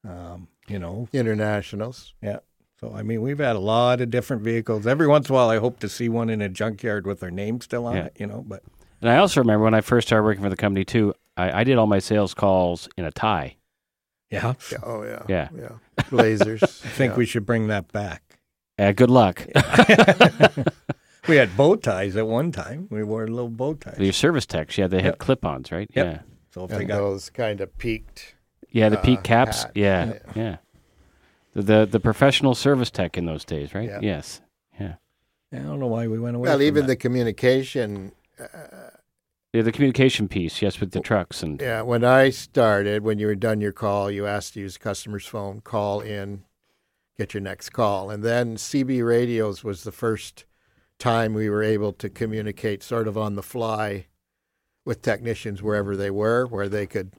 Um, 0.07 0.47
you 0.67 0.77
know, 0.77 1.09
Internationals. 1.11 2.13
Yeah. 2.21 2.39
So 2.79 2.93
I 2.95 3.01
mean, 3.01 3.23
we've 3.23 3.39
had 3.39 3.55
a 3.55 3.59
lot 3.59 3.99
of 3.99 4.11
different 4.11 4.43
vehicles. 4.43 4.85
Every 4.85 5.07
once 5.07 5.27
in 5.27 5.33
a 5.33 5.35
while, 5.39 5.49
I 5.49 5.57
hope 5.57 5.79
to 5.79 5.89
see 5.89 6.07
one 6.07 6.29
in 6.29 6.39
a 6.39 6.49
junkyard 6.49 7.07
with 7.07 7.19
their 7.19 7.31
name 7.31 7.61
still 7.61 7.87
on 7.87 7.95
Yeah. 7.95 8.05
it. 8.05 8.17
You 8.19 8.27
know, 8.27 8.45
but 8.47 8.61
And 9.01 9.09
I 9.09 9.17
also 9.17 9.39
remember 9.41 9.63
when 9.63 9.73
I 9.73 9.81
first 9.81 10.07
started 10.07 10.23
working 10.23 10.43
for 10.43 10.49
the 10.49 10.55
company 10.57 10.83
too, 10.85 11.13
I, 11.37 11.61
I 11.61 11.63
did 11.63 11.77
all 11.77 11.87
my 11.87 11.99
sales 11.99 12.33
calls 12.33 12.89
in 12.97 13.05
a 13.05 13.11
tie. 13.11 13.55
yeah, 14.29 14.53
Yeah, 14.71 14.77
oh 14.83 15.03
yeah. 15.03 15.23
Yeah. 15.27 15.49
Yeah. 15.57 16.03
Blazers. 16.09 16.61
I 16.85 16.89
think 16.89 17.15
we 17.17 17.25
should 17.25 17.45
bring 17.45 17.67
that 17.67 17.91
back. 17.91 18.23
Uh, 18.77 18.91
good 18.91 19.09
luck. 19.09 19.45
We 21.27 21.35
had 21.35 21.55
bow 21.55 21.75
ties 21.75 22.15
at 22.15 22.25
one 22.25 22.51
time. 22.51 22.87
We 22.89 23.03
wore 23.03 23.27
little 23.27 23.49
bow 23.49 23.75
ties. 23.75 23.99
Your 23.99 24.13
service 24.13 24.47
techs, 24.47 24.79
yeah, 24.79 24.87
they 24.87 24.97
had 24.97 25.11
Yep. 25.11 25.17
clip-ons, 25.19 25.71
right? 25.71 25.87
Yep. 25.93 26.05
Yeah. 26.05 26.19
So 26.51 26.63
if 26.63 26.71
they 26.71 26.85
got 26.85 26.95
those 26.97 27.29
kind 27.29 27.61
of 27.61 27.77
peaked. 27.77 28.33
Yeah, 28.71 28.89
the 28.89 28.97
Uh, 28.97 29.03
peak 29.03 29.21
caps. 29.21 29.63
hat. 29.63 29.71
Yeah, 29.75 30.05
Yeah. 30.05 30.19
yeah. 30.35 30.57
The, 31.53 31.61
the 31.61 31.85
the 31.85 31.99
professional 31.99 32.55
service 32.55 32.89
tech 32.89 33.15
in 33.15 33.25
those 33.25 33.45
days, 33.45 33.75
right? 33.75 33.87
Yeah. 33.89 33.99
Yes. 34.01 34.41
Yeah. 34.79 34.95
I 35.53 35.57
don't 35.57 35.79
know 35.79 35.87
why 35.87 36.07
we 36.07 36.17
went 36.17 36.35
away. 36.35 36.47
Well, 36.47 36.57
from 36.57 36.63
even 36.65 36.85
the 36.87 36.93
that. 36.93 36.99
communication. 36.99 38.11
Yeah, 39.53 39.63
the 39.63 39.71
communication 39.71 40.27
piece, 40.27 40.61
yes, 40.61 40.79
with 40.79 40.91
the 40.91 40.99
trucks 40.99 41.41
and 41.41 41.59
Yeah, 41.59 41.81
when 41.81 42.03
I 42.03 42.29
started, 42.29 43.03
when 43.03 43.17
you 43.17 43.25
were 43.25 43.35
done 43.35 43.61
your 43.61 43.71
call, 43.71 44.11
you 44.11 44.27
asked 44.27 44.53
to 44.53 44.59
use 44.59 44.73
the 44.73 44.79
customer's 44.79 45.25
phone, 45.25 45.61
call 45.61 46.01
in, 46.01 46.43
get 47.17 47.33
your 47.33 47.41
next 47.41 47.71
call. 47.71 48.11
And 48.11 48.23
then 48.23 48.57
CB 48.57 49.03
radios 49.03 49.63
was 49.63 49.83
the 49.83 49.91
first 49.91 50.45
time 50.99 51.33
we 51.33 51.49
were 51.49 51.63
able 51.63 51.93
to 51.93 52.09
communicate 52.09 52.83
sort 52.83 53.07
of 53.07 53.17
on 53.17 53.35
the 53.35 53.41
fly 53.41 54.05
with 54.85 55.01
technicians 55.01 55.63
wherever 55.63 55.97
they 55.97 56.11
were, 56.11 56.45
where 56.45 56.69
they 56.69 56.85
could 56.85 57.13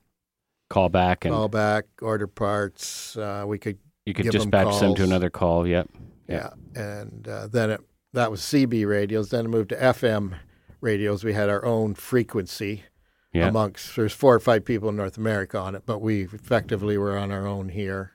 call 0.68 0.88
back 0.88 1.24
and 1.24 1.34
call 1.34 1.48
back, 1.48 1.86
order 2.00 2.28
parts. 2.28 3.16
Uh, 3.16 3.42
we 3.44 3.58
could, 3.58 3.78
you 4.06 4.14
could 4.14 4.30
dispatch 4.30 4.78
them 4.78 4.94
to 4.94 5.02
another 5.02 5.30
call. 5.30 5.66
Yep. 5.66 5.88
yeah. 6.28 6.50
And 6.76 7.26
uh, 7.26 7.48
then 7.48 7.70
it, 7.70 7.80
that 8.12 8.30
was 8.30 8.40
CB 8.40 8.86
radios. 8.86 9.30
Then 9.30 9.46
it 9.46 9.48
moved 9.48 9.70
to 9.70 9.76
FM 9.76 10.36
radios. 10.80 11.24
We 11.24 11.32
had 11.32 11.48
our 11.48 11.64
own 11.64 11.94
frequency. 11.94 12.84
Yeah. 13.32 13.46
amongst 13.46 13.94
there's 13.94 14.12
four 14.12 14.34
or 14.34 14.40
five 14.40 14.64
people 14.64 14.88
in 14.88 14.96
North 14.96 15.16
America 15.16 15.56
on 15.56 15.76
it, 15.76 15.84
but 15.86 16.00
we 16.00 16.22
effectively 16.22 16.98
were 16.98 17.16
on 17.16 17.30
our 17.30 17.46
own 17.46 17.68
here. 17.68 18.10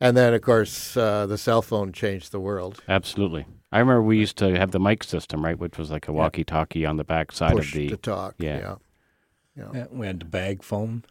And 0.00 0.16
then, 0.16 0.34
of 0.34 0.42
course, 0.42 0.96
uh, 0.96 1.26
the 1.26 1.38
cell 1.38 1.62
phone 1.62 1.92
changed 1.92 2.32
the 2.32 2.40
world. 2.40 2.82
Absolutely. 2.88 3.46
I 3.70 3.78
remember 3.78 4.02
we 4.02 4.18
used 4.18 4.36
to 4.38 4.58
have 4.58 4.72
the 4.72 4.80
Mike 4.80 5.04
system, 5.04 5.44
right, 5.44 5.56
which 5.56 5.78
was 5.78 5.92
like 5.92 6.08
a 6.08 6.12
walkie-talkie 6.12 6.84
on 6.84 6.96
the 6.96 7.04
back 7.04 7.30
side 7.30 7.52
Push 7.52 7.74
of 7.74 7.78
the. 7.78 7.88
to 7.90 7.96
talk. 7.96 8.34
yeah. 8.38 8.76
yeah. 9.56 9.70
Yeah, 9.72 9.86
we 9.90 10.06
had 10.06 10.18
the 10.18 10.24
bag 10.24 10.64
phone. 10.64 11.04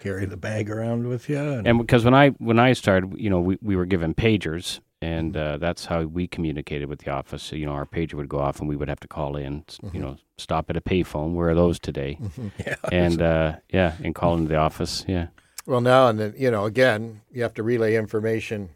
Carry 0.00 0.24
the 0.24 0.36
bag 0.38 0.70
around 0.70 1.06
with 1.06 1.28
you. 1.28 1.38
And, 1.38 1.66
And 1.66 1.78
because 1.78 2.04
when 2.04 2.14
I 2.14 2.30
when 2.30 2.58
I 2.58 2.72
started, 2.72 3.14
you 3.18 3.28
know, 3.28 3.40
we, 3.40 3.58
we 3.60 3.76
were 3.76 3.86
given 3.86 4.14
pagers, 4.14 4.80
and 5.00 5.36
uh, 5.36 5.56
that's 5.58 5.84
how 5.86 6.02
we 6.02 6.26
communicated 6.26 6.88
with 6.88 7.00
the 7.00 7.10
office. 7.10 7.42
So, 7.42 7.56
you 7.56 7.66
know, 7.66 7.72
our 7.72 7.86
pager 7.86 8.14
would 8.14 8.28
go 8.28 8.38
off, 8.38 8.58
and 8.60 8.68
we 8.68 8.76
would 8.76 8.88
have 8.88 9.00
to 9.00 9.08
call 9.08 9.36
in. 9.36 9.64
s- 9.68 9.78
You 9.92 10.00
know, 10.00 10.16
stop 10.38 10.70
at 10.70 10.76
a 10.76 10.80
payphone. 10.80 11.34
Where 11.34 11.50
are 11.50 11.54
those 11.54 11.78
today? 11.78 12.18
yeah, 12.66 12.74
And 12.90 13.22
uh, 13.34 13.56
yeah, 13.70 13.94
and 14.02 14.14
call 14.14 14.34
into 14.36 14.48
the 14.48 14.56
office. 14.56 15.04
Yeah, 15.06 15.28
Well, 15.66 15.80
now 15.80 16.08
and 16.08 16.18
then, 16.18 16.34
you 16.36 16.50
know, 16.50 16.64
again, 16.64 17.20
you 17.30 17.42
have 17.42 17.54
to 17.54 17.62
relay 17.62 17.94
information 17.96 18.70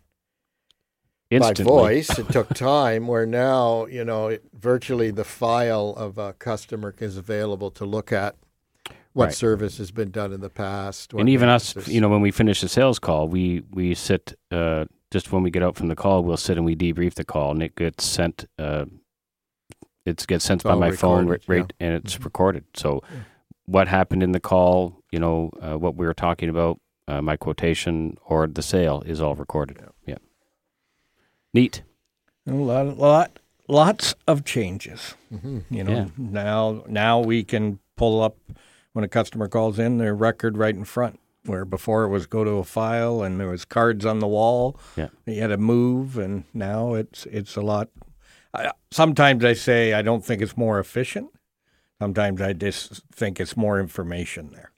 instantly. 1.31 1.64
by 1.64 1.70
voice. 1.70 2.18
It 2.18 2.29
took 2.31 2.49
time. 2.55 3.07
Where 3.09 3.27
now, 3.27 3.87
you 3.87 4.05
know, 4.05 4.29
it, 4.29 4.45
virtually 4.55 5.11
the 5.11 5.25
file 5.25 5.95
of 5.97 6.18
a 6.18 6.35
customer 6.35 6.95
is 7.01 7.16
available 7.16 7.70
to 7.73 7.85
look 7.85 8.12
at 8.12 8.37
what 9.12 9.27
Right. 9.27 9.35
service 9.35 9.77
has 9.79 9.91
been 9.91 10.11
done 10.11 10.33
in 10.33 10.41
the 10.41 10.49
past. 10.51 11.12
and 11.12 11.29
even 11.29 11.49
us, 11.49 11.77
you 11.89 12.01
know, 12.01 12.09
when 12.09 12.20
we 12.23 12.31
finish 12.31 12.62
a 12.62 12.68
sales 12.68 12.99
call, 12.99 13.29
we 13.29 13.62
we 13.70 13.95
sit 13.95 14.35
uh, 14.51 14.87
just 15.13 15.31
when 15.31 15.43
we 15.43 15.51
get 15.51 15.63
out 15.63 15.77
from 15.77 15.89
the 15.89 15.95
call, 15.95 16.25
we'll 16.25 16.39
sit 16.39 16.57
and 16.57 16.65
we 16.65 16.75
debrief 16.75 17.15
the 17.15 17.25
call, 17.25 17.51
and 17.53 17.63
it 17.63 17.77
gets 17.77 18.05
sent. 18.05 18.47
Uh, 18.59 18.87
it 20.05 20.27
gets 20.27 20.45
sent 20.45 20.65
by 20.65 20.71
all 20.71 20.79
my 20.81 20.91
phone, 20.91 21.29
right, 21.29 21.41
yeah. 21.49 21.55
Mm-hmm. 21.55 21.67
and 21.79 21.95
it's 21.95 22.19
recorded. 22.25 22.65
So, 22.75 23.03
what 23.67 23.87
happened 23.87 24.23
in 24.23 24.33
the 24.33 24.41
call, 24.41 25.01
you 25.13 25.21
know, 25.21 25.51
uh, 25.61 25.79
what 25.79 25.95
we 25.95 26.07
were 26.07 26.15
talking 26.15 26.49
about, 26.49 26.81
uh, 27.07 27.21
my 27.23 27.37
quotation 27.37 28.17
or 28.25 28.47
the 28.47 28.63
sale 28.63 29.03
is 29.07 29.21
all 29.21 29.37
recorded. 29.37 29.79
Yeah, 30.07 30.17
neat. 31.55 31.83
a 32.49 32.53
lot, 32.53 32.97
lot, 32.99 33.39
lots 33.69 34.15
of 34.27 34.45
changes. 34.45 35.15
Mm-hmm. 35.33 35.59
You 35.71 35.85
know, 35.85 35.93
Yeah. 35.93 36.07
now 36.17 36.85
now 36.89 37.21
we 37.21 37.45
can 37.45 37.79
pull 37.97 38.23
up 38.23 38.37
when 38.95 39.05
a 39.05 39.09
customer 39.09 39.47
calls 39.47 39.79
in 39.79 39.99
their 39.99 40.15
record 40.15 40.57
right 40.57 40.75
in 40.75 40.85
front. 40.85 41.21
Where 41.45 41.64
before 41.64 42.05
it 42.05 42.09
was 42.09 42.26
go 42.26 42.45
to 42.45 42.53
a 42.53 42.64
file 42.64 43.22
and 43.22 43.40
there 43.40 43.49
was 43.49 43.64
cards 43.64 44.07
on 44.07 44.20
the 44.20 44.28
wall. 44.28 44.78
Yeah. 44.97 45.09
You 45.26 45.40
had 45.40 45.49
to 45.49 45.57
move, 45.57 46.16
and 46.16 46.45
now 46.55 46.95
it's 46.95 47.26
it's 47.26 47.57
a 47.57 47.62
lot. 47.62 47.88
I, 48.55 48.70
sometimes 48.90 49.45
I 49.45 49.55
say 49.55 49.93
I 49.93 50.03
don't 50.03 50.24
think 50.24 50.40
it's 50.43 50.57
more 50.57 50.78
efficient. 50.78 51.30
Sometimes 52.01 52.40
I 52.40 52.53
just 52.53 53.03
think 53.12 53.40
it's 53.40 53.57
more 53.57 53.80
information 53.80 54.51
there, 54.53 54.72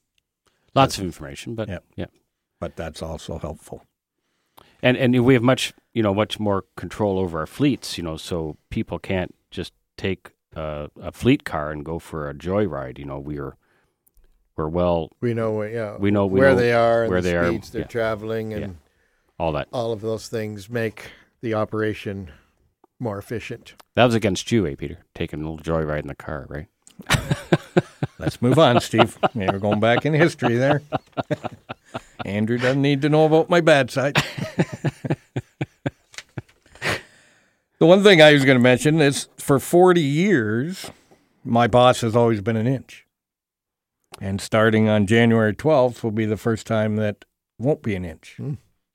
Lots 0.75 0.99
of 0.99 1.05
information, 1.05 1.55
but 1.55 1.69
Yeah. 1.69 1.79
yeah. 1.97 2.07
but 2.61 2.77
that's 2.77 3.03
also 3.03 3.39
helpful. 3.39 3.83
And 4.83 4.97
and 4.97 5.25
we 5.25 5.35
have 5.35 5.43
much 5.43 5.75
you 5.93 6.03
know 6.03 6.15
much 6.15 6.39
more 6.41 6.65
control 6.77 7.19
over 7.19 7.39
our 7.41 7.47
fleets. 7.47 7.99
You 7.99 8.05
know, 8.05 8.17
so 8.17 8.57
people 8.71 8.99
can't 8.99 9.35
just 9.51 9.73
take 9.97 10.31
uh, 10.57 10.87
a 11.01 11.13
fleet 11.13 11.45
car 11.45 11.71
and 11.73 11.85
go 11.85 11.99
for 11.99 12.29
a 12.31 12.35
joyride. 12.35 12.99
You 12.99 13.05
know, 13.07 13.19
we're 13.19 13.57
we're 14.57 14.69
well 14.69 15.11
we 15.21 15.35
know, 15.35 15.53
where- 15.53 15.71
yeah, 15.71 15.97
we 15.97 16.11
know 16.11 16.27
we 16.27 16.41
where 16.41 16.51
know 16.51 16.57
they 16.57 16.73
are 16.73 17.03
and 17.05 17.11
where 17.11 17.21
the 17.21 17.31
they 17.31 17.37
are, 17.37 17.49
speeds 17.49 17.71
they're 17.71 17.83
yeah. 17.83 17.87
traveling, 17.89 18.53
and 18.55 18.63
Yeah. 18.63 18.71
all 19.39 19.53
that. 19.53 19.69
all 19.73 19.93
of 19.93 20.01
those 20.01 20.29
things 20.29 20.69
make 20.71 21.11
the 21.41 21.55
operation 21.55 22.31
more 23.01 23.19
efficient. 23.19 23.75
That 23.97 24.05
was 24.07 24.15
against 24.15 24.51
you, 24.53 24.67
eh, 24.67 24.75
Peter? 24.77 24.99
Taking 25.15 25.41
a 25.43 25.49
little 25.51 25.59
joyride 25.59 26.03
in 26.03 26.07
the 26.09 26.15
car, 26.15 26.47
right? 26.49 26.67
Let's 28.19 28.41
move 28.41 28.59
on, 28.59 28.81
Steve. 28.81 29.19
Yeah, 29.35 29.51
we're 29.53 29.59
going 29.59 29.81
back 29.81 30.07
in 30.07 30.15
history 30.15 30.57
there. 30.57 30.81
Andrew 32.25 32.57
doesn't 32.59 32.81
need 32.81 33.03
to 33.03 33.09
know 33.09 33.27
about 33.27 33.51
my 33.51 33.61
bad 33.61 33.91
side. 33.91 34.15
the 37.79 37.87
one 37.87 38.03
thing 38.03 38.23
I 38.23 38.33
was 38.33 38.45
going 38.45 38.57
to 38.57 38.63
mention 38.63 39.01
is 39.01 39.29
for 39.37 39.59
40 39.59 40.01
years, 40.01 40.91
my 41.45 41.67
boss 41.67 42.01
has 42.03 42.15
always 42.17 42.41
been 42.41 42.57
an 42.57 42.67
inch. 42.67 43.04
And 44.25 44.41
starting 44.41 44.89
on 44.89 45.07
January 45.07 45.55
12th 45.55 46.03
will 46.03 46.11
be 46.11 46.25
the 46.25 46.39
first 46.39 46.67
time 46.67 46.97
that 46.97 47.27
won't 47.59 47.83
be 47.83 47.95
an 47.95 48.07
inch, 48.07 48.39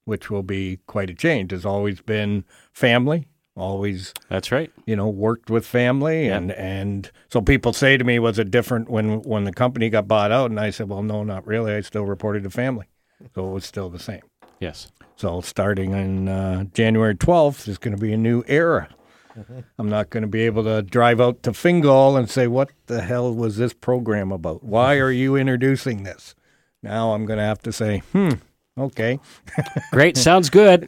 which 0.05 0.31
will 0.31 0.41
be 0.41 0.79
quite 0.87 1.11
a 1.11 1.13
change. 1.13 1.51
Has 1.51 1.65
always 1.67 2.01
been 2.01 2.45
family, 2.73 3.27
always 3.55 4.11
That's 4.27 4.51
right. 4.51 4.71
you 4.87 4.95
know, 4.95 5.07
worked 5.07 5.51
with 5.51 5.67
family 5.67 6.25
Yeah. 6.27 6.37
and 6.37 6.51
and 6.53 7.11
so 7.29 7.41
people 7.41 7.73
say 7.73 7.95
to 7.95 8.03
me, 8.03 8.17
was 8.17 8.39
it 8.39 8.49
different 8.49 8.89
when 8.89 9.21
when 9.21 9.43
the 9.43 9.53
company 9.53 9.89
got 9.91 10.07
bought 10.07 10.31
out? 10.31 10.49
And 10.49 10.59
I 10.59 10.71
said, 10.71 10.89
well, 10.89 11.03
no, 11.03 11.23
not 11.23 11.45
really. 11.45 11.73
I 11.73 11.81
still 11.81 12.05
reported 12.05 12.41
to 12.43 12.49
family, 12.49 12.87
so 13.35 13.47
it 13.49 13.53
was 13.53 13.65
still 13.65 13.89
the 13.89 13.99
same. 13.99 14.21
Yes. 14.59 14.87
So 15.15 15.41
starting 15.41 15.93
on 15.93 16.27
uh, 16.27 16.63
January 16.73 17.13
twelfth 17.15 17.67
is 17.67 17.77
going 17.77 17.95
to 17.95 18.01
be 18.01 18.13
a 18.13 18.17
new 18.17 18.43
era. 18.47 18.89
I'm 19.77 19.89
not 19.89 20.09
going 20.09 20.21
to 20.21 20.27
be 20.27 20.41
able 20.41 20.63
to 20.63 20.81
drive 20.81 21.21
out 21.21 21.43
to 21.43 21.53
Fingal 21.53 22.17
and 22.17 22.29
say, 22.29 22.47
what 22.47 22.71
the 22.87 23.01
hell 23.01 23.33
was 23.33 23.57
this 23.57 23.73
program 23.73 24.31
about? 24.31 24.63
Why 24.63 24.97
are 24.97 25.11
you 25.11 25.35
introducing 25.35 26.03
this? 26.03 26.35
Now 26.81 27.13
I'm 27.13 27.25
going 27.25 27.39
to 27.39 27.45
have 27.45 27.61
to 27.63 27.71
say, 27.71 27.99
hmm, 28.11 28.31
okay. 28.77 29.19
Great. 29.91 30.17
Sounds 30.17 30.49
good. 30.49 30.87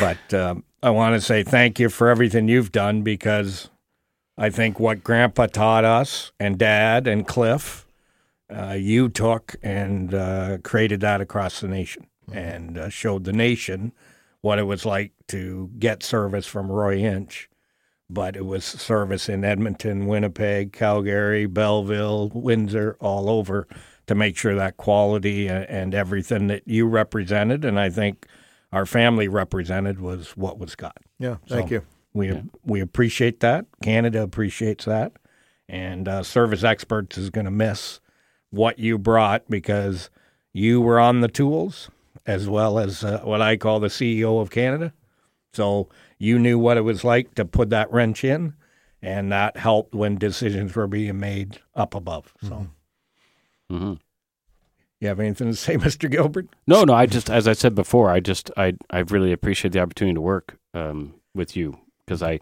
But 0.00 0.34
um, 0.34 0.64
I 0.82 0.90
want 0.90 1.14
to 1.14 1.20
say 1.20 1.42
thank 1.42 1.80
you 1.80 1.88
for 1.88 2.08
everything 2.08 2.48
you've 2.48 2.72
done 2.72 3.02
because 3.02 3.68
I 4.36 4.50
think 4.50 4.78
what 4.78 5.02
Grandpa 5.02 5.46
taught 5.46 5.84
us 5.84 6.30
and 6.38 6.58
Dad 6.58 7.06
and 7.06 7.26
Cliff, 7.26 7.86
uh, 8.48 8.76
you 8.78 9.08
took 9.08 9.56
and 9.62 10.14
uh, 10.14 10.58
created 10.62 11.00
that 11.00 11.20
across 11.20 11.60
the 11.60 11.68
nation 11.68 12.06
and 12.32 12.78
uh, 12.78 12.88
showed 12.90 13.24
the 13.24 13.32
nation 13.32 13.92
what 14.40 14.58
it 14.58 14.64
was 14.64 14.86
like 14.86 15.12
to 15.28 15.70
get 15.78 16.02
service 16.02 16.46
from 16.46 16.70
Roy 16.70 16.98
Inch. 16.98 17.48
But 18.10 18.36
it 18.36 18.46
was 18.46 18.64
service 18.64 19.28
in 19.28 19.44
Edmonton, 19.44 20.06
Winnipeg, 20.06 20.72
Calgary, 20.72 21.44
Belleville, 21.46 22.30
Windsor, 22.32 22.96
all 23.00 23.28
over 23.28 23.68
to 24.06 24.14
make 24.14 24.34
sure 24.38 24.54
that 24.54 24.78
quality 24.78 25.46
and, 25.46 25.64
and 25.68 25.94
everything 25.94 26.46
that 26.46 26.62
you 26.66 26.86
represented, 26.86 27.66
and 27.66 27.78
I 27.78 27.90
think 27.90 28.26
our 28.72 28.86
family 28.86 29.28
represented, 29.28 30.00
was 30.00 30.30
what 30.38 30.58
was 30.58 30.74
got. 30.74 30.96
Yeah, 31.18 31.36
thank 31.48 31.68
So- 31.68 31.74
you. 31.74 31.82
We 32.14 32.42
we 32.64 32.80
appreciate 32.80 33.40
that. 33.40 33.66
Canada 33.82 34.22
appreciates 34.22 34.86
that, 34.86 35.12
and 35.68 36.08
uh, 36.08 36.22
Service 36.22 36.64
Experts 36.64 37.18
is 37.18 37.28
going 37.28 37.44
to 37.44 37.50
miss 37.50 38.00
what 38.50 38.78
you 38.78 38.96
brought 38.96 39.48
because 39.50 40.08
you 40.54 40.80
were 40.80 40.98
on 40.98 41.20
the 41.20 41.28
tools 41.28 41.90
as 42.26 42.48
well 42.48 42.78
as 42.78 43.04
uh, 43.04 43.20
what 43.24 43.40
I 43.40 43.56
call 43.56 43.80
the 43.80 43.88
CEO 43.88 44.40
of 44.40 44.50
Canada. 44.50 44.92
So 45.52 45.88
you 46.18 46.38
knew 46.38 46.58
what 46.58 46.76
it 46.76 46.82
was 46.82 47.04
like 47.04 47.34
to 47.36 47.44
put 47.44 47.70
that 47.70 47.90
wrench 47.92 48.24
in, 48.24 48.54
and 49.00 49.32
that 49.32 49.56
helped 49.56 49.94
when 49.94 50.16
decisions 50.16 50.74
were 50.74 50.86
being 50.86 51.18
made 51.18 51.60
up 51.74 51.94
above. 51.94 52.34
So, 52.42 52.68
hmm 53.70 53.94
you 55.00 55.08
have 55.08 55.20
anything 55.20 55.48
to 55.48 55.56
say, 55.56 55.76
Mister 55.84 56.08
Gilbert? 56.08 56.48
No, 56.66 56.84
no. 56.84 56.94
I 56.94 57.06
just, 57.06 57.30
as 57.30 57.46
I 57.46 57.52
said 57.52 57.74
before, 57.74 58.10
I 58.10 58.20
just, 58.20 58.50
I, 58.56 58.74
I 58.90 59.00
really 59.00 59.32
appreciate 59.32 59.72
the 59.72 59.80
opportunity 59.80 60.14
to 60.14 60.20
work 60.20 60.58
um, 60.74 61.14
with 61.34 61.56
you 61.56 61.78
because 62.04 62.22
I, 62.22 62.40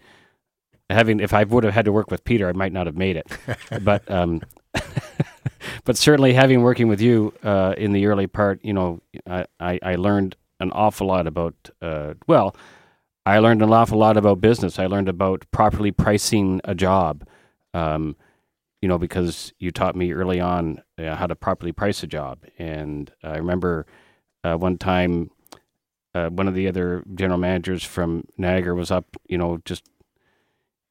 having, 0.89 1.21
if 1.21 1.35
I 1.35 1.45
would 1.45 1.65
have 1.65 1.75
had 1.75 1.85
to 1.85 1.93
work 1.93 2.11
with 2.11 2.25
Peter, 2.25 2.49
I 2.49 2.53
might 2.53 2.73
not 2.73 2.87
have 2.87 2.97
made 2.97 3.17
it. 3.17 3.27
but, 3.83 4.11
um, 4.11 4.41
but 5.85 5.97
certainly 5.97 6.33
having 6.33 6.63
working 6.63 6.89
with 6.89 7.01
you 7.01 7.33
uh, 7.43 7.75
in 7.77 7.93
the 7.93 8.07
early 8.07 8.27
part, 8.27 8.61
you 8.63 8.73
know, 8.73 9.01
I, 9.27 9.47
I, 9.61 9.79
I 9.83 9.95
learned 9.97 10.37
an 10.61 10.73
awful 10.73 11.07
lot 11.07 11.27
about, 11.27 11.55
uh, 11.83 12.15
well, 12.27 12.57
I 13.25 13.39
learned 13.39 13.63
an 13.63 13.73
awful 13.73 13.99
lot 13.99 14.17
about 14.17 14.41
business. 14.41 14.79
I 14.79 14.87
learned 14.87 15.09
about 15.09 15.45
properly 15.51 15.91
pricing 15.91 16.61
a 16.65 16.75
job. 16.75 17.27
Um, 17.75 18.17
you 18.83 18.89
know, 18.89 18.99
because 18.99 19.53
you 19.59 19.71
taught 19.71 19.97
me 19.97 20.13
early 20.13 20.41
on 20.41 20.83
uh, 20.99 21.17
how 21.17 21.27
to 21.27 21.35
properly 21.35 21.73
price 21.73 22.03
a 22.03 22.07
job. 22.07 22.45
And 22.59 23.11
I 23.23 23.37
remember 23.39 23.87
uh, 24.45 24.57
one 24.57 24.79
time, 24.79 25.31
uh, 26.15 26.29
one 26.29 26.47
of 26.47 26.55
the 26.55 26.69
other 26.69 27.03
general 27.15 27.39
managers 27.39 27.83
from 27.83 28.25
Niagara 28.39 28.75
was 28.75 28.91
up, 28.91 29.17
you 29.27 29.39
know, 29.39 29.59
just 29.65 29.85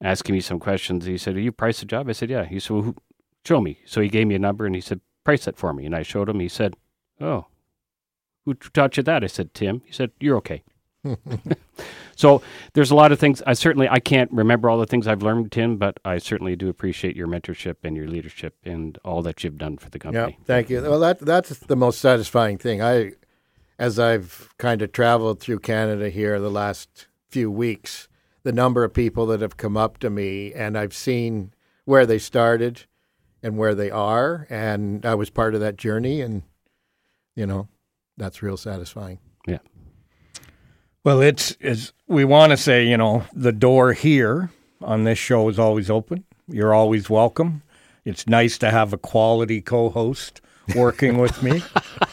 asking 0.02 0.34
me 0.34 0.40
some 0.40 0.58
questions. 0.58 1.06
He 1.06 1.16
said, 1.16 1.34
"Do 1.34 1.40
you 1.40 1.52
price 1.52 1.80
a 1.82 1.86
job?" 1.86 2.08
I 2.08 2.12
said, 2.12 2.28
"Yeah." 2.28 2.44
He 2.44 2.60
said, 2.60 2.74
well, 2.74 2.82
who, 2.82 2.96
"Show 3.46 3.60
me." 3.60 3.78
So 3.86 4.00
he 4.00 4.08
gave 4.08 4.26
me 4.26 4.34
a 4.34 4.38
number 4.38 4.66
and 4.66 4.74
he 4.74 4.80
said, 4.80 5.00
"Price 5.24 5.46
it 5.46 5.56
for 5.56 5.72
me." 5.72 5.86
And 5.86 5.94
I 5.94 6.02
showed 6.02 6.28
him. 6.28 6.40
He 6.40 6.48
said, 6.48 6.74
"Oh, 7.20 7.46
who 8.44 8.54
taught 8.54 8.96
you 8.96 9.02
that?" 9.04 9.22
I 9.24 9.28
said, 9.28 9.54
"Tim." 9.54 9.82
He 9.84 9.92
said, 9.92 10.10
"You're 10.20 10.36
okay." 10.38 10.62
So 12.18 12.40
there's 12.72 12.90
a 12.90 12.94
lot 12.94 13.12
of 13.12 13.18
things. 13.18 13.42
I 13.46 13.52
certainly 13.52 13.88
I 13.90 14.00
can't 14.00 14.32
remember 14.32 14.70
all 14.70 14.78
the 14.78 14.86
things 14.86 15.06
I've 15.06 15.22
learned, 15.22 15.52
Tim, 15.52 15.76
but 15.76 16.00
I 16.02 16.16
certainly 16.16 16.56
do 16.56 16.70
appreciate 16.70 17.14
your 17.14 17.26
mentorship 17.28 17.76
and 17.84 17.94
your 17.94 18.08
leadership 18.08 18.56
and 18.64 18.96
all 19.04 19.20
that 19.22 19.44
you've 19.44 19.58
done 19.58 19.76
for 19.76 19.90
the 19.90 19.98
Yeah, 19.98 20.02
company. 20.12 20.38
thank 20.46 20.70
you. 20.70 20.80
Well, 20.80 20.98
that 21.00 21.18
that's 21.20 21.50
the 21.58 21.76
most 21.76 22.00
satisfying 22.00 22.56
thing. 22.56 22.80
I, 22.80 23.12
as 23.78 23.98
I've 23.98 24.48
kind 24.56 24.80
of 24.80 24.92
traveled 24.92 25.40
through 25.40 25.58
Canada 25.58 26.08
here 26.08 26.40
the 26.40 26.50
last 26.50 27.06
few 27.28 27.50
weeks, 27.50 28.08
the 28.44 28.52
number 28.52 28.82
of 28.82 28.94
people 28.94 29.26
that 29.26 29.42
have 29.42 29.58
come 29.58 29.76
up 29.76 29.98
to 29.98 30.08
me, 30.08 30.54
and 30.54 30.78
I've 30.78 30.94
seen 30.94 31.52
where 31.84 32.06
they 32.06 32.18
started 32.18 32.86
and 33.46 33.56
where 33.56 33.76
they 33.76 33.92
are, 33.92 34.44
and 34.50 35.06
I 35.06 35.14
was 35.14 35.30
part 35.30 35.54
of 35.54 35.60
that 35.60 35.76
journey, 35.76 36.20
and 36.20 36.42
you 37.36 37.46
know, 37.46 37.68
that's 38.16 38.42
real 38.42 38.56
satisfying. 38.56 39.20
Yeah. 39.46 39.58
Well, 41.04 41.20
it's, 41.20 41.56
it's 41.60 41.92
we 42.08 42.24
want 42.24 42.50
to 42.50 42.56
say, 42.56 42.88
you 42.88 42.96
know, 42.96 43.22
the 43.32 43.52
door 43.52 43.92
here 43.92 44.50
on 44.82 45.04
this 45.04 45.20
show 45.20 45.48
is 45.48 45.60
always 45.60 45.88
open. 45.88 46.24
You're 46.48 46.74
always 46.74 47.08
welcome. 47.08 47.62
It's 48.04 48.26
nice 48.26 48.58
to 48.58 48.72
have 48.72 48.92
a 48.92 48.98
quality 48.98 49.60
co-host 49.60 50.40
working 50.74 51.18
with 51.18 51.40
me. 51.40 51.62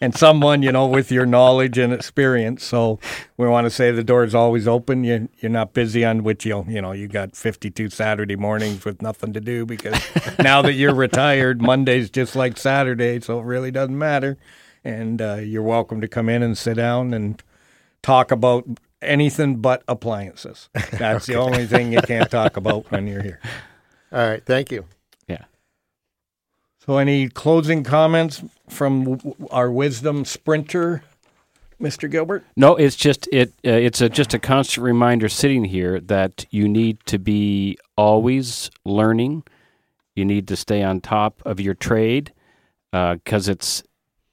and 0.00 0.14
someone, 0.14 0.62
you 0.62 0.72
know, 0.72 0.86
with 0.86 1.10
your 1.10 1.26
knowledge 1.26 1.78
and 1.78 1.92
experience. 1.92 2.64
So 2.64 2.98
we 3.36 3.48
want 3.48 3.66
to 3.66 3.70
say 3.70 3.90
the 3.90 4.04
door 4.04 4.24
is 4.24 4.34
always 4.34 4.68
open. 4.68 5.04
You, 5.04 5.28
you're 5.38 5.50
not 5.50 5.72
busy 5.72 6.04
on 6.04 6.22
which 6.22 6.44
you 6.44 6.64
you 6.68 6.80
know 6.80 6.92
you 6.92 7.08
got 7.08 7.36
52 7.36 7.90
Saturday 7.90 8.36
mornings 8.36 8.84
with 8.84 9.02
nothing 9.02 9.32
to 9.32 9.40
do 9.40 9.66
because 9.66 9.98
now 10.38 10.62
that 10.62 10.74
you're 10.74 10.94
retired, 10.94 11.62
Monday's 11.62 12.10
just 12.10 12.36
like 12.36 12.56
Saturday, 12.56 13.20
so 13.20 13.40
it 13.40 13.44
really 13.44 13.70
doesn't 13.70 13.98
matter. 13.98 14.36
And 14.84 15.20
uh, 15.20 15.34
you're 15.36 15.62
welcome 15.62 16.00
to 16.00 16.08
come 16.08 16.28
in 16.28 16.42
and 16.42 16.56
sit 16.56 16.74
down 16.74 17.12
and 17.12 17.42
talk 18.02 18.30
about 18.30 18.64
anything 19.02 19.56
but 19.56 19.82
appliances. 19.88 20.68
That's 20.92 21.26
the 21.26 21.34
only 21.34 21.66
thing 21.66 21.92
you 21.92 22.00
can't 22.02 22.30
talk 22.30 22.56
about 22.56 22.90
when 22.90 23.06
you're 23.06 23.22
here. 23.22 23.40
All 24.12 24.20
right, 24.20 24.44
thank 24.44 24.70
you. 24.70 24.84
So, 26.86 26.98
any 26.98 27.28
closing 27.28 27.82
comments 27.82 28.44
from 28.68 29.20
our 29.50 29.68
wisdom 29.70 30.24
sprinter, 30.24 31.02
Mr. 31.80 32.08
Gilbert? 32.08 32.44
No, 32.56 32.76
it's 32.76 32.94
just 32.94 33.28
it. 33.32 33.48
Uh, 33.66 33.70
it's 33.70 34.00
a, 34.00 34.08
just 34.08 34.34
a 34.34 34.38
constant 34.38 34.84
reminder 34.84 35.28
sitting 35.28 35.64
here 35.64 35.98
that 36.00 36.46
you 36.50 36.68
need 36.68 37.00
to 37.06 37.18
be 37.18 37.76
always 37.96 38.70
learning. 38.84 39.42
You 40.14 40.24
need 40.24 40.46
to 40.46 40.54
stay 40.56 40.84
on 40.84 41.00
top 41.00 41.42
of 41.44 41.58
your 41.58 41.74
trade 41.74 42.32
because 42.92 43.48
it's 43.48 43.82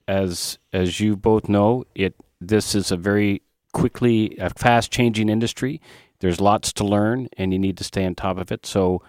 as 0.07 0.59
as 0.71 0.99
you 0.99 1.15
both 1.15 1.49
know 1.49 1.85
it. 1.95 2.13
This 2.39 2.75
is 2.75 2.91
a 2.91 2.97
very 2.97 3.41
quickly, 3.71 4.37
a 4.37 4.51
fast 4.51 4.91
changing 4.91 5.27
industry. 5.27 5.81
There's 6.19 6.39
lots 6.39 6.71
to 6.73 6.83
learn, 6.83 7.29
and 7.35 7.51
you 7.51 7.57
need 7.57 7.77
to 7.77 7.83
stay 7.83 8.05
on 8.05 8.13
top 8.13 8.37
of 8.37 8.51
it. 8.51 8.65
So, 8.65 9.01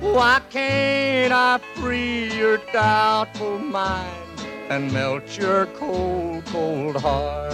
Why 0.01 0.41
can't 0.51 1.33
I 1.33 1.59
free 1.75 2.33
your 2.37 2.59
doubtful 2.73 3.59
mind 3.59 4.41
and 4.69 4.93
melt 4.93 5.37
your 5.37 5.67
cold, 5.67 6.45
cold 6.47 6.97
heart? 6.97 7.53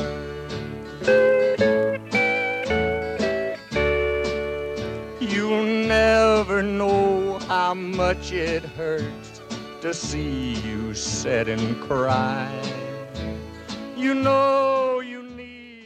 You'll 5.21 5.65
never 5.65 6.63
know 6.63 7.39
how 7.49 7.73
much 7.73 8.33
it 8.33 8.63
hurts 8.65 9.41
to 9.81 9.95
see 9.95 10.57
you 10.61 10.93
sit 10.93 11.49
and 11.49 11.81
cry. 11.81 12.53
You 13.97 14.15
know 14.15 15.01